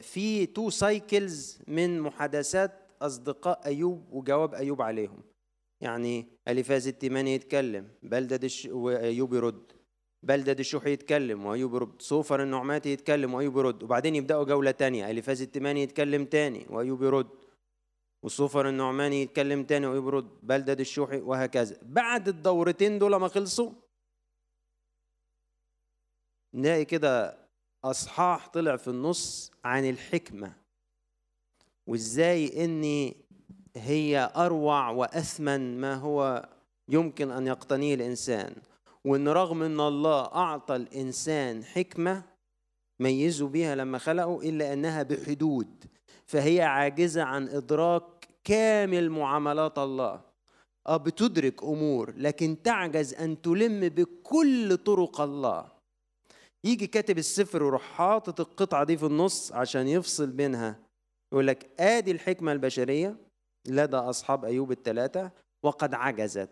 في 0.00 0.46
two 0.46 0.70
cycles 0.70 1.58
من 1.68 2.00
محادثات 2.00 2.72
أصدقاء 3.02 3.66
أيوب 3.66 4.12
وجواب 4.12 4.54
أيوب 4.54 4.82
عليهم. 4.82 5.22
يعني 5.80 6.26
اليفاز 6.48 6.88
التيماني 6.88 7.34
يتكلم 7.34 7.88
بلدد 8.02 8.44
الش... 8.44 8.66
وأيوب 8.66 9.34
يرد. 9.34 9.72
بلدد 10.22 10.58
الشوحي 10.58 10.92
يتكلم 10.92 11.46
وأيوب 11.46 11.74
يرد. 11.74 12.02
صوفر 12.02 12.42
النعماتي 12.42 12.92
يتكلم 12.92 13.34
وأيوب 13.34 13.58
يرد. 13.58 13.82
وبعدين 13.82 14.14
يبدأوا 14.14 14.44
جولة 14.44 14.70
تانية. 14.70 15.10
اليفاز 15.10 15.42
التيماني 15.42 15.82
يتكلم 15.82 16.24
تاني 16.24 16.66
وأيوب 16.70 17.02
يرد. 17.02 17.30
وصوفر 18.22 18.68
النعماني 18.68 19.22
يتكلم 19.22 19.64
تاني 19.64 19.86
وأيوب 19.86 20.06
يرد. 20.06 20.28
بلدد 20.42 20.80
الشوحي 20.80 21.20
وهكذا. 21.20 21.76
بعد 21.82 22.28
الدورتين 22.28 22.98
دول 22.98 23.16
ما 23.16 23.28
خلصوا 23.28 23.72
نلاقي 26.54 26.84
كده 26.84 27.45
أصحاح 27.84 28.48
طلع 28.48 28.76
في 28.76 28.88
النص 28.88 29.52
عن 29.64 29.88
الحكمة 29.90 30.52
وإزاي 31.86 32.64
اني 32.64 33.16
هي 33.76 34.32
أروع 34.36 34.90
وأثمن 34.90 35.80
ما 35.80 35.94
هو 35.94 36.48
يمكن 36.88 37.30
أن 37.30 37.46
يقتنيه 37.46 37.94
الإنسان 37.94 38.54
وإن 39.04 39.28
رغم 39.28 39.62
إن 39.62 39.80
الله 39.80 40.24
أعطى 40.24 40.76
الإنسان 40.76 41.64
حكمة 41.64 42.22
ميزوا 43.00 43.48
بها 43.48 43.74
لما 43.74 43.98
خلقه 43.98 44.40
إلا 44.48 44.72
أنها 44.72 45.02
بحدود 45.02 45.84
فهي 46.26 46.62
عاجزة 46.62 47.22
عن 47.22 47.48
إدراك 47.48 48.28
كامل 48.44 49.10
معاملات 49.10 49.78
الله. 49.78 50.20
آه 50.86 50.96
بتدرك 50.96 51.62
أمور 51.62 52.14
لكن 52.16 52.62
تعجز 52.62 53.14
أن 53.14 53.42
تلم 53.42 53.88
بكل 53.88 54.76
طرق 54.76 55.20
الله. 55.20 55.75
يجي 56.64 56.86
كاتب 56.86 57.18
السفر 57.18 57.62
ويروح 57.62 57.82
حاطط 57.82 58.40
القطعة 58.40 58.84
دي 58.84 58.96
في 58.96 59.06
النص 59.06 59.52
عشان 59.52 59.88
يفصل 59.88 60.30
بينها. 60.30 60.80
يقول 61.32 61.46
لك 61.46 61.80
آدي 61.80 62.10
الحكمة 62.10 62.52
البشرية 62.52 63.16
لدى 63.68 63.96
أصحاب 63.96 64.44
أيوب 64.44 64.72
الثلاثة 64.72 65.30
وقد 65.62 65.94
عجزت. 65.94 66.50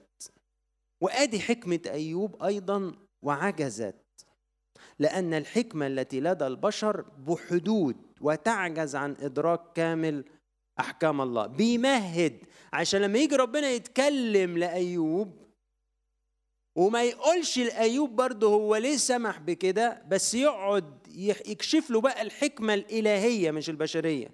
وآدي 1.00 1.40
حكمة 1.40 1.80
أيوب 1.86 2.42
أيضا 2.42 2.92
وعجزت 3.22 3.94
لأن 4.98 5.34
الحكمة 5.34 5.86
التي 5.86 6.20
لدى 6.20 6.46
البشر 6.46 7.00
بحدود 7.00 7.96
وتعجز 8.20 8.96
عن 8.96 9.16
إدراك 9.20 9.72
كامل 9.74 10.24
أحكام 10.80 11.20
الله. 11.20 11.46
بيمهد. 11.46 12.38
عشان 12.72 13.00
لما 13.00 13.18
يجي 13.18 13.36
ربنا 13.36 13.70
يتكلم 13.70 14.59
لأيوب 14.59 15.43
وما 16.77 17.03
يقولش 17.03 17.59
لأيوب 17.59 18.11
برضه 18.16 18.47
هو 18.49 18.77
ليه 18.77 18.97
سمح 18.97 19.39
بكده 19.39 20.03
بس 20.09 20.35
يقعد 20.35 21.07
يكشف 21.47 21.91
له 21.91 22.01
بقى 22.01 22.22
الحكمة 22.22 22.75
الإلهية 22.75 23.51
مش 23.51 23.70
البشرية. 23.70 24.29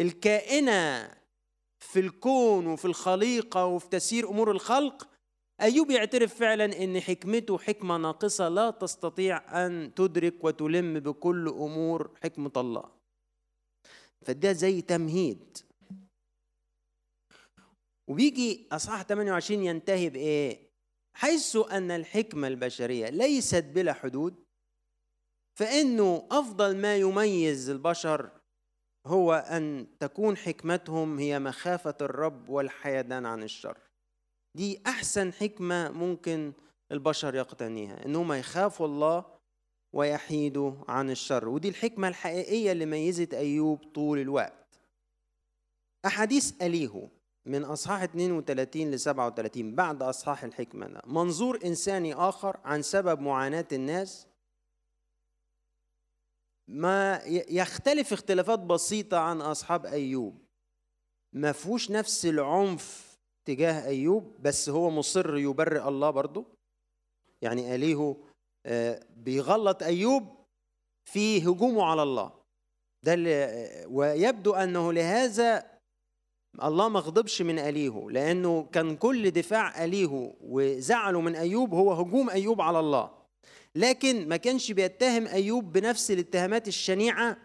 الكائنة 0.00 1.10
في 1.80 2.00
الكون 2.00 2.66
وفي 2.66 2.84
الخليقة 2.84 3.66
وفي 3.66 3.88
تسيير 3.88 4.28
أمور 4.30 4.50
الخلق 4.50 5.08
أيوب 5.60 5.90
يعترف 5.90 6.34
فعلا 6.34 6.84
أن 6.84 7.00
حكمته 7.00 7.58
حكمة 7.58 7.96
ناقصة 7.96 8.48
لا 8.48 8.70
تستطيع 8.70 9.66
أن 9.66 9.94
تدرك 9.94 10.44
وتلم 10.44 11.00
بكل 11.00 11.48
أمور 11.48 12.10
حكمة 12.22 12.52
الله. 12.56 12.84
فده 14.26 14.52
زي 14.52 14.80
تمهيد. 14.80 15.58
وبيجي 18.10 18.66
أصحاح 18.72 19.02
28 19.02 19.64
ينتهي 19.64 20.10
بإيه؟ 20.10 20.71
حيث 21.14 21.56
أن 21.56 21.90
الحكمة 21.90 22.48
البشرية 22.48 23.08
ليست 23.08 23.64
بلا 23.64 23.92
حدود 23.92 24.44
فإنه 25.58 26.28
أفضل 26.30 26.76
ما 26.76 26.96
يميز 26.96 27.70
البشر 27.70 28.30
هو 29.06 29.32
أن 29.32 29.86
تكون 30.00 30.36
حكمتهم 30.36 31.18
هي 31.18 31.38
مخافة 31.38 31.96
الرب 32.00 32.48
والحيدان 32.48 33.26
عن 33.26 33.42
الشر. 33.42 33.78
دي 34.56 34.82
أحسن 34.86 35.32
حكمة 35.32 35.90
ممكن 35.90 36.52
البشر 36.92 37.34
يقتنيها 37.34 38.06
إنهم 38.06 38.32
يخافوا 38.32 38.86
الله 38.86 39.24
ويحيدوا 39.94 40.72
عن 40.88 41.10
الشر. 41.10 41.48
ودي 41.48 41.68
الحكمة 41.68 42.08
الحقيقية 42.08 42.72
اللي 42.72 42.86
ميزت 42.86 43.34
أيوب 43.34 43.84
طول 43.94 44.18
الوقت. 44.18 44.80
أحاديث 46.06 46.62
أليهو 46.62 47.08
من 47.46 47.64
أصحاح 47.64 48.02
32 48.02 48.90
ل 48.90 49.00
37 49.00 49.74
بعد 49.74 50.02
أصحاح 50.02 50.44
الحكمة 50.44 50.86
ده. 50.86 51.02
منظور 51.06 51.58
إنساني 51.64 52.14
آخر 52.14 52.60
عن 52.64 52.82
سبب 52.82 53.20
معاناة 53.20 53.66
الناس. 53.72 54.26
ما 56.68 57.20
يختلف 57.26 58.12
اختلافات 58.12 58.58
بسيطة 58.58 59.18
عن 59.18 59.40
أصحاب 59.40 59.86
أيوب. 59.86 60.38
ما 61.32 61.52
فيهوش 61.52 61.90
نفس 61.90 62.26
العنف 62.26 63.16
تجاه 63.44 63.86
أيوب 63.86 64.36
بس 64.42 64.68
هو 64.68 64.90
مصر 64.90 65.36
يبرئ 65.36 65.88
الله 65.88 66.10
برضه. 66.10 66.44
يعني 67.42 67.74
اليهو 67.74 68.16
آه، 68.66 69.06
بيغلط 69.16 69.82
أيوب 69.82 70.36
في 71.04 71.42
هجومه 71.42 71.84
على 71.84 72.02
الله. 72.02 72.32
ده 73.04 73.14
اللي 73.14 73.86
ويبدو 73.88 74.54
أنه 74.54 74.92
لهذا 74.92 75.71
الله 76.62 76.88
ما 76.88 77.00
غضبش 77.00 77.42
من 77.42 77.58
أليهو 77.58 78.10
لأنه 78.10 78.68
كان 78.72 78.96
كل 78.96 79.30
دفاع 79.30 79.84
أليهو 79.84 80.34
وزعله 80.40 81.20
من 81.20 81.36
أيوب 81.36 81.74
هو 81.74 81.92
هجوم 81.92 82.30
أيوب 82.30 82.60
على 82.60 82.80
الله. 82.80 83.10
لكن 83.74 84.28
ما 84.28 84.36
كانش 84.36 84.72
بيتهم 84.72 85.26
أيوب 85.26 85.72
بنفس 85.72 86.10
الاتهامات 86.10 86.68
الشنيعة 86.68 87.36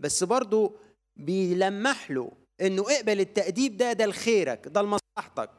بس 0.00 0.24
برضه 0.24 0.72
بيلمح 1.16 2.10
له 2.10 2.32
إنه 2.60 2.82
اقبل 2.82 3.20
التأديب 3.20 3.76
ده 3.76 3.92
ده 3.92 4.06
لخيرك 4.06 4.68
ده 4.68 4.82
لمصلحتك. 4.82 5.50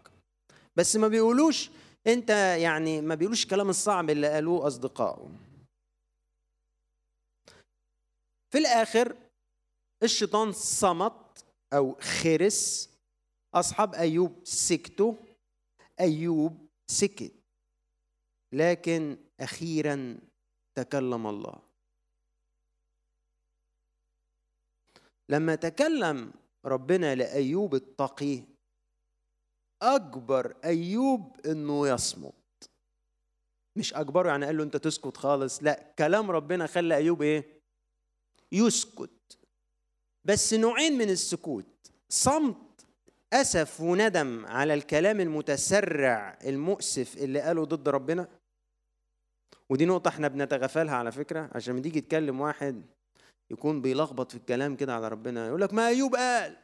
بس 0.75 0.95
ما 0.95 1.07
بيقولوش 1.07 1.69
أنت 2.07 2.29
يعني 2.59 3.01
ما 3.01 3.15
بيقولوش 3.15 3.43
الكلام 3.43 3.69
الصعب 3.69 4.09
اللي 4.09 4.27
قالوه 4.27 4.67
أصدقائه. 4.67 5.29
في 8.51 8.57
الآخر 8.57 9.15
الشيطان 10.03 10.51
صمت 10.51 11.45
أو 11.73 11.95
خرس 12.01 12.89
أصحاب 13.53 13.95
أيوب 13.95 14.41
سكتوا 14.43 15.13
أيوب 15.99 16.67
سكت. 16.91 17.33
لكن 18.53 19.17
أخيرا 19.39 20.19
تكلم 20.77 21.27
الله. 21.27 21.61
لما 25.29 25.55
تكلم 25.55 26.33
ربنا 26.65 27.15
لأيوب 27.15 27.75
التقي 27.75 28.43
اجبر 29.81 30.57
أيوب 30.65 31.45
إنه 31.45 31.87
يصمت. 31.87 32.33
مش 33.77 33.93
اجبره 33.93 34.29
يعني 34.29 34.45
قال 34.45 34.57
له 34.57 34.63
أنت 34.63 34.77
تسكت 34.77 35.17
خالص 35.17 35.63
لا 35.63 35.93
كلام 35.99 36.31
ربنا 36.31 36.67
خلى 36.67 36.95
أيوب 36.95 37.21
إيه؟ 37.21 37.61
يسكت. 38.51 39.39
بس 40.25 40.53
نوعين 40.53 40.93
من 40.97 41.09
السكوت 41.09 41.91
صمت 42.09 42.66
أسف 43.33 43.81
وندم 43.81 44.45
على 44.45 44.73
الكلام 44.73 45.19
المتسرع 45.19 46.37
المؤسف 46.45 47.17
اللي 47.17 47.39
قاله 47.41 47.63
ضد 47.65 47.89
ربنا؟ 47.89 48.27
ودي 49.69 49.85
نقطة 49.85 50.09
إحنا 50.09 50.27
بنتغافلها 50.27 50.95
على 50.95 51.11
فكرة 51.11 51.49
عشان 51.55 51.73
لما 51.73 51.83
تيجي 51.83 52.01
تكلم 52.01 52.41
واحد 52.41 52.85
يكون 53.51 53.81
بيلخبط 53.81 54.31
في 54.31 54.37
الكلام 54.37 54.75
كده 54.75 54.95
على 54.95 55.07
ربنا 55.07 55.47
يقول 55.47 55.61
لك 55.61 55.73
ما 55.73 55.87
أيوب 55.87 56.15
قال. 56.15 56.57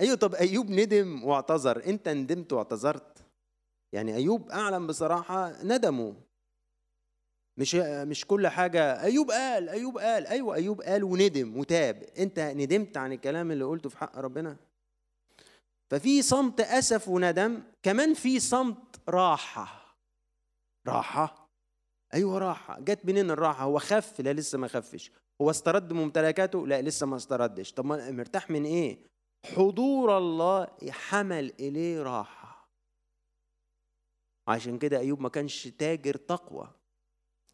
أيوه 0.00 0.16
طب 0.16 0.34
أيوب 0.34 0.70
ندم 0.70 1.24
واعتذر 1.24 1.84
أنت 1.86 2.08
ندمت 2.08 2.52
واعتذرت. 2.52 3.24
يعني 3.92 4.14
أيوب 4.14 4.50
أعلم 4.50 4.86
بصراحة 4.86 5.62
ندمه. 5.62 6.14
مش 7.58 7.74
مش 7.84 8.24
كل 8.26 8.48
حاجة 8.48 9.02
أيوب 9.02 9.30
قال 9.30 9.68
أيوب 9.68 9.98
قال 9.98 10.26
أيوه 10.26 10.54
أيوب 10.54 10.82
قال 10.82 11.04
وندم 11.04 11.58
وتاب. 11.58 12.02
أنت 12.18 12.38
ندمت 12.40 12.96
عن 12.96 13.12
الكلام 13.12 13.50
اللي 13.50 13.64
قلته 13.64 13.88
في 13.88 13.98
حق 13.98 14.18
ربنا؟ 14.18 14.56
ففي 15.90 16.22
صمت 16.22 16.60
أسف 16.60 17.08
وندم 17.08 17.62
كمان 17.82 18.14
في 18.14 18.40
صمت 18.40 19.00
راحة. 19.08 19.96
راحة؟ 20.86 21.48
أيوه 22.14 22.38
راحة. 22.38 22.80
جت 22.80 23.04
منين 23.04 23.30
الراحة؟ 23.30 23.64
هو 23.64 23.78
خف؟ 23.78 24.20
لا 24.20 24.32
لسه 24.32 24.58
ما 24.58 24.68
خفش. 24.68 25.12
هو 25.42 25.50
استرد 25.50 25.92
ممتلكاته؟ 25.92 26.66
لا 26.66 26.82
لسه 26.82 27.06
ما 27.06 27.16
استردش. 27.16 27.72
طب 27.72 27.86
مرتاح 27.86 28.50
من 28.50 28.64
إيه؟ 28.64 28.98
حضور 29.56 30.18
الله 30.18 30.68
حمل 30.90 31.52
إليه 31.60 32.02
راحة. 32.02 32.68
عشان 34.48 34.78
كده 34.78 34.98
أيوب 34.98 35.20
ما 35.20 35.28
كانش 35.28 35.68
تاجر 35.68 36.16
تقوى. 36.16 36.70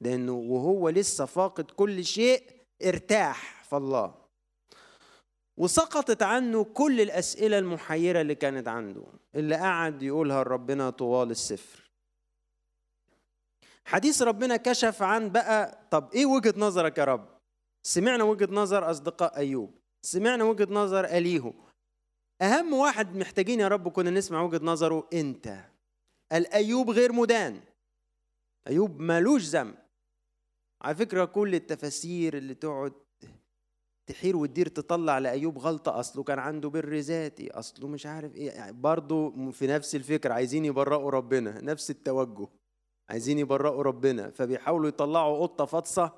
لأنه 0.00 0.32
وهو 0.32 0.88
لسه 0.88 1.24
فاقد 1.24 1.70
كل 1.70 2.04
شيء 2.04 2.66
ارتاح 2.84 3.64
في 3.64 3.76
الله. 3.76 4.19
وسقطت 5.60 6.22
عنه 6.22 6.64
كل 6.64 7.00
الأسئلة 7.00 7.58
المحيرة 7.58 8.20
اللي 8.20 8.34
كانت 8.34 8.68
عنده 8.68 9.04
اللي 9.34 9.56
قعد 9.56 10.02
يقولها 10.02 10.44
لربنا 10.44 10.90
طوال 10.90 11.30
السفر. 11.30 11.90
حديث 13.84 14.22
ربنا 14.22 14.56
كشف 14.56 15.02
عن 15.02 15.30
بقى 15.30 15.88
طب 15.90 16.12
إيه 16.12 16.26
وجهة 16.26 16.54
نظرك 16.56 16.98
يا 16.98 17.04
رب؟ 17.04 17.28
سمعنا 17.82 18.24
وجهة 18.24 18.48
نظر 18.52 18.90
أصدقاء 18.90 19.36
أيوب 19.36 19.78
سمعنا 20.02 20.44
وجهة 20.44 20.68
نظر 20.70 21.04
أليهو. 21.04 21.52
أهم 22.42 22.72
واحد 22.72 23.16
محتاجين 23.16 23.60
يا 23.60 23.68
رب 23.68 23.88
كنا 23.88 24.10
نسمع 24.10 24.42
وجهة 24.42 24.64
نظره 24.64 25.08
أنت. 25.12 25.58
الأيوب 26.32 26.90
غير 26.90 27.12
مدان. 27.12 27.60
أيوب 28.66 29.00
مالوش 29.00 29.42
ذنب. 29.42 29.74
على 30.82 30.94
فكرة 30.94 31.24
كل 31.24 31.54
التفاسير 31.54 32.36
اللي 32.36 32.54
تقعد 32.54 32.92
تحير 34.10 34.36
وتدير 34.36 34.68
تطلع 34.68 35.18
لأيوب 35.18 35.58
غلطة 35.58 36.00
أصله 36.00 36.22
كان 36.22 36.38
عنده 36.38 36.68
بر 36.68 36.94
ذاتي 36.94 37.50
أصله 37.50 37.88
مش 37.88 38.06
عارف 38.06 38.34
إيه 38.34 38.50
يعني 38.50 38.72
برضه 38.72 39.50
في 39.50 39.66
نفس 39.66 39.94
الفكرة 39.94 40.34
عايزين 40.34 40.64
يبرئوا 40.64 41.10
ربنا 41.10 41.60
نفس 41.60 41.90
التوجه 41.90 42.48
عايزين 43.08 43.38
يبرئوا 43.38 43.82
ربنا 43.82 44.30
فبيحاولوا 44.30 44.88
يطلعوا 44.88 45.42
قطة 45.42 45.64
فاطسة 45.64 46.12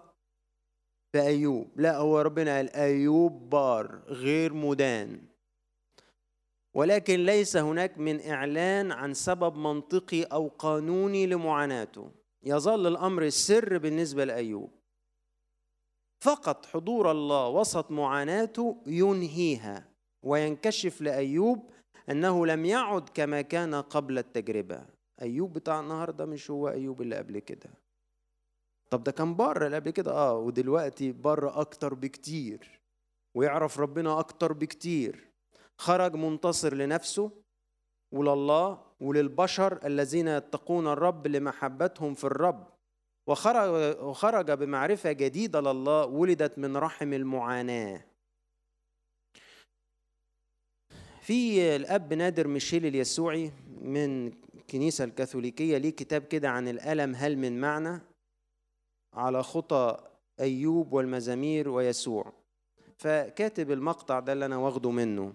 في 1.12 1.20
أيوب 1.20 1.68
لا 1.76 1.96
هو 1.96 2.20
ربنا 2.20 2.56
قال 2.56 2.70
أيوب 2.70 3.50
بار 3.50 4.02
غير 4.06 4.52
مدان. 4.52 5.20
ولكن 6.74 7.24
ليس 7.24 7.56
هناك 7.56 7.98
من 7.98 8.20
إعلان 8.30 8.92
عن 8.92 9.14
سبب 9.14 9.56
منطقي 9.56 10.22
أو 10.22 10.48
قانوني 10.48 11.26
لمعاناته. 11.26 12.10
يظل 12.44 12.86
الأمر 12.86 13.22
السر 13.22 13.78
بالنسبة 13.78 14.24
لأيوب. 14.24 14.70
فقط 16.22 16.66
حضور 16.66 17.10
الله 17.10 17.48
وسط 17.48 17.90
معاناته 17.90 18.82
ينهيها 18.86 19.88
وينكشف 20.22 21.00
لأيوب 21.00 21.70
أنه 22.10 22.46
لم 22.46 22.64
يعد 22.64 23.08
كما 23.08 23.42
كان 23.42 23.74
قبل 23.74 24.18
التجربة. 24.18 24.86
أيوب 25.22 25.52
بتاع 25.52 25.80
النهارده 25.80 26.26
مش 26.26 26.50
هو 26.50 26.68
أيوب 26.68 27.02
اللي 27.02 27.16
قبل 27.16 27.38
كده. 27.38 27.70
طب 28.90 29.04
ده 29.04 29.12
كان 29.12 29.34
بره 29.34 29.66
اللي 29.66 29.76
قبل 29.76 29.90
كده؟ 29.90 30.12
آه 30.12 30.36
ودلوقتي 30.36 31.12
بره 31.12 31.60
أكتر 31.60 31.94
بكتير 31.94 32.80
ويعرف 33.36 33.80
ربنا 33.80 34.18
أكتر 34.18 34.52
بكتير. 34.52 35.30
خرج 35.78 36.16
منتصر 36.16 36.74
لنفسه 36.74 37.30
ولله 38.14 38.82
وللبشر 39.00 39.86
الذين 39.86 40.28
يتقون 40.28 40.86
الرب 40.86 41.26
لمحبتهم 41.26 42.14
في 42.14 42.24
الرب. 42.24 42.71
وخرج, 43.26 43.98
وخرج 44.00 44.50
بمعرفة 44.50 45.12
جديدة 45.12 45.60
لله 45.60 46.06
ولدت 46.06 46.58
من 46.58 46.76
رحم 46.76 47.12
المعاناة. 47.12 48.04
في 51.20 51.76
الأب 51.76 52.12
نادر 52.14 52.48
ميشيل 52.48 52.86
اليسوعي 52.86 53.52
من 53.80 54.32
الكنيسة 54.54 55.04
الكاثوليكية 55.04 55.78
ليه 55.78 55.90
كتاب 55.90 56.22
كده 56.22 56.50
عن 56.50 56.68
الألم 56.68 57.14
هل 57.14 57.36
من 57.36 57.60
معنى؟ 57.60 58.00
على 59.14 59.42
خطى 59.42 59.96
أيوب 60.40 60.92
والمزامير 60.92 61.68
ويسوع. 61.68 62.32
فكاتب 62.96 63.70
المقطع 63.70 64.20
ده 64.20 64.32
اللي 64.32 64.46
أنا 64.46 64.56
واخده 64.56 64.90
منه. 64.90 65.32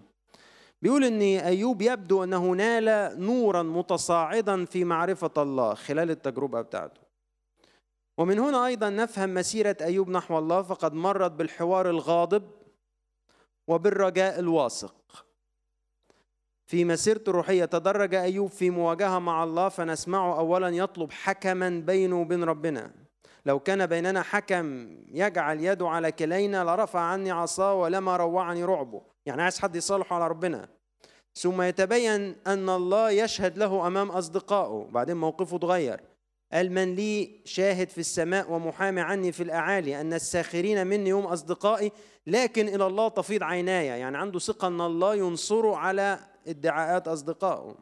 بيقول 0.82 1.04
إن 1.04 1.22
أيوب 1.22 1.82
يبدو 1.82 2.24
أنه 2.24 2.50
نال 2.52 3.20
نورا 3.20 3.62
متصاعدا 3.62 4.64
في 4.64 4.84
معرفة 4.84 5.32
الله 5.42 5.74
خلال 5.74 6.10
التجربة 6.10 6.60
بتاعته. 6.60 7.07
ومن 8.18 8.38
هنا 8.38 8.66
أيضا 8.66 8.90
نفهم 8.90 9.34
مسيرة 9.34 9.76
أيوب 9.80 10.08
نحو 10.08 10.38
الله 10.38 10.62
فقد 10.62 10.94
مرت 10.94 11.30
بالحوار 11.32 11.90
الغاضب 11.90 12.50
وبالرجاء 13.68 14.38
الواثق. 14.38 14.94
في 16.66 16.84
مسيرته 16.84 17.30
الروحية 17.30 17.64
تدرج 17.64 18.14
أيوب 18.14 18.50
في 18.50 18.70
مواجهة 18.70 19.18
مع 19.18 19.44
الله 19.44 19.68
فنسمعه 19.68 20.38
أولا 20.38 20.68
يطلب 20.68 21.12
حكما 21.12 21.82
بينه 21.86 22.20
وبين 22.20 22.44
ربنا. 22.44 22.90
لو 23.46 23.58
كان 23.58 23.86
بيننا 23.86 24.22
حكم 24.22 24.96
يجعل 25.08 25.60
يده 25.60 25.88
على 25.88 26.12
كلينا 26.12 26.64
لرفع 26.64 27.00
عني 27.00 27.30
عصاه 27.30 27.74
ولما 27.74 28.16
روعني 28.16 28.64
رعبه. 28.64 29.02
يعني 29.26 29.42
عايز 29.42 29.58
حد 29.58 29.76
يصالحه 29.76 30.16
على 30.16 30.28
ربنا. 30.28 30.68
ثم 31.34 31.62
يتبين 31.62 32.36
أن 32.46 32.68
الله 32.68 33.10
يشهد 33.10 33.58
له 33.58 33.86
أمام 33.86 34.10
أصدقائه. 34.10 34.88
بعدين 34.90 35.16
موقفه 35.16 35.56
اتغير. 35.56 36.00
قال 36.52 36.72
من 36.72 36.94
لي 36.94 37.40
شاهد 37.44 37.88
في 37.88 37.98
السماء 37.98 38.52
ومحامي 38.52 39.00
عني 39.00 39.32
في 39.32 39.42
الأعالي 39.42 40.00
أن 40.00 40.12
الساخرين 40.12 40.86
مني 40.86 41.12
هم 41.12 41.26
أصدقائي 41.26 41.92
لكن 42.26 42.68
إلى 42.68 42.86
الله 42.86 43.08
تفيض 43.08 43.42
عيناي 43.42 43.86
يعني 43.86 44.18
عنده 44.18 44.38
ثقة 44.38 44.68
أن 44.68 44.80
الله 44.80 45.14
ينصره 45.14 45.76
على 45.76 46.18
ادعاءات 46.46 47.08
أصدقائه. 47.08 47.74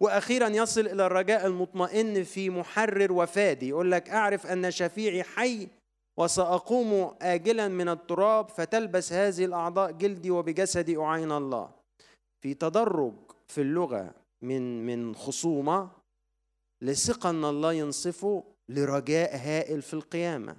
وأخيرا 0.00 0.48
يصل 0.48 0.80
إلى 0.80 1.06
الرجاء 1.06 1.46
المطمئن 1.46 2.24
في 2.24 2.50
محرر 2.50 3.12
وفادي 3.12 3.68
يقول 3.68 3.90
لك 3.90 4.10
أعرف 4.10 4.46
أن 4.46 4.70
شفيعي 4.70 5.22
حي 5.22 5.68
وسأقوم 6.16 7.14
آجلا 7.22 7.68
من 7.68 7.88
التراب 7.88 8.48
فتلبس 8.48 9.12
هذه 9.12 9.44
الأعضاء 9.44 9.90
جلدي 9.90 10.30
وبجسدي 10.30 10.96
أعين 10.96 11.32
الله. 11.32 11.70
في 12.40 12.54
تدرج 12.54 13.14
في 13.48 13.60
اللغة 13.60 14.14
من 14.42 14.86
من 14.86 15.14
خصومة 15.14 15.88
لثقة 16.82 17.30
أن 17.30 17.44
الله 17.44 17.72
ينصفه 17.72 18.44
لرجاء 18.68 19.36
هائل 19.36 19.82
في 19.82 19.94
القيامة. 19.94 20.56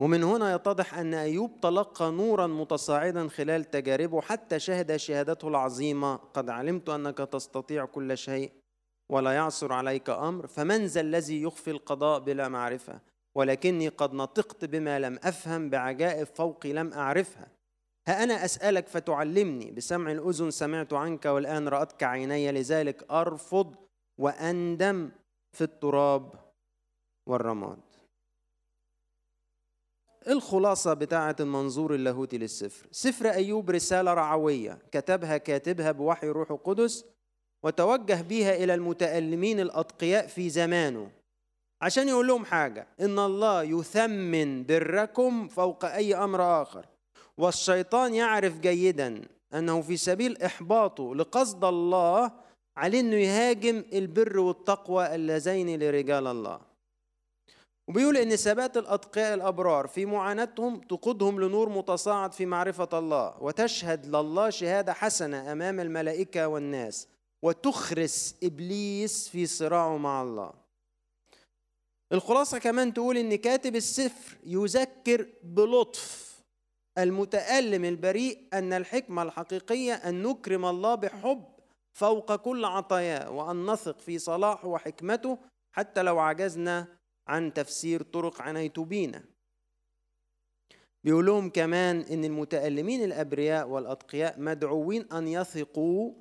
ومن 0.00 0.22
هنا 0.22 0.54
يتضح 0.54 0.94
أن 0.94 1.14
أيوب 1.14 1.60
تلقى 1.60 2.10
نورا 2.10 2.46
متصاعدا 2.46 3.28
خلال 3.28 3.64
تجاربه 3.64 4.20
حتى 4.20 4.58
شهد 4.58 4.96
شهادته 4.96 5.48
العظيمة 5.48 6.16
قد 6.16 6.50
علمت 6.50 6.88
أنك 6.88 7.18
تستطيع 7.18 7.84
كل 7.84 8.18
شيء 8.18 8.52
ولا 9.10 9.32
يعصر 9.32 9.72
عليك 9.72 10.10
أمر 10.10 10.46
فمن 10.46 10.86
ذا 10.86 11.00
الذي 11.00 11.42
يخفي 11.42 11.70
القضاء 11.70 12.20
بلا 12.20 12.48
معرفة؟ 12.48 13.00
ولكني 13.34 13.88
قد 13.88 14.14
نطقت 14.14 14.64
بما 14.64 14.98
لم 14.98 15.18
أفهم 15.22 15.70
بعجائب 15.70 16.26
فوقي 16.26 16.72
لم 16.72 16.92
أعرفها. 16.92 17.48
ها 18.10 18.22
أنا 18.22 18.44
أسألك 18.44 18.88
فتعلمني 18.88 19.70
بسمع 19.70 20.12
الأذن 20.12 20.50
سمعت 20.50 20.92
عنك 20.92 21.24
والآن 21.24 21.68
رأتك 21.68 22.02
عيني 22.02 22.52
لذلك 22.52 23.10
أرفض 23.10 23.74
وأندم 24.18 25.10
في 25.52 25.64
التراب 25.64 26.34
والرماد. 27.26 27.78
الخلاصة 30.28 30.94
بتاعة 30.94 31.36
المنظور 31.40 31.94
اللاهوتي 31.94 32.38
للسفر؟ 32.38 32.88
سفر 32.90 33.30
أيوب 33.30 33.70
رسالة 33.70 34.14
رعوية 34.14 34.78
كتبها 34.92 35.36
كاتبها 35.36 35.92
بوحي 35.92 36.28
روح 36.28 36.50
القدس 36.50 37.04
وتوجه 37.64 38.22
بها 38.22 38.54
إلى 38.54 38.74
المتألمين 38.74 39.60
الأتقياء 39.60 40.26
في 40.26 40.50
زمانه. 40.50 41.10
عشان 41.82 42.08
يقول 42.08 42.26
لهم 42.26 42.44
حاجة 42.44 42.86
إن 43.00 43.18
الله 43.18 43.62
يثمن 43.62 44.66
بركم 44.66 45.48
فوق 45.48 45.84
أي 45.84 46.14
أمر 46.14 46.62
آخر. 46.62 46.86
والشيطان 47.38 48.14
يعرف 48.14 48.58
جيدا 48.58 49.22
أنه 49.54 49.82
في 49.82 49.96
سبيل 49.96 50.42
إحباطه 50.42 51.14
لقصد 51.14 51.64
الله 51.64 52.32
عليه 52.76 53.00
أنه 53.00 53.16
يهاجم 53.16 53.84
البر 53.92 54.38
والتقوى 54.38 55.14
اللذين 55.14 55.82
لرجال 55.82 56.26
الله. 56.26 56.60
وبيقول 57.88 58.16
إن 58.16 58.36
ثبات 58.36 58.76
الأتقياء 58.76 59.34
الأبرار 59.34 59.86
في 59.86 60.06
معاناتهم 60.06 60.80
تقودهم 60.80 61.40
لنور 61.40 61.68
متصاعد 61.68 62.32
في 62.32 62.46
معرفة 62.46 62.88
الله 62.98 63.42
وتشهد 63.42 64.06
لله 64.06 64.50
شهادة 64.50 64.92
حسنة 64.92 65.52
أمام 65.52 65.80
الملائكة 65.80 66.48
والناس 66.48 67.08
وتخرس 67.42 68.34
إبليس 68.42 69.28
في 69.28 69.46
صراعه 69.46 69.96
مع 69.96 70.22
الله. 70.22 70.52
الخلاصة 72.12 72.58
كمان 72.58 72.94
تقول 72.94 73.16
إن 73.16 73.34
كاتب 73.34 73.76
السفر 73.76 74.36
يذكر 74.46 75.26
بلطف 75.42 76.29
المتألم 76.98 77.84
البريء 77.84 78.48
أن 78.52 78.72
الحكمة 78.72 79.22
الحقيقية 79.22 79.94
أن 79.94 80.22
نكرم 80.22 80.66
الله 80.66 80.94
بحب 80.94 81.44
فوق 81.92 82.36
كل 82.36 82.64
عطاياه 82.64 83.30
وأن 83.30 83.66
نثق 83.66 83.98
في 84.00 84.18
صلاحه 84.18 84.68
وحكمته 84.68 85.38
حتى 85.72 86.02
لو 86.02 86.18
عجزنا 86.18 86.86
عن 87.28 87.52
تفسير 87.52 88.02
طرق 88.02 88.42
عناية 88.42 88.72
بينا 88.78 89.24
بيقول 91.04 91.26
لهم 91.26 91.50
كمان 91.50 92.00
إن 92.00 92.24
المتألمين 92.24 93.04
الأبرياء 93.04 93.68
والأتقياء 93.68 94.40
مدعوين 94.40 95.12
أن 95.12 95.28
يثقوا 95.28 96.12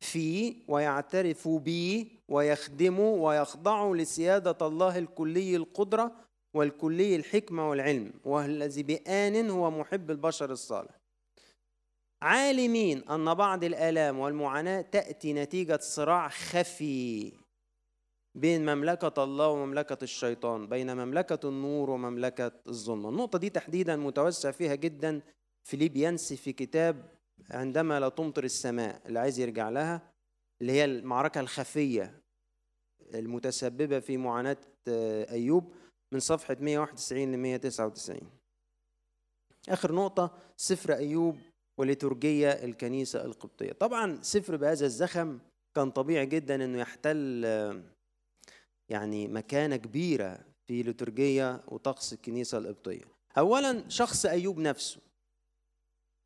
فيه 0.00 0.54
ويعترفوا 0.68 1.58
به 1.58 2.06
ويخدموا 2.28 3.28
ويخضعوا 3.28 3.96
لسيادة 3.96 4.66
الله 4.66 4.98
الكلي 4.98 5.56
القدرة 5.56 6.12
والكلي 6.54 7.16
الحكمة 7.16 7.70
والعلم 7.70 8.12
والذي 8.24 8.82
بآن 8.82 9.50
هو 9.50 9.70
محب 9.70 10.10
البشر 10.10 10.50
الصالح. 10.50 11.00
عالمين 12.22 13.08
أن 13.08 13.34
بعض 13.34 13.64
الآلام 13.64 14.18
والمعاناة 14.18 14.80
تأتي 14.80 15.32
نتيجة 15.32 15.78
صراع 15.82 16.28
خفي 16.28 17.32
بين 18.34 18.74
مملكة 18.74 19.24
الله 19.24 19.48
ومملكة 19.48 19.98
الشيطان 20.02 20.66
بين 20.66 20.96
مملكة 20.96 21.48
النور 21.48 21.90
ومملكة 21.90 22.52
الظلمة. 22.68 23.08
النقطة 23.08 23.38
دي 23.38 23.50
تحديدا 23.50 23.96
متوسع 23.96 24.50
فيها 24.50 24.74
جدا 24.74 25.22
فيليب 25.64 25.96
ينسي 25.96 26.36
في 26.36 26.52
كتاب 26.52 27.14
عندما 27.50 28.00
لا 28.00 28.08
تمطر 28.08 28.44
السماء 28.44 29.02
اللي 29.06 29.18
عايز 29.18 29.38
يرجع 29.38 29.68
لها 29.68 30.12
اللي 30.60 30.72
هي 30.72 30.84
المعركة 30.84 31.40
الخفية 31.40 32.22
المتسببة 33.14 33.98
في 34.00 34.16
معاناة 34.16 34.56
أيوب. 35.30 35.74
من 36.12 36.20
صفحة 36.20 36.56
191 36.60 37.32
ل 37.32 37.36
199 37.36 38.30
آخر 39.68 39.92
نقطة 39.92 40.38
سفر 40.56 40.94
أيوب 40.94 41.38
وليتورجية 41.78 42.50
الكنيسة 42.50 43.24
القبطية. 43.24 43.72
طبعا 43.72 44.22
سفر 44.22 44.56
بهذا 44.56 44.86
الزخم 44.86 45.38
كان 45.76 45.90
طبيعي 45.90 46.26
جدا 46.26 46.64
إنه 46.64 46.78
يحتل 46.78 47.44
يعني 48.88 49.28
مكانة 49.28 49.76
كبيرة 49.76 50.44
في 50.66 50.82
لترجية 50.82 51.64
وطقس 51.68 52.12
الكنيسة 52.12 52.58
القبطية. 52.58 53.04
أولا 53.38 53.88
شخص 53.88 54.26
أيوب 54.26 54.58
نفسه 54.58 55.00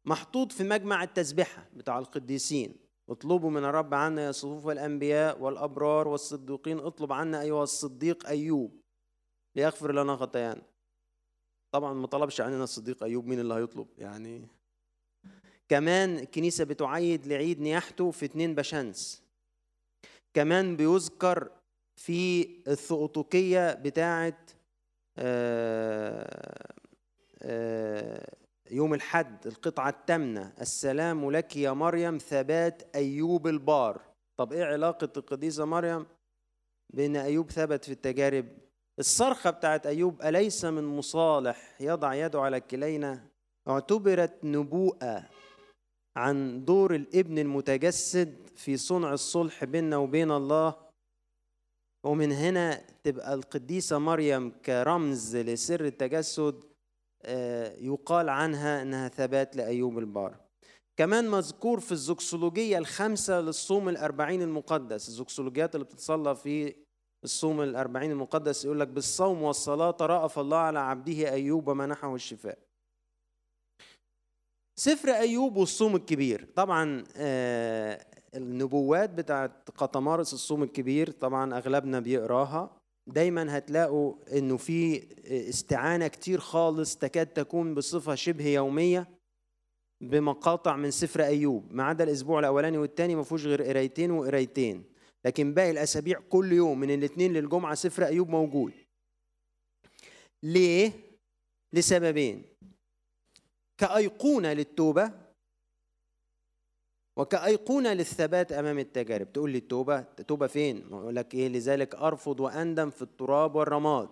محطوط 0.04 0.52
في 0.52 0.64
مجمع 0.64 1.02
التسبحة 1.02 1.68
بتاع 1.74 1.98
القديسين. 1.98 2.76
اطلبوا 3.10 3.50
من 3.50 3.64
الرب 3.64 3.94
عنا 3.94 4.24
يا 4.24 4.32
صفوف 4.32 4.68
الأنبياء 4.68 5.40
والأبرار 5.40 6.08
والصديقين 6.08 6.78
اطلب 6.78 7.12
عنا 7.12 7.40
أيها 7.40 7.62
الصديق 7.62 8.26
أيوب. 8.26 8.80
ليغفر 9.56 9.92
لنا 9.92 10.16
خطايانا. 10.16 10.62
طبعا 11.74 11.92
ما 11.94 12.06
طلبش 12.06 12.40
عننا 12.40 12.64
الصديق 12.64 13.02
أيوب 13.02 13.26
مين 13.26 13.40
اللي 13.40 13.54
هيطلب 13.54 13.86
يعني. 13.98 14.48
كمان 15.68 16.18
الكنيسة 16.18 16.64
بتعيد 16.64 17.26
لعيد 17.26 17.60
نياحته 17.60 18.10
في 18.10 18.24
اتنين 18.24 18.54
بشمس 18.54 19.22
كمان 20.34 20.76
بيذكر 20.76 21.50
في 21.96 22.48
الثؤطوكية 22.68 23.74
بتاعة 23.74 24.38
آه، 25.18 26.74
آه، 27.42 28.36
يوم 28.70 28.94
الحد 28.94 29.46
القطعة 29.46 29.88
الثامنة 29.88 30.52
السلام 30.60 31.30
لك 31.30 31.56
يا 31.56 31.70
مريم 31.70 32.18
ثبات 32.18 32.96
أيوب 32.96 33.46
البار. 33.46 34.00
طب 34.36 34.52
إيه 34.52 34.64
علاقة 34.64 35.08
القديسة 35.16 35.64
مريم 35.64 36.06
بأن 36.94 37.16
أيوب 37.16 37.50
ثبت 37.50 37.84
في 37.84 37.92
التجارب 37.92 38.46
الصرخة 38.98 39.50
بتاعت 39.50 39.86
أيوب 39.86 40.22
أليس 40.22 40.64
من 40.64 40.84
مصالح 40.84 41.80
يضع 41.80 42.14
يده 42.14 42.40
على 42.40 42.60
كلينا؟ 42.60 43.26
اعتبرت 43.68 44.44
نبوءة 44.44 45.28
عن 46.16 46.64
دور 46.64 46.94
الابن 46.94 47.38
المتجسد 47.38 48.48
في 48.56 48.76
صنع 48.76 49.12
الصلح 49.12 49.64
بيننا 49.64 49.96
وبين 49.96 50.30
الله. 50.30 50.86
ومن 52.06 52.32
هنا 52.32 52.84
تبقى 53.04 53.34
القديسة 53.34 53.98
مريم 53.98 54.50
كرمز 54.50 55.36
لسر 55.36 55.84
التجسد 55.84 56.64
آه، 57.22 57.76
يقال 57.78 58.28
عنها 58.28 58.82
إنها 58.82 59.08
ثبات 59.08 59.56
لأيوب 59.56 59.98
البار 59.98 60.36
كمان 60.96 61.28
مذكور 61.30 61.80
في 61.80 61.92
الزوكسولوجية 61.92 62.78
الخمسة 62.78 63.40
للصوم 63.40 63.88
الأربعين 63.88 64.42
المقدس 64.42 65.08
الزوكسولوجيات 65.08 65.74
اللي 65.74 65.84
بتتصلى 65.86 66.36
في 66.36 66.74
الصوم 67.24 67.60
الأربعين 67.60 68.10
المقدس 68.10 68.64
يقول 68.64 68.80
لك 68.80 68.88
بالصوم 68.88 69.42
والصلاة 69.42 69.90
ترأف 69.90 70.38
الله 70.38 70.56
على 70.56 70.78
عبده 70.78 71.30
أيوب 71.32 71.68
ومنحه 71.68 72.14
الشفاء. 72.14 72.58
سفر 74.78 75.08
أيوب 75.08 75.56
والصوم 75.56 75.96
الكبير. 75.96 76.48
طبعا 76.54 77.04
آه، 77.16 78.06
النبوات 78.34 79.10
بتاعت 79.10 79.70
قطمارس 79.70 80.34
الصوم 80.34 80.62
الكبير 80.62 81.10
طبعا 81.10 81.58
أغلبنا 81.58 82.00
بيقراها. 82.00 82.76
دايما 83.08 83.58
هتلاقوا 83.58 84.14
إنه 84.32 84.56
في 84.56 85.06
استعانة 85.48 86.08
كتير 86.08 86.40
خالص 86.40 86.96
تكاد 86.96 87.26
تكون 87.26 87.74
بصفة 87.74 88.14
شبه 88.14 88.46
يومية 88.46 89.08
بمقاطع 90.02 90.76
من 90.76 90.90
سفر 90.90 91.22
أيوب. 91.22 91.72
ما 91.72 91.84
عدا 91.84 92.04
الأسبوع 92.04 92.38
الأولاني 92.38 92.78
والثاني 92.78 93.14
ما 93.14 93.22
فيهوش 93.22 93.46
غير 93.46 93.62
قرايتين 93.62 94.10
وقرايتين. 94.10 94.84
لكن 95.26 95.54
باقي 95.54 95.70
الأسابيع 95.70 96.20
كل 96.20 96.52
يوم 96.52 96.80
من 96.80 96.90
الاثنين 96.90 97.32
للجمعة 97.32 97.74
سفر 97.74 98.06
أيوب 98.06 98.28
موجود. 98.28 98.72
ليه؟ 100.42 100.92
لسببين. 101.72 102.44
كأيقونة 103.78 104.52
للتوبة 104.52 105.12
وكأيقونة 107.16 107.92
للثبات 107.92 108.52
أمام 108.52 108.78
التجارب. 108.78 109.32
تقول 109.32 109.50
لي 109.50 109.58
التوبة 109.58 109.98
التوبة 109.98 110.46
فين؟ 110.46 110.92
أقول 110.92 111.16
لك 111.16 111.34
إيه؟ 111.34 111.48
لذلك 111.48 111.94
أرفض 111.94 112.40
وأندم 112.40 112.90
في 112.90 113.02
التراب 113.02 113.54
والرماد. 113.54 114.08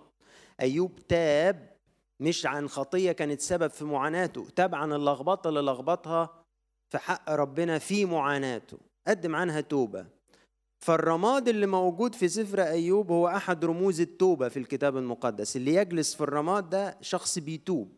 أيوب 0.60 1.00
تاب 1.08 1.76
مش 2.20 2.46
عن 2.46 2.68
خطية 2.68 3.12
كانت 3.12 3.40
سبب 3.40 3.70
في 3.70 3.84
معاناته. 3.84 4.48
تاب 4.56 4.74
عن 4.74 4.92
اللخبطة 4.92 5.48
اللي 5.48 5.60
لخبطها 5.60 6.44
في 6.90 6.98
حق 6.98 7.30
ربنا 7.30 7.78
في 7.78 8.04
معاناته. 8.04 8.78
قدم 9.08 9.36
عنها 9.36 9.60
توبة. 9.60 10.06
فالرماد 10.84 11.48
اللي 11.48 11.66
موجود 11.66 12.14
في 12.14 12.28
سفر 12.28 12.62
أيوب 12.62 13.10
هو 13.10 13.28
أحد 13.28 13.64
رموز 13.64 14.00
التوبة 14.00 14.48
في 14.48 14.58
الكتاب 14.58 14.96
المقدس 14.96 15.56
اللي 15.56 15.74
يجلس 15.74 16.14
في 16.14 16.20
الرماد 16.20 16.70
ده 16.70 16.98
شخص 17.00 17.38
بيتوب. 17.38 17.92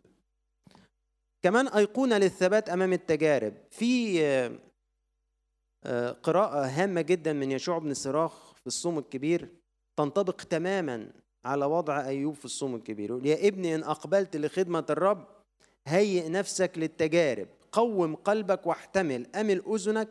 كمان 1.43 1.69
أيقونة 1.69 2.19
للثبات 2.19 2.69
أمام 2.69 2.93
التجارب. 2.93 3.55
في 3.71 4.21
آه، 5.85 6.11
قراءة 6.11 6.67
هامة 6.67 7.01
جدا 7.01 7.33
من 7.33 7.53
يشوع 7.53 7.79
بن 7.79 7.95
صراخ 7.95 8.55
في 8.55 8.67
الصوم 8.67 8.99
الكبير 8.99 9.49
تنطبق 9.99 10.37
تماما 10.37 11.13
على 11.45 11.65
وضع 11.65 12.07
أيوب 12.07 12.35
في 12.35 12.45
الصوم 12.45 12.75
الكبير. 12.75 13.27
يا 13.27 13.49
ابني 13.49 13.75
إن 13.75 13.83
أقبلت 13.83 14.37
لخدمة 14.37 14.87
الرب 14.91 15.27
هيئ 15.89 16.29
نفسك 16.29 16.73
للتجارب. 16.77 17.49
قوم 17.73 18.15
قلبك 18.15 18.67
واحتمل 18.67 19.27
أمل 19.37 19.63
أذنك 19.75 20.09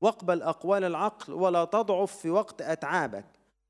واقبل 0.00 0.42
أقوال 0.42 0.84
العقل 0.84 1.32
ولا 1.32 1.64
تضعف 1.64 2.16
في 2.16 2.30
وقت 2.30 2.62
أتعابك. 2.62 3.26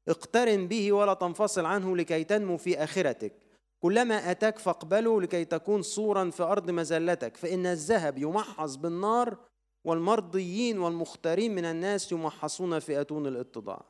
اقترن 0.08 0.68
به 0.68 0.92
ولا 0.92 1.14
تنفصل 1.14 1.64
عنه 1.64 1.96
لكي 1.96 2.24
تنمو 2.24 2.56
في 2.56 2.84
آخرتك. 2.84 3.32
كلما 3.80 4.30
أتاك 4.30 4.58
فاقبله 4.58 5.22
لكي 5.22 5.44
تكون 5.44 5.82
صورا 5.82 6.30
في 6.30 6.42
أرض 6.42 6.70
مزلتك. 6.70 7.36
فإن 7.36 7.66
الذهب 7.66 8.18
يمحص 8.18 8.76
بالنار 8.76 9.38
والمرضيين 9.84 10.78
والمختارين 10.78 11.54
من 11.54 11.64
الناس 11.64 12.12
يمحصون 12.12 12.78
في 12.78 13.00
أتون 13.00 13.26
الاتضاع. 13.26 13.84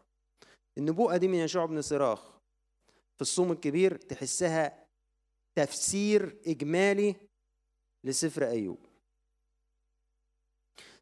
النبوءة 0.78 1.16
دي 1.16 1.28
من 1.28 1.38
يشوع 1.38 1.64
بن 1.66 1.82
صراخ. 1.82 2.38
في 3.16 3.22
الصوم 3.22 3.52
الكبير 3.52 3.96
تحسها 3.96 4.84
تفسير 5.54 6.40
إجمالي 6.46 7.14
لسفر 8.04 8.46
أيوب. 8.46 8.86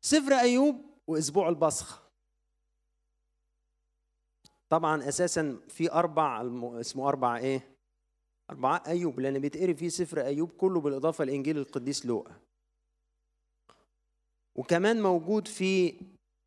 سفر 0.01 0.33
أيوب 0.33 0.86
وأسبوع 1.09 1.49
البصخ 1.49 2.03
طبعا 4.69 5.09
أساسا 5.09 5.61
في 5.69 5.93
أربع 5.93 6.43
اسمه 6.81 7.09
أربع 7.09 7.37
إيه؟ 7.37 7.77
أربعة 8.51 8.83
أيوب 8.87 9.21
لأن 9.21 9.39
بيتقري 9.39 9.75
فيه 9.75 9.89
سفر 9.89 10.21
أيوب 10.21 10.51
كله 10.51 10.81
بالإضافة 10.81 11.25
لإنجيل 11.25 11.59
القديس 11.59 12.07
لوقا 12.07 12.41
وكمان 14.59 15.03
موجود 15.03 15.49
في 15.49 16.01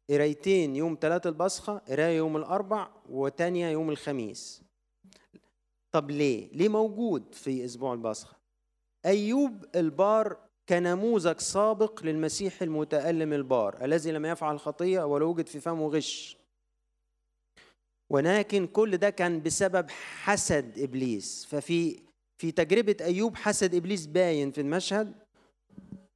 قرايتين 0.10 0.76
يوم 0.76 0.98
ثلاثة 1.02 1.30
البصخة 1.30 1.78
قراية 1.78 2.18
يوم 2.18 2.38
الأربع 2.38 2.92
وتانية 3.10 3.68
يوم 3.70 3.90
الخميس 3.90 4.62
طب 5.92 6.12
ليه؟ 6.12 6.52
ليه 6.54 6.70
موجود 6.70 7.34
في 7.36 7.66
أسبوع 7.66 7.94
البصخة؟ 7.94 8.38
أيوب 9.06 9.66
البار 9.76 10.49
كنموذج 10.70 11.40
سابق 11.40 12.04
للمسيح 12.04 12.62
المتألم 12.62 13.34
البار 13.34 13.86
الذي 13.86 14.12
لم 14.12 14.26
يفعل 14.26 14.60
خطية 14.60 15.04
ولا 15.04 15.26
يوجد 15.26 15.48
في 15.48 15.60
فمه 15.60 15.88
غش. 15.88 16.38
ولكن 18.12 18.68
كل 18.68 18.98
ده 18.98 19.10
كان 19.10 19.42
بسبب 19.44 19.90
حسد 19.90 20.80
إبليس. 20.80 21.46
ففي 21.46 22.00
في 22.42 22.52
تجربة 22.52 22.96
أيوب 23.02 23.36
حسد 23.36 23.76
إبليس 23.76 24.06
باين 24.06 24.52
في 24.52 24.62
المشهد 24.62 25.14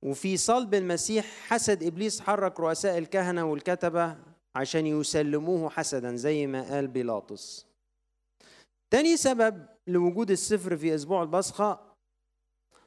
وفي 0.03 0.37
صلب 0.37 0.73
المسيح 0.73 1.25
حسد 1.25 1.83
إبليس 1.83 2.21
حرك 2.21 2.59
رؤساء 2.59 2.97
الكهنة 2.97 3.43
والكتبة 3.45 4.17
عشان 4.55 4.87
يسلموه 4.87 5.69
حسدا 5.69 6.15
زي 6.15 6.47
ما 6.47 6.61
قال 6.73 6.87
بيلاطس. 6.87 7.65
تاني 8.91 9.17
سبب 9.17 9.65
لوجود 9.87 10.31
السفر 10.31 10.77
في 10.77 10.95
أسبوع 10.95 11.23
البصخة 11.23 11.79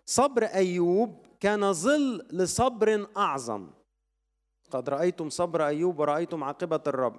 صبر 0.06 0.44
أيوب 0.44 1.25
كان 1.40 1.72
ظل 1.72 2.26
لصبر 2.30 3.06
أعظم. 3.16 3.66
قد 4.70 4.88
رأيتم 4.88 5.30
صبر 5.30 5.66
أيوب 5.66 5.98
ورأيتم 5.98 6.44
عاقبة 6.44 6.80
الرب. 6.86 7.16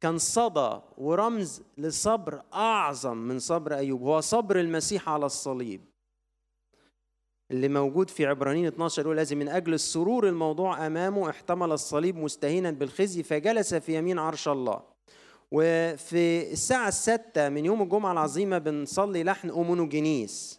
كان 0.00 0.18
صدى 0.18 0.80
ورمز 0.98 1.62
لصبر 1.78 2.42
أعظم 2.54 3.16
من 3.16 3.38
صبر 3.38 3.74
أيوب 3.74 4.02
هو 4.02 4.20
صبر 4.20 4.60
المسيح 4.60 5.08
على 5.08 5.26
الصليب. 5.26 5.80
اللي 7.50 7.68
موجود 7.68 8.10
في 8.10 8.26
عبرانيين 8.26 8.66
12 8.66 9.02
يقول 9.02 9.16
لازم 9.16 9.38
من 9.38 9.48
أجل 9.48 9.74
السرور 9.74 10.28
الموضوع 10.28 10.86
أمامه 10.86 11.30
احتمل 11.30 11.72
الصليب 11.72 12.16
مستهينا 12.16 12.70
بالخزي 12.70 13.22
فجلس 13.22 13.74
في 13.74 13.98
يمين 13.98 14.18
عرش 14.18 14.48
الله. 14.48 14.82
وفي 15.52 16.52
الساعة 16.52 16.88
الستة 16.88 17.48
من 17.48 17.64
يوم 17.64 17.82
الجمعة 17.82 18.12
العظيمة 18.12 18.58
بنصلي 18.58 19.24
لحن 19.24 19.50
أومونوجينيس. 19.50 20.57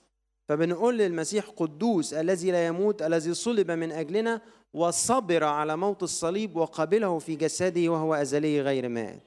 فبنقول 0.49 0.97
للمسيح 0.97 1.49
قدوس 1.49 2.13
الذي 2.13 2.51
لا 2.51 2.67
يموت 2.67 3.01
الذي 3.01 3.33
صلب 3.33 3.71
من 3.71 3.91
أجلنا 3.91 4.41
وصبر 4.73 5.43
على 5.43 5.77
موت 5.77 6.03
الصليب 6.03 6.55
وقبله 6.55 7.19
في 7.19 7.35
جسده 7.35 7.89
وهو 7.89 8.13
أزلي 8.13 8.61
غير 8.61 8.89
مات. 8.89 9.21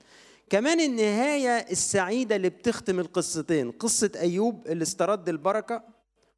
كمان 0.51 0.81
النهاية 0.81 1.59
السعيدة 1.71 2.37
اللي 2.37 2.49
بتختم 2.49 3.01
القصتين 3.01 3.71
قصة 3.71 4.11
أيوب 4.17 4.67
اللي 4.67 4.83
استرد 4.83 5.29
البركة 5.29 5.83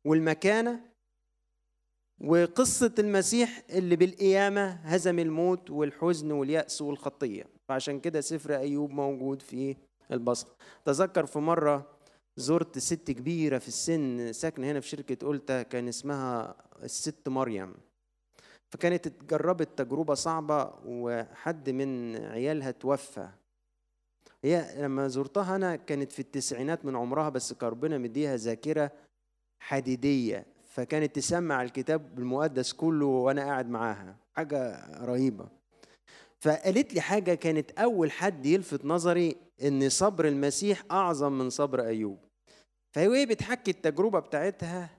والمكانة 0.04 0.80
وقصة 2.24 2.94
المسيح 2.98 3.62
اللي 3.70 3.96
بالقيامة 3.96 4.66
هزم 4.66 5.18
الموت 5.18 5.70
والحزن 5.70 6.32
واليأس 6.32 6.82
والخطية. 6.82 7.44
فعشان 7.68 8.00
كده 8.00 8.20
سفر 8.20 8.56
أيوب 8.56 8.90
موجود 8.90 9.42
في 9.42 9.76
البصر. 10.12 10.48
تذكر 10.84 11.26
في 11.26 11.38
مرة 11.38 11.93
زرت 12.36 12.78
ست 12.78 13.10
كبيرة 13.10 13.58
في 13.58 13.68
السن 13.68 14.32
ساكنة 14.32 14.70
هنا 14.70 14.80
في 14.80 14.88
شركة 14.88 15.26
قلتة 15.26 15.62
كان 15.62 15.88
اسمها 15.88 16.56
الست 16.82 17.28
مريم. 17.28 17.74
فكانت 18.72 19.08
جربت 19.30 19.68
تجربة 19.78 20.14
صعبة 20.14 20.72
وحد 20.86 21.70
من 21.70 22.16
عيالها 22.16 22.70
توفى. 22.70 23.28
هي 24.44 24.74
لما 24.78 25.08
زرتها 25.08 25.56
أنا 25.56 25.76
كانت 25.76 26.12
في 26.12 26.18
التسعينات 26.20 26.84
من 26.84 26.96
عمرها 26.96 27.28
بس 27.28 27.52
كان 27.52 27.70
ربنا 27.70 27.98
مديها 27.98 28.36
ذاكرة 28.36 28.90
حديدية. 29.62 30.46
فكانت 30.64 31.16
تسمع 31.16 31.62
الكتاب 31.62 32.18
المقدس 32.18 32.72
كله 32.72 33.06
وأنا 33.06 33.42
قاعد 33.44 33.70
معاها. 33.70 34.16
حاجة 34.36 34.90
رهيبة. 35.04 35.48
فقالت 36.40 36.94
لي 36.94 37.00
حاجة 37.00 37.34
كانت 37.34 37.70
أول 37.70 38.10
حد 38.10 38.46
يلفت 38.46 38.84
نظري 38.84 39.36
إن 39.62 39.88
صبر 39.88 40.28
المسيح 40.28 40.82
أعظم 40.90 41.32
من 41.32 41.50
صبر 41.50 41.82
أيوب. 41.86 42.18
فهي 42.94 43.26
بتحكي 43.26 43.70
التجربة 43.70 44.18
بتاعتها 44.20 44.90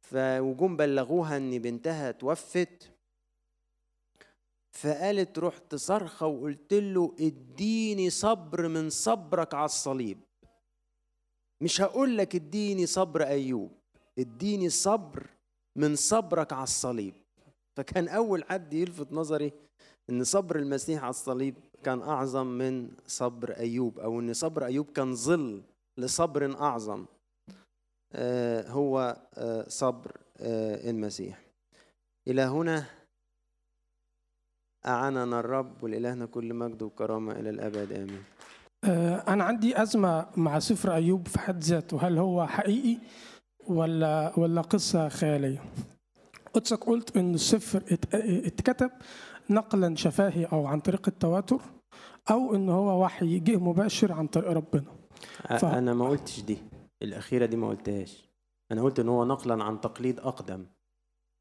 فوجوم 0.00 0.76
بلغوها 0.76 1.36
إن 1.36 1.58
بنتها 1.58 2.10
توفت. 2.10 2.90
فقالت 4.72 5.38
رحت 5.38 5.74
صرخة 5.74 6.26
وقلت 6.26 6.74
له 6.74 7.14
اديني 7.20 8.10
صبر 8.10 8.68
من 8.68 8.90
صبرك 8.90 9.54
على 9.54 9.64
الصليب. 9.64 10.20
مش 11.60 11.80
هقول 11.80 12.18
لك 12.18 12.34
اديني 12.34 12.86
صبر 12.86 13.26
أيوب 13.26 13.72
اديني 14.18 14.68
صبر 14.68 15.26
من 15.76 15.96
صبرك 15.96 16.52
على 16.52 16.62
الصليب. 16.62 17.14
فكان 17.76 18.08
أول 18.08 18.44
حد 18.44 18.74
يلفت 18.74 19.12
نظري 19.12 19.52
إن 20.10 20.24
صبر 20.24 20.56
المسيح 20.56 21.02
على 21.02 21.10
الصليب 21.10 21.54
كان 21.84 22.02
أعظم 22.02 22.46
من 22.46 22.90
صبر 23.06 23.50
أيوب 23.56 23.98
أو 23.98 24.20
إن 24.20 24.32
صبر 24.34 24.64
أيوب 24.64 24.86
كان 24.94 25.14
ظل 25.14 25.62
لصبر 25.98 26.60
أعظم. 26.60 27.04
آه، 28.12 28.68
هو 28.68 29.16
آه، 29.34 29.68
صبر 29.68 30.16
آه، 30.40 30.90
المسيح. 30.90 31.38
إلى 32.28 32.42
هنا 32.42 32.84
أعاننا 34.86 35.40
الرب 35.40 35.82
ولإلهنا 35.82 36.26
كل 36.26 36.54
مجد 36.54 36.82
وكرامة 36.82 37.32
إلى 37.32 37.50
الأبد. 37.50 37.92
آمين. 37.92 38.22
أنا 39.28 39.44
عندي 39.44 39.82
أزمة 39.82 40.26
مع 40.36 40.58
سفر 40.58 40.94
أيوب 40.94 41.28
في 41.28 41.38
حد 41.38 41.62
ذاته. 41.64 42.06
هل 42.06 42.18
هو 42.18 42.46
حقيقي 42.46 42.98
ولا 43.66 44.32
ولا 44.38 44.60
قصة 44.60 45.08
خيالية؟ 45.08 45.62
قدسك 46.54 46.84
قلت 46.84 47.16
إن 47.16 47.34
السفر 47.34 47.82
اتكتب 48.14 48.90
نقلا 49.52 49.96
شفاهي 49.96 50.44
أو 50.44 50.66
عن 50.66 50.80
طريق 50.80 51.08
التواتر 51.08 51.60
أو 52.30 52.54
إن 52.54 52.68
هو 52.68 53.04
وحي 53.04 53.38
جه 53.38 53.56
مباشر 53.56 54.12
عن 54.12 54.26
طريق 54.26 54.50
ربنا. 54.50 54.84
ف... 55.58 55.64
أنا 55.64 55.94
ما 55.94 56.08
قلتش 56.08 56.40
دي. 56.40 56.58
الأخيرة 57.02 57.46
دي 57.46 57.56
ما 57.56 57.68
قلتهاش. 57.68 58.28
أنا 58.72 58.82
قلت 58.82 59.00
إن 59.00 59.08
هو 59.08 59.24
نقلا 59.24 59.64
عن 59.64 59.80
تقليد 59.80 60.20
أقدم. 60.20 60.66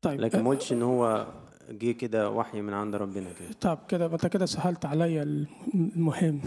طيب 0.01 0.21
لكن 0.21 0.43
ما 0.43 0.49
قلتش 0.49 0.73
إن 0.73 0.81
هو 0.81 1.27
جه 1.69 1.91
كده 1.91 2.29
وحي 2.29 2.61
من 2.61 2.73
عند 2.73 2.95
ربنا 2.95 3.29
كده. 3.39 3.51
طب 3.61 3.79
كده 3.87 4.05
أنت 4.05 4.27
كده 4.27 4.45
سهلت 4.45 4.85
عليا 4.85 5.47
المهم. 5.73 6.41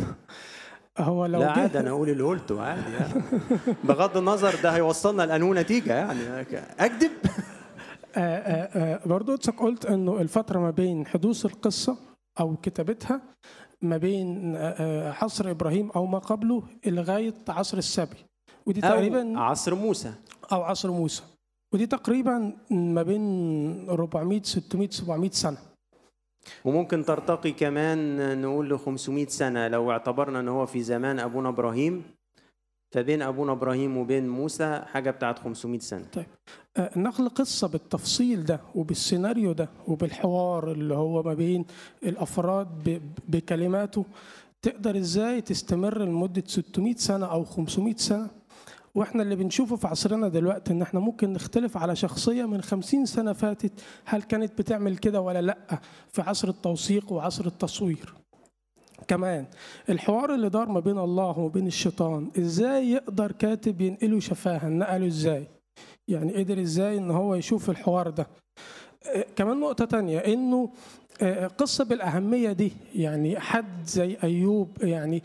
هو 0.98 1.26
لو 1.26 1.40
لا 1.40 1.50
عادي 1.50 1.80
أنا 1.80 1.90
أقول 1.90 2.10
اللي 2.10 2.22
قلته 2.22 2.62
عادي 2.62 2.92
يعني. 2.92 3.22
بغض 3.84 4.16
النظر 4.16 4.54
ده 4.62 4.70
هيوصلنا 4.70 5.22
لأنه 5.22 5.54
نتيجة 5.54 5.94
يعني. 5.94 6.46
أكذب؟ 6.78 7.10
برضو 9.06 9.32
قدسك 9.32 9.60
قلت 9.60 9.86
انه 9.86 10.20
الفترة 10.20 10.58
ما 10.58 10.70
بين 10.70 11.06
حدوث 11.06 11.46
القصة 11.46 11.96
أو 12.40 12.56
كتابتها 12.56 13.20
ما 13.82 13.96
بين 13.96 14.56
آه، 14.56 14.60
آه، 14.60 15.24
عصر 15.24 15.50
إبراهيم 15.50 15.90
أو 15.90 16.06
ما 16.06 16.18
قبله 16.18 16.62
لغاية 16.86 17.34
عصر 17.48 17.78
السبي. 17.78 18.16
ودي 18.66 18.80
تقريبا 18.80 19.38
أو 19.38 19.42
عصر 19.42 19.74
موسى. 19.74 20.12
أو 20.52 20.62
عصر 20.62 20.90
موسى. 20.90 21.22
ودي 21.74 21.86
تقريبا 21.86 22.52
ما 22.70 23.02
بين 23.02 23.88
400 23.90 24.42
600 24.42 24.90
700 24.90 25.30
سنة. 25.30 25.58
وممكن 26.64 27.04
ترتقي 27.04 27.52
كمان 27.52 28.40
نقول 28.42 28.68
ل 28.70 28.78
500 28.78 29.26
سنة 29.26 29.68
لو 29.68 29.90
اعتبرنا 29.90 30.40
إن 30.40 30.48
هو 30.48 30.66
في 30.66 30.82
زمان 30.82 31.18
أبونا 31.18 31.48
إبراهيم. 31.48 32.02
فبين 32.94 33.22
أبونا 33.22 33.52
إبراهيم 33.52 33.96
وبين 33.96 34.28
موسى 34.28 34.82
حاجة 34.92 35.10
بتاعت 35.10 35.38
500 35.38 35.78
سنة. 35.80 36.04
آه، 36.76 36.98
نقل 36.98 37.28
قصة 37.28 37.68
بالتفصيل 37.68 38.44
ده 38.44 38.60
وبالسيناريو 38.74 39.52
ده 39.52 39.68
وبالحوار 39.88 40.72
اللي 40.72 40.94
هو 40.94 41.22
ما 41.22 41.34
بين 41.34 41.64
الأفراد 42.02 42.66
ب- 42.88 43.00
بكلماته 43.28 44.04
تقدر 44.62 44.98
إزاي 44.98 45.40
تستمر 45.40 45.98
لمدة 46.02 46.42
600 46.46 46.94
سنة 46.96 47.26
أو 47.26 47.44
500 47.44 47.94
سنة؟ 47.96 48.30
وإحنا 48.94 49.22
اللي 49.22 49.36
بنشوفه 49.36 49.76
في 49.76 49.86
عصرنا 49.86 50.28
دلوقتي 50.28 50.72
إن 50.72 50.82
إحنا 50.82 51.00
ممكن 51.00 51.32
نختلف 51.32 51.76
على 51.76 51.96
شخصية 51.96 52.44
من 52.44 52.62
50 52.62 53.06
سنة 53.06 53.32
فاتت 53.32 53.72
هل 54.04 54.22
كانت 54.22 54.58
بتعمل 54.58 54.96
كده 54.96 55.20
ولا 55.20 55.42
لأ 55.42 55.80
في 56.12 56.22
عصر 56.22 56.48
التوثيق 56.48 57.12
وعصر 57.12 57.46
التصوير؟ 57.46 58.14
كمان 59.08 59.46
الحوار 59.88 60.34
اللي 60.34 60.48
دار 60.48 60.68
ما 60.68 60.80
بين 60.80 60.98
الله 60.98 61.38
وما 61.38 61.48
بين 61.48 61.66
الشيطان 61.66 62.30
إزاي 62.38 62.90
يقدر 62.90 63.32
كاتب 63.32 63.80
ينقله 63.80 64.20
شفاها 64.20 64.68
نقله 64.68 65.06
إزاي؟ 65.06 65.46
يعني 66.08 66.34
قدر 66.34 66.60
إزاي 66.60 66.98
إن 66.98 67.10
هو 67.10 67.34
يشوف 67.34 67.70
الحوار 67.70 68.10
ده؟ 68.10 68.26
آه، 69.14 69.26
كمان 69.36 69.60
نقطة 69.60 69.84
تانية 69.84 70.18
إنه 70.18 70.70
آه، 71.22 71.46
قصة 71.46 71.84
بالأهمية 71.84 72.52
دي 72.52 72.72
يعني 72.94 73.40
حد 73.40 73.84
زي 73.86 74.16
أيوب 74.24 74.68
يعني 74.82 75.22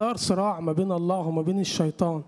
دار 0.00 0.16
صراع 0.16 0.60
ما 0.60 0.72
بين 0.72 0.92
الله 0.92 1.18
وما 1.18 1.42
بين 1.42 1.60
الشيطان. 1.60 2.22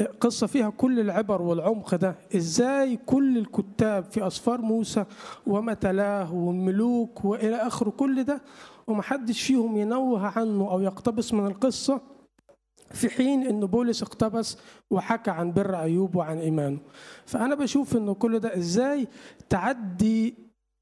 آه، 0.00 0.08
قصة 0.20 0.46
فيها 0.46 0.70
كل 0.70 1.00
العبر 1.00 1.42
والعمق 1.42 1.94
ده. 1.94 2.16
إزاي 2.36 2.96
كل 3.06 3.38
الكتاب 3.38 4.04
في 4.04 4.26
اسفار 4.26 4.60
موسى 4.60 5.04
وما 5.46 5.74
تلاه 5.74 6.34
والملوك 6.34 7.24
وإلى 7.24 7.56
آخره 7.56 7.90
كل 7.90 8.24
ده 8.24 8.40
ومحدش 8.86 9.42
فيهم 9.42 9.76
ينوه 9.76 10.26
عنه 10.38 10.70
أو 10.70 10.80
يقتبس 10.80 11.34
من 11.34 11.46
القصة 11.46 12.00
في 12.90 13.08
حين 13.10 13.46
إن 13.46 13.60
بولس 13.66 14.02
اقتبس 14.02 14.58
وحكى 14.90 15.30
عن 15.30 15.52
بر 15.52 15.80
أيوب 15.80 16.16
وعن 16.16 16.38
إيمانه. 16.38 16.78
فأنا 17.26 17.54
بشوف 17.54 17.96
ان 17.96 18.14
كل 18.14 18.38
ده 18.38 18.56
إزاي 18.56 19.08
تعدي 19.48 20.34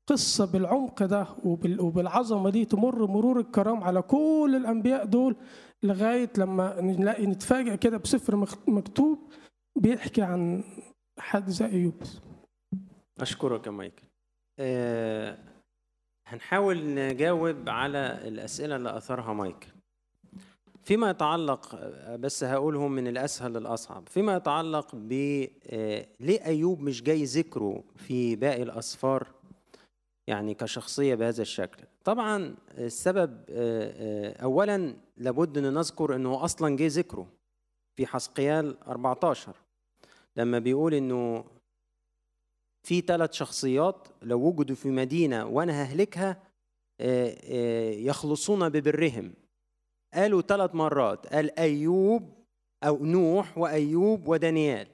قصة 0.06 0.44
بالعمق 0.52 1.02
ده 1.02 1.26
وبال- 1.44 1.80
وبالعظمة 1.80 2.50
دي 2.50 2.64
تمر 2.64 3.06
مرور 3.06 3.40
الكرام 3.40 3.84
على 3.84 4.02
كل 4.02 4.54
الأنبياء 4.60 5.04
دول 5.06 5.36
لغاية 5.82 6.30
لما 6.38 6.80
نلاقي 6.80 7.26
نتفاجئ 7.26 7.76
كده 7.76 7.96
بسفر 7.96 8.36
مكتوب 8.68 9.18
بيحكي 9.76 10.22
عن 10.22 10.64
حد 11.18 11.50
زي 11.50 11.66
أيوب. 11.66 11.94
أشكرك 13.20 13.66
يا 13.66 13.72
مايكل. 13.72 14.02
آه 14.58 15.38
هنحاول 16.32 16.94
نجاوب 16.94 17.68
على 17.68 18.28
الأسئلة 18.28 18.76
اللي 18.76 18.96
اثرها 18.96 19.32
مايكل. 19.32 19.68
فيما 20.84 21.10
يتعلق 21.10 21.74
بس 22.14 22.44
هقولهم 22.44 22.92
من 22.92 23.06
الأسهل 23.06 23.52
للأصعب 23.52 24.08
فيما 24.08 24.36
يتعلق 24.36 24.90
ب 24.94 25.46
آه، 25.66 26.06
ليه 26.20 26.44
أيوب 26.44 26.80
مش 26.80 27.02
جاي 27.02 27.24
ذكره 27.24 27.84
في 27.96 28.36
باقي 28.36 28.62
الأسفار؟ 28.62 29.26
يعني 30.26 30.54
كشخصية 30.54 31.14
بهذا 31.14 31.42
الشكل. 31.42 31.84
طبعا 32.04 32.54
السبب 32.78 33.44
آه، 33.50 33.92
آه، 34.30 34.42
اولا 34.42 34.96
لابد 35.16 35.58
أن 35.58 35.74
نذكر 35.74 36.16
أنه 36.16 36.44
أصلا 36.44 36.76
جه 36.76 36.86
ذكره 36.86 37.26
في 37.96 38.06
حسقيال 38.06 38.76
14 38.88 39.56
لما 40.36 40.58
بيقول 40.58 40.94
أنه 40.94 41.44
في 42.82 43.00
ثلاث 43.00 43.32
شخصيات 43.32 44.08
لو 44.22 44.40
وجدوا 44.40 44.76
في 44.76 44.88
مدينة 44.88 45.46
وأنا 45.46 45.82
ههلكها 45.82 46.42
آه، 47.00 47.36
آه، 47.44 47.90
يخلصون 47.90 48.68
ببرهم. 48.68 49.34
قالوا 50.14 50.42
ثلاث 50.42 50.74
مرات 50.74 51.26
قال 51.26 51.58
أيوب 51.58 52.44
أو 52.84 53.04
نوح 53.04 53.58
وأيوب 53.58 54.28
ودانيال. 54.28 54.86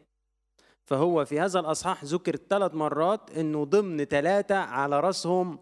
فهو 0.86 1.24
في 1.24 1.40
هذا 1.40 1.60
الأصحاح 1.60 2.04
ذكر 2.04 2.36
ثلاث 2.36 2.74
مرات 2.74 3.30
إنه 3.30 3.64
ضمن 3.64 4.04
ثلاثة 4.04 4.56
على 4.56 5.00
رأسهم 5.00 5.58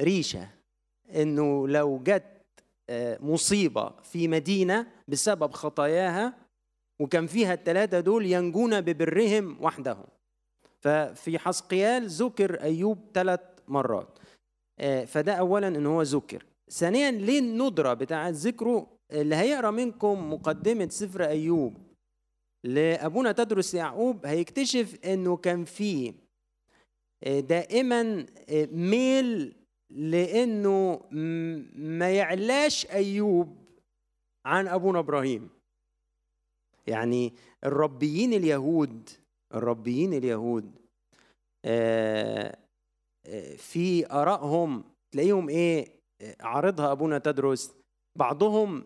ريشة. 0.00 0.48
إنه 1.14 1.68
لو 1.68 2.02
جت 2.02 2.40
آه، 2.90 3.18
مصيبة 3.20 3.90
في 4.02 4.28
مدينة 4.28 4.86
بسبب 5.08 5.52
خطاياها 5.52 6.34
وكان 7.00 7.26
فيها 7.26 7.54
الثلاثة 7.54 8.00
دول 8.00 8.26
ينجون 8.26 8.80
ببرهم 8.80 9.64
وحدهم. 9.64 10.06
ففي 10.80 11.38
حسقيال 11.38 12.06
ذكر 12.06 12.62
أيوب 12.62 12.98
ثلاث 13.14 13.40
مرات. 13.68 14.18
آه، 14.78 15.04
فده 15.04 15.32
اولا 15.32 15.68
إن 15.68 15.86
هو 15.86 16.02
ذكر. 16.02 16.44
ثانيا 16.70 17.10
ليه 17.10 17.38
الندره 17.38 17.94
بتاعت 17.94 18.34
ذكره 18.34 18.86
اللي 19.12 19.34
هيقرأ 19.34 19.70
منكم 19.70 20.32
مقدمة 20.32 20.88
سفر 20.88 21.24
أيوب 21.24 21.76
لأبونا 22.64 23.32
تدرس 23.32 23.74
يعقوب 23.74 24.26
هيكتشف 24.26 24.98
إنه 25.04 25.36
كان 25.36 25.64
في 25.64 26.14
آه، 27.24 27.40
دائما 27.40 28.26
آه، 28.48 28.66
ميل 28.72 29.54
لإنه 29.90 31.00
ما 31.74 32.10
يعلاش 32.10 32.86
أيوب 32.86 33.56
عن 34.46 34.68
أبونا 34.68 34.98
إبراهيم. 34.98 35.48
يعني 36.86 37.32
الربيين 37.64 38.32
اليهود 38.32 39.10
الربيين 39.54 40.14
اليهود 40.14 40.78
آه، 41.64 42.56
آه، 43.26 43.56
في 43.56 44.12
آرائهم 44.12 44.84
تلاقيهم 45.14 45.48
إيه 45.48 45.88
آه، 46.20 46.36
عارضها 46.40 46.92
أبونا 46.92 47.18
تدرس 47.18 47.72
بعضهم 48.18 48.84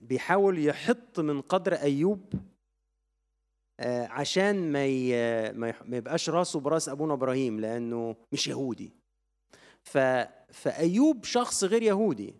بيحاول 0.00 0.66
يحط 0.66 1.20
من 1.20 1.40
قدر 1.40 1.72
أيوب 1.74 2.34
آه، 3.80 4.06
عشان 4.06 4.72
ما 4.72 5.72
ما 5.82 5.96
يبقاش 5.96 6.30
راسه 6.30 6.60
براس 6.60 6.88
أبونا 6.88 7.14
إبراهيم 7.14 7.60
لأنه 7.60 8.16
مش 8.32 8.48
يهودي. 8.48 8.92
ف 9.82 9.98
فأيوب 10.52 11.24
شخص 11.24 11.64
غير 11.64 11.82
يهودي. 11.82 12.34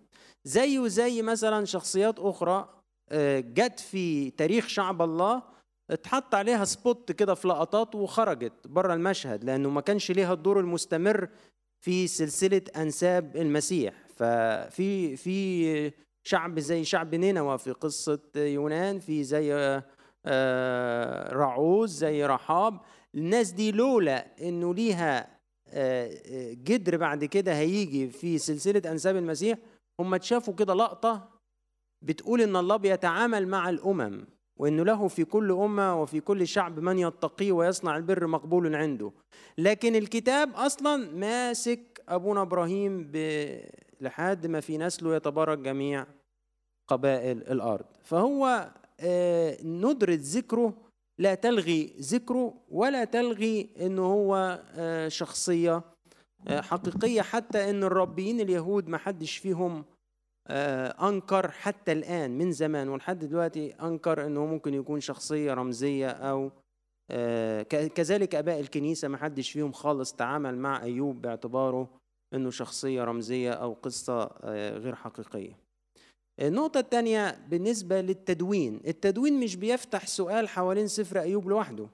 زيه 0.45 0.89
زي 0.89 1.23
مثلا 1.23 1.65
شخصيات 1.65 2.19
أخرى 2.19 2.83
آه، 3.11 3.41
جت 3.41 3.81
في 3.81 4.31
تاريخ 4.31 4.67
شعب 4.67 5.03
الله 5.03 5.43
اتحط 5.91 6.35
عليها 6.35 6.65
سبوت 6.65 7.13
كده 7.13 7.35
في 7.35 7.49
لقطات 7.49 7.95
وخرجت 7.95 8.53
بره 8.67 8.95
المشهد 8.95 9.45
لأنه 9.45 9.71
ما 9.71 9.81
كانش 9.81 10.11
ليها 10.11 10.33
الدور 10.33 10.61
المستمر 10.61 11.29
في 11.85 12.07
سلسلة 12.07 12.63
أنساب 12.77 13.37
المسيح. 13.37 13.95
ففي 14.17 15.17
في 15.17 15.93
شعب 16.27 16.59
زي 16.59 16.85
شعب 16.85 17.15
نينوى 17.15 17.59
في 17.59 17.73
قصة 17.73 18.21
يونان 18.37 18.99
في 18.99 19.25
زي 19.25 19.55
آه، 20.27 21.33
رعوز 21.33 21.91
زي 21.91 22.27
رحاب. 22.27 22.81
الناس 23.15 23.51
دي 23.51 23.73
لولا 23.73 24.49
إنه 24.49 24.75
ليها 24.75 25.37
آه، 25.69 26.11
آه، 26.27 26.53
جدر 26.53 26.97
بعد 26.97 27.25
كده 27.25 27.55
هيجي 27.55 28.11
في 28.11 28.39
سلسلة 28.39 28.91
أنساب 28.91 29.17
المسيح 29.17 29.59
هم 30.01 30.15
اتشافوا 30.15 30.55
كده 30.55 30.75
لقطة 30.75 31.29
بتقول 32.03 32.41
إن 32.41 32.57
الله 32.57 32.77
بيتعامل 32.77 33.49
مع 33.49 33.69
الأمم. 33.69 34.27
وإنه 34.57 34.85
له 34.85 35.09
في 35.09 35.25
كل 35.25 35.53
أمة 35.53 36.03
وفي 36.03 36.21
كل 36.21 36.47
شعب 36.47 36.81
من 36.81 36.99
يتقيه 36.99 37.53
ويصنع 37.53 37.97
البر 37.97 38.27
مقبول 38.27 38.75
عنده 38.75 39.13
لكن 39.59 39.97
الكتاب 39.97 40.55
أصلا 40.55 41.11
ماسك 41.13 42.03
أبونا 42.09 42.43
إبراهيم. 42.43 43.13
لحد 44.01 44.47
ما 44.47 44.61
في 44.61 44.79
نسله 44.79 45.17
يتبارك 45.17 45.59
جميع 45.59 46.07
قبائل 46.89 47.39
الأرض 47.39 47.85
فهو 48.05 48.71
آه، 49.01 49.59
ندرة 49.63 50.19
ذكره 50.21 50.75
لا 51.19 51.35
تلغي 51.35 51.95
ذكره 52.01 52.55
ولا 52.71 53.05
تلغي 53.05 53.69
إنه 53.81 54.03
هو 54.03 54.63
آه، 54.75 55.09
شخصية 55.09 55.83
آه، 56.49 56.61
حقيقية 56.61 57.23
حتى 57.23 57.71
إن 57.71 57.85
الربيين 57.85 58.41
اليهود 58.41 58.89
ما 58.89 58.99
حدش 58.99 59.37
فيهم 59.37 59.85
أنكر 61.03 61.51
حتى 61.51 61.93
الآن 61.93 62.39
من 62.39 62.53
زمان 62.53 62.89
ولحد 62.89 63.19
دلوقتي 63.25 63.73
أنكر 63.73 64.27
إنه 64.27 64.47
ممكن 64.47 64.75
يكون 64.75 65.01
شخصية 65.01 65.55
رمزية 65.55 66.09
أو 66.11 66.51
آه، 67.11 67.63
كذلك 67.63 68.35
آباء 68.35 68.61
الكنيسة 68.61 69.09
ما 69.09 69.17
حدش 69.17 69.51
فيهم 69.51 69.73
خالص 69.73 70.13
تعامل 70.13 70.59
مع 70.59 70.83
أيوب 70.83 71.23
باعتباره 71.23 71.89
إنه 72.35 72.51
شخصية 72.51 73.05
رمزية 73.05 73.53
أو 73.53 73.73
قصة 73.73 74.31
آه، 74.43 74.79
غير 74.79 74.95
حقيقية. 74.95 75.57
النقطة 76.41 76.81
الثانية 76.81 77.39
بالنسبة 77.49 78.01
للتدوين. 78.01 78.81
التدوين 78.87 79.41
مش 79.41 79.57
بيفتح 79.57 80.07
سؤال 80.07 80.49
حوالين 80.49 80.89
سفر 80.89 81.21
أيوب 81.21 81.49
لوحده 81.49 81.89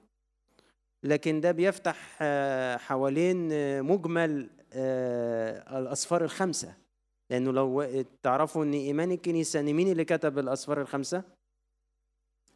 لكن 1.03 1.41
ده 1.41 1.51
بيفتح 1.51 2.17
آه، 2.21 2.77
حوالين 2.77 3.49
آه، 3.51 3.81
مجمل 3.81 4.49
آه، 4.73 5.79
الأسفار 5.79 6.23
الخمسة. 6.23 6.82
لأنه 7.29 7.51
لو 7.51 8.01
تعرفوا 8.23 8.63
إن 8.63 8.73
إيمان 8.73 9.11
الكنيسة 9.11 9.59
إن 9.59 9.73
مين 9.73 9.91
اللي 9.91 10.05
كتب 10.05 10.39
الأسفار 10.39 10.81
الخمسة؟ 10.81 11.23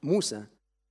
موسى. 0.03 0.45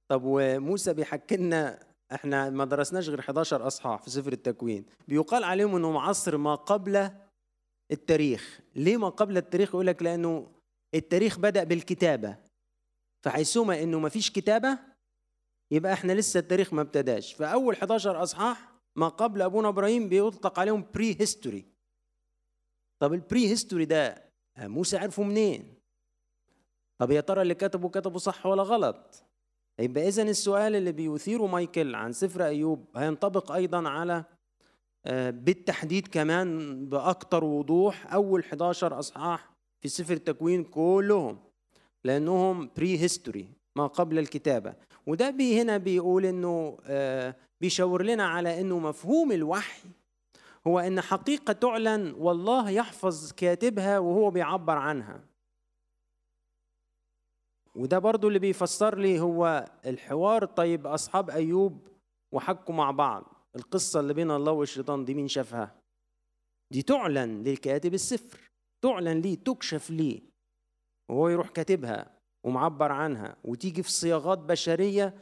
طب 0.08 0.22
وموسى 0.24 0.92
بيحكي 0.92 1.36
لنا 1.36 1.86
إحنا 2.12 2.50
ما 2.50 2.64
درسناش 2.64 3.08
غير 3.08 3.20
11 3.20 3.66
أصحاح 3.66 4.02
في 4.02 4.10
سفر 4.10 4.32
التكوين. 4.32 4.86
بيقال 5.08 5.44
عليهم 5.44 5.76
إنهم 5.76 5.96
عصر 5.96 6.36
ما 6.36 6.54
قبل 6.54 7.10
التاريخ. 7.92 8.60
ليه 8.74 8.96
ما 8.96 9.08
قبل 9.08 9.36
التاريخ؟ 9.36 9.68
يقول 9.68 9.86
لك 9.86 10.02
لأنه 10.02 10.52
التاريخ 10.94 11.38
بدأ 11.38 11.64
بالكتابة. 11.64 12.36
فحيثما 13.24 13.82
إنه 13.82 13.98
ما 13.98 14.08
فيش 14.08 14.30
كتابة 14.30 14.78
يبقى 15.70 15.92
إحنا 15.92 16.12
لسه 16.12 16.40
التاريخ 16.40 16.72
ما 16.72 16.82
ابتداش. 16.82 17.34
فأول 17.34 17.74
11 17.74 18.22
أصحاح 18.22 18.72
ما 18.96 19.08
قبل 19.08 19.42
أبونا 19.42 19.68
إبراهيم 19.68 20.08
بيطلق 20.08 20.58
عليهم 20.58 20.86
prehistory 20.94 21.64
طب 22.98 23.12
ال 23.12 23.48
prehistory 23.48 23.84
ده 23.84 24.32
موسى 24.58 24.96
عرفه 24.96 25.22
منين؟ 25.22 25.74
طب 26.98 27.10
يا 27.10 27.20
ترى 27.20 27.42
اللي 27.42 27.54
كتبه 27.54 27.88
كتبه 27.88 28.18
صح 28.18 28.46
ولا 28.46 28.62
غلط؟ 28.62 29.24
يبقى 29.80 30.08
اذا 30.08 30.22
السؤال 30.22 30.74
اللي 30.74 30.92
بيثيره 30.92 31.46
مايكل 31.46 31.94
عن 31.94 32.12
سفر 32.12 32.44
أيوب 32.44 32.86
هينطبق 32.96 33.52
أيضا 33.52 33.88
على 33.88 34.24
آه، 35.06 35.30
بالتحديد 35.30 36.08
كمان 36.08 36.78
بأكتر 36.88 37.44
وضوح 37.44 38.12
أول 38.14 38.40
11 38.40 38.98
أصحاح 38.98 39.52
في 39.82 39.88
سفر 39.88 40.14
التكوين 40.14 40.64
كلهم 40.64 41.38
لأنهم 42.04 42.70
prehistory 42.76 43.48
ما 43.76 43.86
قبل 43.86 44.18
الكتابة. 44.18 44.74
وده 45.06 45.30
بي 45.30 45.60
هنا 45.62 45.76
بيقول 45.76 46.26
إنه 46.26 46.78
آه، 46.84 47.36
بيشاور 47.60 48.02
لنا 48.02 48.24
على 48.24 48.60
إنه 48.60 48.78
مفهوم 48.78 49.32
الوحي 49.32 49.88
هو 50.66 50.78
إن 50.78 51.00
حقيقة 51.00 51.52
تعلن 51.52 52.14
والله 52.14 52.70
يحفظ 52.70 53.32
كاتبها 53.32 53.98
وهو 53.98 54.30
بيعبر 54.30 54.78
عنها. 54.78 55.24
وده 57.74 57.98
برضو 57.98 58.28
اللي 58.28 58.38
بيفسر 58.38 58.98
لي 58.98 59.20
هو 59.20 59.64
الحوار 59.86 60.44
طيب 60.44 60.86
أصحاب 60.86 61.30
أيوب 61.30 61.88
وحكوا 62.32 62.74
مع 62.74 62.90
بعض. 62.90 63.24
القصة 63.56 64.00
اللي 64.00 64.14
بين 64.14 64.30
الله 64.30 64.52
والشيطان 64.52 65.04
دي 65.04 65.14
مين 65.14 65.28
شافها؟ 65.28 65.74
دي 66.72 66.82
تعلن 66.82 67.42
للكاتب 67.42 67.94
السفر 67.94 68.50
تعلن 68.84 69.20
ليه 69.20 69.36
تكشف 69.36 69.90
ليه. 69.90 70.20
وهو 71.10 71.28
يروح 71.28 71.48
كاتبها 71.48 72.16
ومعبر 72.44 72.92
عنها 72.92 73.36
وتيجي 73.44 73.82
في 73.82 73.90
صياغات 73.90 74.38
بشرية 74.38 75.14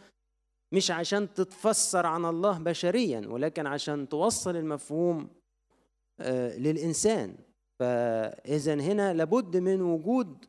مش 0.73 0.91
عشان 0.91 1.35
تتفسر 1.35 2.07
عن 2.07 2.25
الله 2.25 2.59
بشريا 2.59 3.29
ولكن 3.29 3.67
عشان 3.67 4.09
توصل 4.09 4.57
المفهوم 4.57 5.29
آه، 6.21 6.57
للإنسان. 6.59 7.35
فإذا 7.79 8.75
هنا 8.75 9.15
لابد 9.15 9.57
من 9.57 9.83
وجود 9.83 10.45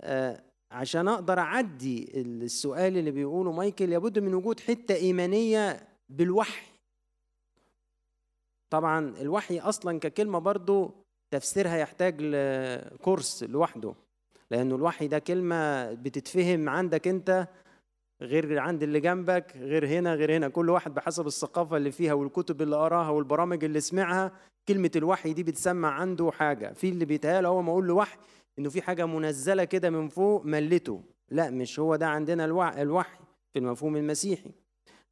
آه، 0.00 0.42
عشان 0.70 1.08
أقدر 1.08 1.38
أعدي 1.38 2.20
السؤال 2.20 2.96
اللي 2.96 3.10
بيقوله 3.10 3.52
مايكل 3.52 3.90
لابد 3.90 4.18
من 4.18 4.34
وجود 4.34 4.60
حتة 4.60 4.94
إيمانية 4.94 5.88
بالوحي. 6.08 6.66
طبعا 8.70 9.14
الوحي 9.20 9.58
أصلا 9.58 9.98
ككلمة 9.98 10.38
برضو 10.38 10.90
تفسيرها 11.30 11.76
يحتاج 11.76 12.16
لكورس 12.22 13.42
لوحده 13.42 13.94
لأنه 14.50 14.74
الوحي 14.76 15.08
ده 15.08 15.18
كلمة 15.18 15.92
بتتفهم 15.92 16.68
عندك 16.68 17.08
أنت 17.08 17.48
غير 18.22 18.58
عند 18.58 18.82
اللي 18.82 19.00
جنبك 19.00 19.56
غير 19.56 19.86
هنا 19.86 20.14
غير 20.14 20.36
هنا. 20.36 20.48
كل 20.48 20.70
واحد 20.70 20.94
بحسب 20.94 21.26
الثقافة 21.26 21.76
اللي 21.76 21.90
فيها 21.90 22.12
والكتب 22.12 22.62
اللي 22.62 22.76
قراها 22.76 23.08
والبرامج 23.10 23.64
اللي 23.64 23.80
سمعها. 23.80 24.32
كلمة 24.68 24.90
الوحي 24.96 25.32
دي 25.32 25.42
بتسمع 25.42 25.90
عنده 25.90 26.30
حاجة. 26.30 26.72
في 26.72 26.88
اللي 26.88 27.04
بيتهيأ 27.04 27.46
هو 27.46 27.62
ما 27.62 27.70
أقول 27.72 27.88
له 27.88 27.94
وحي 27.94 28.18
إنه 28.58 28.68
في 28.70 28.82
حاجة 28.82 29.06
منزلة 29.06 29.64
كده 29.64 29.90
من 29.90 30.08
فوق 30.08 30.44
ملته. 30.44 31.02
لا 31.30 31.50
مش 31.50 31.80
هو 31.80 31.96
ده 31.96 32.06
عندنا 32.06 32.44
الوحي 32.82 33.18
في 33.52 33.58
المفهوم 33.58 33.96
المسيحي. 33.96 34.50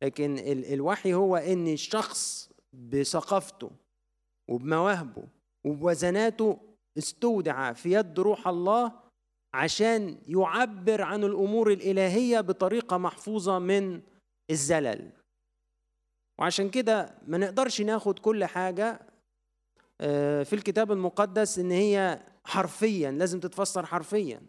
لكن 0.02 0.38
ال- 0.38 0.72
الوحي 0.72 1.14
هو 1.14 1.36
إن 1.36 1.68
الشخص 1.68 2.50
بثقافته 2.72 3.70
وبمواهبه 4.48 5.22
وبوزناته 5.64 6.58
استودع 6.98 7.72
في 7.72 7.92
يد 7.92 8.20
روح 8.20 8.48
الله 8.48 8.92
عشان 9.56 10.18
يعبر 10.28 11.02
عن 11.02 11.24
الأمور 11.24 11.72
الإلهية 11.72 12.40
بطريقة 12.40 12.98
محفوظة 12.98 13.58
من 13.58 14.00
الزلل. 14.50 15.10
وعشان 16.38 16.70
كده 16.70 17.14
ما 17.26 17.38
نقدرش 17.38 17.80
ناخد 17.80 18.18
كل 18.18 18.44
حاجة 18.44 19.00
آه، 20.00 20.42
في 20.42 20.52
الكتاب 20.52 20.92
المقدس 20.92 21.58
إن 21.58 21.70
هي 21.70 22.22
حرفيا 22.44 23.10
لازم 23.10 23.40
تتفسر 23.40 23.86
حرفيا. 23.86 24.40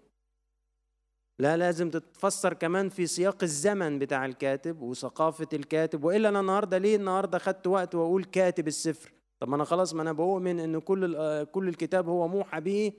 لا 1.39 1.57
لازم 1.57 1.89
تتفسر 1.89 2.53
كمان 2.53 2.89
في 2.89 3.07
سياق 3.07 3.43
الزمن 3.43 3.99
بتاع 3.99 4.25
الكاتب 4.25 4.81
وثقافة 4.81 5.47
الكاتب 5.53 6.03
وإلا 6.03 6.29
أنا 6.29 6.39
النهاردة 6.39 6.77
ليه؟ 6.77 6.95
النهاردة 6.95 7.37
خدت 7.37 7.67
وقت 7.67 7.95
وأقول 7.95 8.23
كاتب 8.23 8.67
السفر. 8.67 9.11
طب 9.39 9.49
ما 9.49 9.55
أنا 9.55 9.63
خلاص 9.63 9.93
ما 9.93 10.01
أنا 10.01 10.11
بؤمن 10.11 10.59
إن 10.59 10.79
كل 10.79 11.15
آه، 11.15 11.43
كل 11.43 11.67
الكتاب 11.67 12.09
هو 12.09 12.27
موحى 12.27 12.61
به 12.61 12.91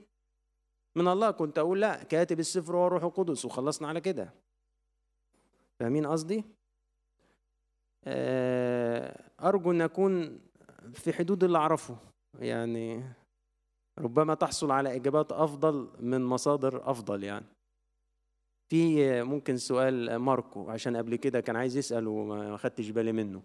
من 0.97 1.07
الله 1.07 1.31
كنت 1.31 1.57
أقول 1.57 1.81
لا 1.81 2.03
كاتب 2.03 2.39
السفر 2.39 2.75
هو 2.75 2.87
الروح 2.87 3.03
القدس 3.03 3.45
وخلصنا 3.45 3.87
على 3.87 4.01
كده. 4.01 4.33
فاهمين 5.79 6.07
قصدي؟ 6.07 6.43
آه، 8.07 9.29
أرجو 9.41 9.71
أن 9.71 9.81
أكون 9.81 10.39
في 10.93 11.13
حدود 11.13 11.43
اللي 11.43 11.57
أعرفه. 11.57 11.97
يعني 12.39 13.03
ربما 13.99 14.33
تحصل 14.33 14.71
على 14.71 14.95
إجابات 14.95 15.31
أفضل 15.31 15.89
من 15.99 16.21
مصادر 16.21 16.91
أفضل 16.91 17.23
يعني. 17.23 17.45
في 18.71 19.23
ممكن 19.23 19.57
سؤال 19.57 20.15
ماركو 20.15 20.69
عشان 20.69 20.97
قبل 20.97 21.15
كده 21.15 21.41
كان 21.41 21.55
عايز 21.55 21.77
يسأل 21.77 22.07
وما 22.07 22.57
خدتش 22.57 22.89
بالي 22.89 23.11
منه. 23.11 23.41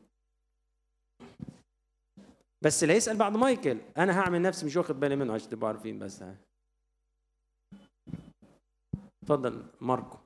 بس 2.65 2.83
اللي 2.83 2.95
هيسأل 2.95 3.17
بعد 3.17 3.37
مايكل. 3.37 3.79
أنا 3.97 4.21
هعمل 4.21 4.43
نفسي 4.43 4.67
مش 4.67 4.77
واخد 4.77 5.01
بالي 5.01 5.17
منه 5.17 5.35
عشان 5.35 5.49
تبقوا 5.49 5.69
عارفين 5.69 5.99
بس. 5.99 6.25
اتفضل 9.25 9.63
ماركو. 9.81 10.19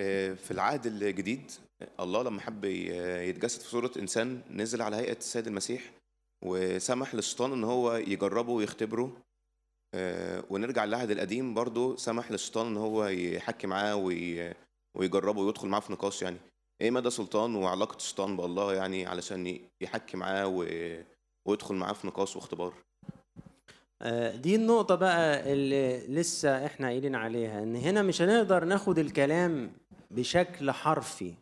آه، 0.00 0.34
في 0.34 0.50
العهد 0.50 0.86
الجديد 0.86 1.52
الله 2.00 2.22
لما 2.22 2.40
حب 2.40 2.64
يتجسد 2.64 3.60
في 3.60 3.68
صورة 3.68 3.90
إنسان 3.98 4.40
نزل 4.50 4.82
على 4.82 4.96
هيئة 4.96 5.16
السيد 5.16 5.46
المسيح 5.46 5.92
وسمح 6.44 7.14
للشيطان 7.14 7.52
إن 7.52 7.64
هو 7.64 7.94
يجربه 7.94 8.52
ويختبره. 8.52 9.16
آه، 9.94 10.44
ونرجع 10.50 10.84
للعهد 10.84 11.10
القديم 11.10 11.54
برضو 11.54 11.96
سمح 11.96 12.30
للشيطان 12.30 12.66
إن 12.66 12.76
هو 12.76 13.04
يحكي 13.06 13.66
معاه 13.66 13.96
وي- 13.96 14.54
ويجربه 14.96 15.40
ويدخل 15.40 15.68
معاه 15.68 15.80
في 15.80 15.92
نقاش 15.92 16.22
يعني. 16.22 16.36
إيه 16.80 16.90
مدى 16.90 17.10
سلطان 17.10 17.54
وعلاقة 17.54 17.96
الشيطان 17.96 18.36
بالله 18.36 18.74
يعني 18.74 19.06
علشان 19.06 19.60
يحكي 19.80 20.16
معاه 20.16 20.46
ويدخل 21.46 21.74
معاه 21.74 21.92
في 21.92 22.06
نقاش 22.06 22.36
واختبار؟ 22.36 22.74
دي 24.34 24.54
النقطة 24.56 24.94
بقى 24.94 25.52
اللي 25.52 26.06
لسه 26.06 26.66
إحنا 26.66 26.86
قايلين 26.86 27.14
عليها 27.14 27.62
إن 27.62 27.76
هنا 27.76 28.02
مش 28.02 28.22
هنقدر 28.22 28.64
ناخد 28.64 28.98
الكلام 28.98 29.72
بشكل 30.10 30.70
حرفي. 30.70 31.34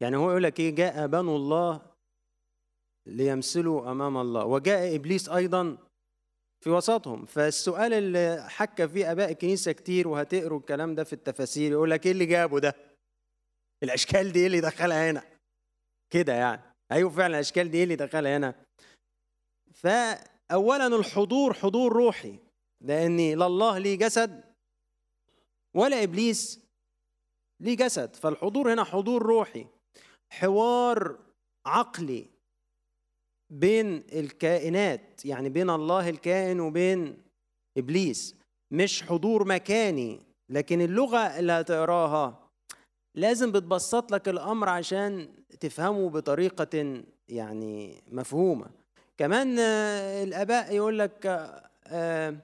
يعني 0.00 0.16
هو 0.16 0.30
يقول 0.30 0.42
لك 0.42 0.60
إيه؟ 0.60 0.74
جاء 0.74 1.06
بنو 1.06 1.36
الله 1.36 1.82
ليمثلوا 3.06 3.90
أمام 3.90 4.16
الله 4.16 4.44
وجاء 4.44 4.96
إبليس 4.96 5.28
أيضا 5.28 5.78
في 6.64 6.70
وسطهم. 6.70 7.24
فالسؤال 7.24 7.92
اللي 7.92 8.46
حكى 8.48 8.88
فيه 8.88 9.12
أباء 9.12 9.30
الكنيسة 9.32 9.72
كتير 9.72 10.08
وهتقروا 10.08 10.58
الكلام 10.58 10.94
ده 10.94 11.04
في 11.04 11.12
التفاسير 11.12 11.72
يقول 11.72 11.90
لك 11.90 12.06
إيه 12.06 12.12
اللي 12.12 12.26
جابه 12.26 12.60
ده؟ 12.60 12.74
الأشكال 13.82 14.32
دي 14.32 14.40
إيه 14.40 14.46
اللي 14.46 14.60
دخلها 14.60 15.10
هنا؟ 15.10 15.22
كده 16.10 16.32
يعني. 16.32 16.62
أيوه 16.92 17.10
فعلا 17.10 17.34
الأشكال 17.34 17.70
دي 17.70 17.76
إيه 17.78 17.84
اللي 17.84 17.96
دخلها 17.96 18.36
هنا؟ 18.36 18.54
فاولا 20.50 20.86
الحضور 20.86 21.52
حضور 21.54 21.92
روحي 21.92 22.38
لأن 22.80 23.38
لا 23.38 23.46
الله 23.46 23.78
ليه 23.78 23.98
جسد 23.98 24.44
ولا 25.76 26.02
إبليس 26.02 26.60
ليه 27.60 27.76
جسد 27.76 28.16
فالحضور 28.16 28.72
هنا 28.72 28.84
حضور 28.84 29.22
روحي. 29.22 29.66
حوار 30.32 31.18
عقلي 31.66 32.26
بين 33.52 33.96
الكائنات 34.12 35.24
يعني 35.24 35.48
بين 35.48 35.70
الله 35.70 36.08
الكائن 36.08 36.60
وبين 36.60 37.22
إبليس 37.78 38.36
مش 38.70 39.02
حضور 39.02 39.44
مكاني. 39.48 40.20
لكن 40.50 40.80
اللغة 40.80 41.18
اللي 41.18 41.52
هتقراها 41.52 42.50
لازم 43.16 43.52
بتبسط 43.52 44.12
لك 44.12 44.28
الأمر 44.28 44.68
عشان 44.68 45.34
تفهمه 45.60 46.10
بطريقة 46.10 47.02
يعني 47.28 48.02
مفهومة. 48.08 48.83
كمان 49.18 49.58
آه، 49.58 50.24
الآباء 50.24 50.74
يقول 50.74 50.98
لك 50.98 51.26
آه، 51.86 52.36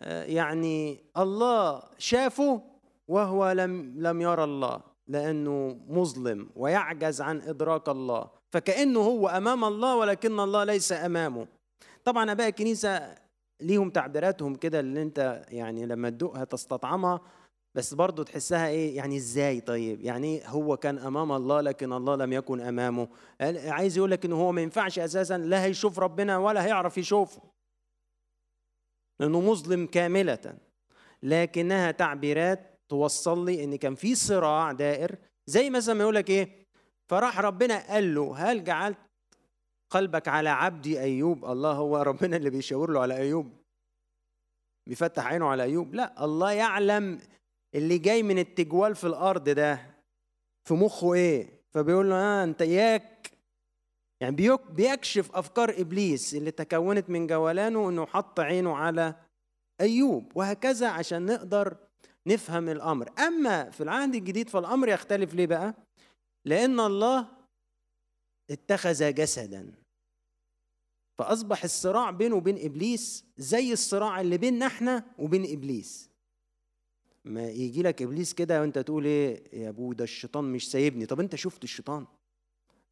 آه، 0.00 0.24
يعني 0.24 1.04
الله 1.16 1.82
شافه 1.98 2.62
وهو 3.08 3.52
لم 3.52 3.94
لم 3.96 4.20
يرى 4.20 4.44
الله 4.44 4.80
لأنه 5.08 5.80
مظلم 5.88 6.50
ويعجز 6.56 7.20
عن 7.20 7.40
إدراك 7.40 7.88
الله 7.88 8.30
فكأنه 8.50 9.00
هو 9.00 9.28
أمام 9.28 9.64
الله 9.64 9.96
ولكن 9.96 10.40
الله 10.40 10.64
ليس 10.64 10.92
أمامه. 10.92 11.46
طبعا 12.04 12.32
آباء 12.32 12.48
الكنيسة 12.48 13.14
ليهم 13.60 13.90
تعبيراتهم 13.90 14.54
كده 14.54 14.80
اللي 14.80 15.02
أنت 15.02 15.44
يعني 15.48 15.86
لما 15.86 16.10
تدوقها 16.10 16.44
تستطعمها 16.44 17.20
بس 17.76 17.94
برضه 17.94 18.24
تحسها 18.24 18.68
إيه 18.68 18.96
يعني 18.96 19.16
إزاي 19.16 19.60
طيب؟ 19.60 20.00
يعني 20.00 20.42
هو 20.46 20.76
كان 20.76 20.98
أمام 20.98 21.32
الله 21.32 21.60
لكن 21.60 21.92
الله 21.92 22.16
لم 22.16 22.32
يكن 22.32 22.60
أمامه. 22.60 23.08
قال- 23.40 23.68
عايز 23.70 23.96
يقول 23.96 24.10
لك 24.10 24.24
إن 24.24 24.32
هو 24.32 24.52
ما 24.52 24.60
ينفعش 24.62 24.98
أساسا 24.98 25.38
لا 25.38 25.64
هيشوف 25.64 25.98
ربنا 25.98 26.38
ولا 26.38 26.64
هيعرف 26.66 26.98
يشوفه. 26.98 27.42
لأنه 29.20 29.40
مظلم 29.40 29.86
كاملة. 29.86 30.58
لكنها 31.22 31.90
تعبيرات 31.90 32.80
توصل 32.88 33.44
لي 33.46 33.64
إن 33.64 33.76
كان 33.76 33.94
في 33.94 34.14
صراع 34.14 34.72
دائر. 34.72 35.18
زي 35.46 35.70
مثلا 35.70 35.94
ما 35.94 36.02
يقول 36.02 36.14
لك 36.14 36.30
إيه 36.30 36.66
فراح 37.10 37.40
ربنا 37.40 37.86
قال 37.92 38.14
له 38.14 38.36
هل 38.36 38.64
جعلت 38.64 38.98
قلبك 39.90 40.28
على 40.28 40.48
عبدي 40.48 41.00
أيوب؟ 41.00 41.44
الله 41.44 41.72
هو 41.72 41.96
ربنا 41.96 42.36
اللي 42.36 42.50
بيشاور 42.50 42.90
له 42.90 43.00
على 43.00 43.16
أيوب. 43.16 43.52
بيفتح 44.88 45.26
عينه 45.26 45.46
على 45.46 45.62
أيوب. 45.62 45.94
لا 45.94 46.24
الله 46.24 46.52
يعلم 46.52 47.20
اللي 47.76 47.98
جاي 47.98 48.22
من 48.22 48.38
التجوال 48.38 48.94
في 48.94 49.06
الأرض 49.06 49.48
ده 49.48 49.94
في 50.68 50.74
مخه 50.74 51.14
إيه؟ 51.14 51.60
فبيقول 51.74 52.10
له 52.10 52.16
آه 52.16 52.44
أنت 52.44 52.62
إياك. 52.62 53.30
يعني 54.20 54.36
بيك- 54.36 54.70
بيكشف 54.70 55.32
أفكار 55.36 55.80
إبليس 55.80 56.34
اللي 56.34 56.50
تكونت 56.50 57.10
من 57.10 57.26
جولانه 57.26 57.88
إنه 57.88 58.06
حط 58.06 58.40
عينه 58.40 58.76
على 58.76 59.14
أيوب 59.80 60.32
وهكذا 60.36 60.88
عشان 60.88 61.26
نقدر 61.26 61.76
نفهم 62.26 62.68
الأمر. 62.68 63.10
أما 63.18 63.70
في 63.70 63.82
العهد 63.82 64.14
الجديد 64.14 64.48
فالأمر 64.48 64.88
يختلف 64.88 65.34
ليه 65.34 65.46
بقى؟ 65.46 65.74
لأن 66.44 66.80
الله 66.80 67.28
اتخذ 68.50 69.14
جسدا. 69.14 69.72
فأصبح 71.18 71.64
الصراع 71.64 72.10
بينه 72.10 72.36
وبين 72.36 72.58
إبليس 72.64 73.24
زي 73.36 73.72
الصراع 73.72 74.20
اللي 74.20 74.38
بيننا 74.38 74.66
إحنا 74.66 75.04
وبين 75.18 75.52
إبليس. 75.52 76.10
ما 77.26 77.48
يجي 77.48 77.82
لك 77.82 78.02
إبليس 78.02 78.34
كده 78.34 78.60
وأنت 78.60 78.78
تقول 78.78 79.04
إيه؟ 79.04 79.42
يا 79.52 79.68
أبو 79.68 79.92
ده 79.92 80.04
الشيطان 80.04 80.44
مش 80.44 80.70
سايبني. 80.70 81.06
طب 81.06 81.20
أنت 81.20 81.34
شفت 81.34 81.64
الشيطان؟ 81.64 82.06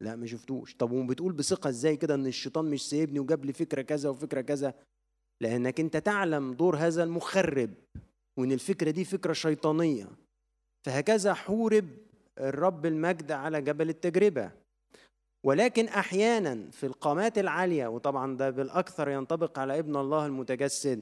لا 0.01 0.15
ما 0.15 0.25
شفتوش. 0.27 0.75
طب 0.75 0.91
وبتقول 0.91 1.33
بثقة 1.33 1.69
إزاي 1.69 1.97
كده 1.97 2.15
إن 2.15 2.27
الشيطان 2.27 2.65
مش 2.65 2.89
سايبني 2.89 3.19
وجاب 3.19 3.45
لي 3.45 3.53
فكرة 3.53 3.81
كذا 3.81 4.09
وفكرة 4.09 4.41
كذا؟ 4.41 4.73
لأنك 5.41 5.79
أنت 5.79 5.97
تعلم 5.97 6.53
دور 6.53 6.77
هذا 6.77 7.03
المخرب 7.03 7.73
وإن 8.39 8.51
الفكرة 8.51 8.91
دي 8.91 9.05
فكرة 9.05 9.33
شيطانية. 9.33 10.07
فهكذا 10.85 11.33
حورب 11.33 11.89
الرب 12.39 12.85
المجد 12.85 13.31
على 13.31 13.61
جبل 13.61 13.89
التجربة. 13.89 14.51
ولكن 15.45 15.85
أحيانا 15.87 16.71
في 16.71 16.85
القامات 16.85 17.37
العالية 17.37 17.87
وطبعا 17.87 18.37
ده 18.37 18.49
بالأكثر 18.49 19.09
ينطبق 19.09 19.59
على 19.59 19.79
ابن 19.79 19.95
الله 19.95 20.25
المتجسد 20.25 21.01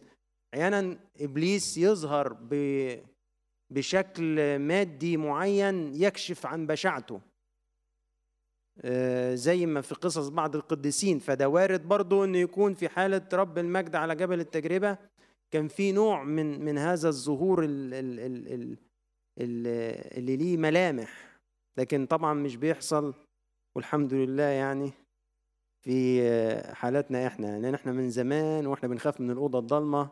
أحيانا 0.54 0.98
إبليس 1.22 1.78
يظهر 1.78 2.34
ب 2.34 2.54
بشكل 3.74 4.60
مادي 4.60 5.18
معين 5.18 5.94
يكشف 5.96 6.46
عن 6.46 6.68
بشاعته. 6.68 7.22
آه، 8.82 9.36
زي 9.36 9.66
ما 9.66 9.82
في 9.82 9.96
قصص 9.96 10.28
بعض 10.28 10.56
القديسين. 10.56 11.20
فده 11.20 11.50
وارد 11.50 11.88
برضو 11.88 12.24
إنه 12.24 12.38
يكون 12.38 12.74
في 12.74 12.90
حالة 12.90 13.28
رب 13.34 13.58
المجد 13.58 13.96
على 13.96 14.16
جبل 14.16 14.40
التجربة. 14.40 14.98
كان 15.52 15.68
في 15.68 15.92
نوع 15.92 16.24
من 16.24 16.66
من 16.66 16.78
هذا 16.78 17.10
الظهور 17.10 17.64
ال- 17.64 17.94
ال- 17.94 18.20
ال- 18.20 18.48
ال- 18.54 18.78
ال- 19.42 20.18
اللي 20.18 20.38
ليه 20.38 20.58
ملامح. 20.58 21.40
لكن 21.78 22.06
طبعا 22.06 22.34
مش 22.34 22.56
بيحصل 22.56 23.14
والحمد 23.76 24.14
لله 24.14 24.44
يعني 24.44 24.92
في 25.86 26.22
حالاتنا 26.74 27.28
إحنا. 27.28 27.60
لأن 27.60 27.74
إحنا 27.74 27.92
من 27.92 28.10
زمان 28.10 28.68
وإحنا 28.68 28.90
بنخاف 28.90 29.22
من 29.22 29.32
الأوضة 29.32 29.60
الضلمة 29.60 30.10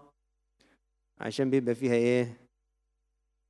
عشان 1.20 1.50
بيبقى 1.50 1.76
فيها 1.76 1.94
إيه؟ 1.94 2.41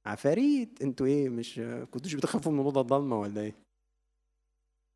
عفاريت؟ 0.05 0.81
أنتوا 0.81 1.05
إيه 1.05 1.29
مش 1.29 1.61
كنتوش 1.91 2.13
بتخافوا 2.13 2.51
من 2.51 2.59
الاوضه 2.59 2.81
الضلمة 2.81 3.19
ولا 3.19 3.41
إيه؟ 3.41 3.55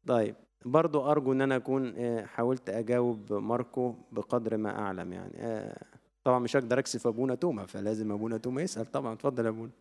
طيب 0.07 0.35
برضو 0.65 1.11
أرجو 1.11 1.31
إن 1.33 1.41
أنا 1.41 1.55
أكون 1.55 1.93
آه، 1.97 2.25
حاولت 2.25 2.69
أجاوب 2.69 3.33
ماركو 3.33 3.95
بقدر 4.11 4.57
ما 4.57 4.79
أعلم 4.79 5.13
يعني. 5.13 5.33
آه، 5.37 5.83
طبعا 6.23 6.39
مش 6.39 6.55
هقدر 6.55 6.79
أكسف 6.79 7.07
أبونا 7.07 7.35
توما 7.35 7.65
فلازم 7.65 8.11
أبونا 8.11 8.37
توما 8.37 8.61
يسأل. 8.61 8.91
طبعا 8.91 9.13
اتفضل 9.13 9.47
أبونا. 9.47 9.71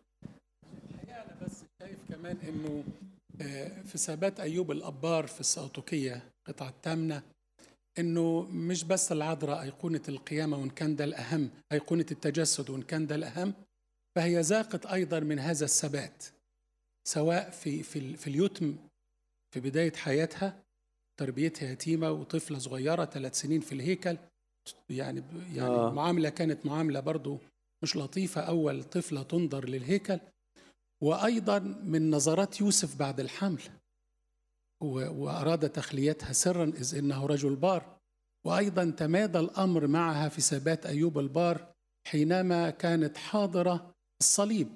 أنا 1.09 1.35
بس 1.45 1.63
شايف 1.81 1.97
كمان 2.09 2.37
إنه 2.37 2.83
آه، 3.41 3.81
في 3.81 3.97
ثبات 3.97 4.39
أيوب 4.39 4.71
الأبار 4.71 5.27
في 5.27 5.39
السأوطوكية 5.39 6.23
قطعة 6.47 6.69
الثامنة 6.69 7.21
إنه 7.99 8.41
مش 8.51 8.83
بس 8.83 9.11
العذراء 9.11 9.61
أيقونة 9.61 10.01
القيامة 10.09 10.57
وإن 10.57 10.69
كان 10.69 10.95
ده 10.95 11.03
الأهم 11.03 11.49
أيقونة 11.71 12.05
التجسد 12.11 12.69
وإن 12.69 12.81
كان 12.81 13.07
ده 13.07 13.15
الأهم 13.15 13.53
فهي 14.15 14.41
ذاقت 14.41 14.85
أيضا 14.85 15.19
من 15.19 15.39
هذا 15.39 15.65
الثبات 15.65 16.23
سواء 17.07 17.49
في 17.49 17.83
في 17.83 18.17
في 18.17 18.27
اليتم 18.27 18.75
في 19.53 19.59
بداية 19.59 19.93
حياتها 19.93 20.63
تربيتها 21.19 21.71
يتيمة 21.71 22.11
وطفلة 22.11 22.59
صغيرة 22.59 23.05
ثلاث 23.05 23.39
سنين 23.39 23.61
في 23.61 23.71
الهيكل 23.71 24.17
يعني 24.89 25.23
يعني 25.53 25.75
آه. 25.75 25.91
معاملة 25.91 26.29
كانت 26.29 26.65
معاملة 26.65 26.99
برضو 26.99 27.39
مش 27.83 27.95
لطيفة 27.95 28.41
أول 28.41 28.83
طفلة 28.83 29.23
تنظر 29.23 29.69
للهيكل 29.69 30.19
وأيضا 31.03 31.59
من 31.59 32.09
نظرات 32.11 32.61
يوسف 32.61 32.95
بعد 32.95 33.19
الحمل 33.19 33.61
وأراد 34.81 35.69
تخليتها 35.69 36.33
سرا 36.33 36.63
إذ 36.63 36.95
إنه 36.95 37.25
رجل 37.25 37.55
بار 37.55 37.97
وأيضا 38.45 38.91
تمادى 38.91 39.39
الأمر 39.39 39.87
معها 39.87 40.29
في 40.29 40.41
ثبات 40.41 40.85
أيوب 40.85 41.19
البار 41.19 41.73
حينما 42.07 42.69
كانت 42.69 43.17
حاضرة 43.17 43.94
الصليب. 44.21 44.67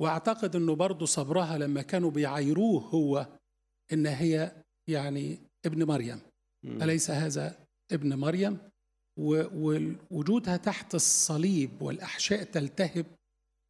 وأعتقد 0.00 0.56
أنه 0.56 0.74
برضو 0.74 1.04
صبرها 1.04 1.58
لما 1.58 1.82
كانوا 1.82 2.10
بيعايروه 2.10 2.82
هو 2.82 3.26
إن 3.92 4.06
هي 4.06 4.64
يعني 4.88 5.38
ابن 5.66 5.84
مريم. 5.84 6.20
مم. 6.64 6.82
أليس 6.82 7.10
هذا 7.10 7.66
ابن 7.92 8.14
مريم؟ 8.14 8.58
ووجودها 9.18 10.56
تحت 10.56 10.94
الصليب 10.94 11.82
والأحشاء 11.82 12.42
تلتهب 12.42 13.06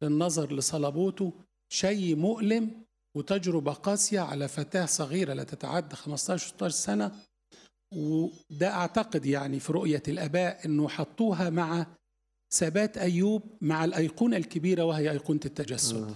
للنظر 0.03 0.53
لصلبوته 0.53 1.33
شيء 1.73 2.15
مؤلم 2.15 2.85
وتجربة 3.17 3.73
قاسية 3.73 4.19
على 4.19 4.47
فتاة 4.47 4.85
صغيرة 4.85 5.33
لا 5.33 5.43
تتعدى 5.43 5.95
15 5.95 6.47
16 6.47 6.75
سنة. 6.75 7.11
وده 7.95 8.69
أعتقد 8.69 9.25
يعني 9.25 9.59
في 9.59 9.71
رؤية 9.73 10.03
الآباء 10.07 10.65
أنه 10.65 10.87
حطوها 10.89 11.49
مع 11.49 11.85
ثبات 12.53 12.97
أيوب 12.97 13.41
مع 13.61 13.85
الأيقونة 13.85 14.37
الكبيرة 14.37 14.83
وهي 14.83 15.11
أيقونة 15.11 15.39
التجسد. 15.45 16.15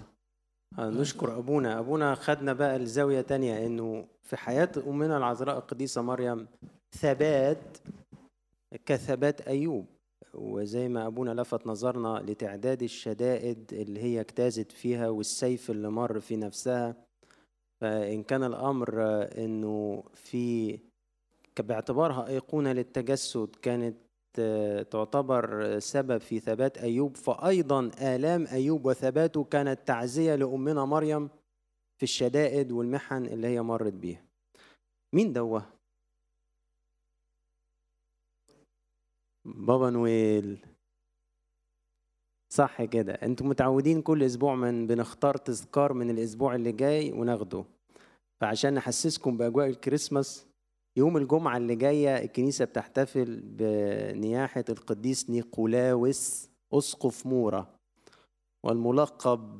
آه، 0.80 0.90
نشكر 0.90 1.38
أبونا. 1.38 1.80
أبونا 1.80 2.16
خدنا 2.16 2.54
بقى 2.54 2.80
لزاوية 2.80 3.22
تانية 3.22 3.66
إنه 3.66 4.08
في 4.24 4.38
حياة 4.38 4.70
أمنا 4.88 5.18
العذراء 5.18 5.58
القديسة 5.58 6.02
مريم 6.02 6.48
ثبات 6.96 7.78
كثبات 8.86 9.42
أيوب. 9.42 9.86
وزي 10.34 10.88
ما 10.88 11.08
أبونا 11.08 11.42
لفت 11.42 11.68
نظرنا 11.68 12.24
لتعداد 12.28 12.84
الشدائد 12.84 13.74
اللي 13.74 14.00
هي 14.04 14.20
اجتازت 14.20 14.72
فيها 14.72 15.10
والسيف 15.10 15.72
اللي 15.72 15.90
مر 15.90 16.20
في 16.20 16.36
نفسها. 16.36 16.96
فإن 17.82 18.24
كان 18.24 18.44
الأمر 18.44 19.02
آه، 19.04 19.46
إنه 19.46 20.04
في 20.16 20.80
باعتبارها 21.60 22.28
أيقونة 22.28 22.72
للتجسد 22.72 23.56
كانت 23.62 23.96
آه، 23.96 24.07
تعتبر 24.92 25.80
سبب 25.80 26.18
في 26.18 26.40
ثبات 26.40 26.78
أيوب 26.78 27.18
فايضا 27.18 27.92
آلام 28.02 28.48
أيوب 28.48 28.86
وثباته 28.86 29.44
كانت 29.44 29.80
تعزية 29.88 30.36
لأمنا 30.36 30.86
مريم 30.86 31.30
في 31.98 32.04
الشدائد 32.04 32.72
والمحن 32.72 33.26
اللي 33.26 33.48
هي 33.48 33.62
مرت 33.62 33.94
بيها. 33.94 34.24
مين 35.16 35.34
دوه 35.34 35.66
بابا 39.46 39.90
نويل. 39.90 40.66
صح 42.54 42.84
كده. 42.84 43.14
أنتوا 43.14 43.48
متعودين 43.48 44.02
كل 44.02 44.24
أسبوع 44.24 44.56
من 44.56 44.88
بنختار 44.88 45.38
تذكار 45.38 45.94
من 45.94 46.10
الأسبوع 46.10 46.56
اللي 46.56 46.72
جاي 46.72 47.12
وناخده. 47.12 47.66
فعشان 48.42 48.74
نحسسكم 48.74 49.38
بأجواء 49.38 49.68
الكريسماس 49.68 50.47
يوم 50.98 51.18
الجمعة 51.18 51.58
اللي 51.58 51.76
جاية 51.76 52.24
الكنيسة 52.24 52.66
بتحتفل 52.66 53.42
بنياحة 53.42 54.64
القديس 54.70 55.30
نيقولاوس 55.30 56.50
أسقف 56.74 57.26
مورا 57.26 57.76
والملقب 58.64 59.58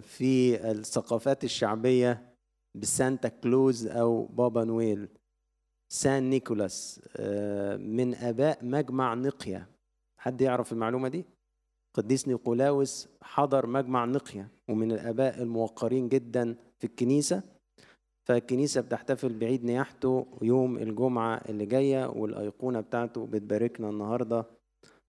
في 0.00 0.60
الثقافات 0.70 1.44
الشعبية 1.44 2.34
بسانتا 2.74 3.28
كلوز 3.28 3.86
أو 3.86 4.24
بابا 4.26 4.64
نويل 4.64 5.08
سان 5.92 6.30
نيكولاس 6.30 7.00
آه، 7.16 7.76
من 7.76 8.14
آباء 8.14 8.64
مجمع 8.64 9.14
نيقية 9.14 9.66
حد 10.18 10.40
يعرف 10.40 10.72
المعلومة 10.72 11.08
دي؟ 11.08 11.24
قديس 11.94 12.28
نيقولاوس 12.28 13.08
حضر 13.22 13.66
مجمع 13.66 14.04
نيقية 14.04 14.48
ومن 14.68 14.92
الآباء 14.92 15.42
الموقرين 15.42 16.08
جدا 16.08 16.56
في 16.78 16.86
الكنيسة 16.86 17.42
فالكنيسة 18.30 18.80
بتحتفل 18.80 19.38
بعيد 19.38 19.64
نياحته 19.64 20.26
يوم 20.42 20.78
الجمعة 20.78 21.40
اللي 21.48 21.66
جاية 21.66 22.06
والأيقونة 22.10 22.80
بتاعته 22.80 23.26
بتباركنا 23.26 23.90
النهاردة. 23.90 24.44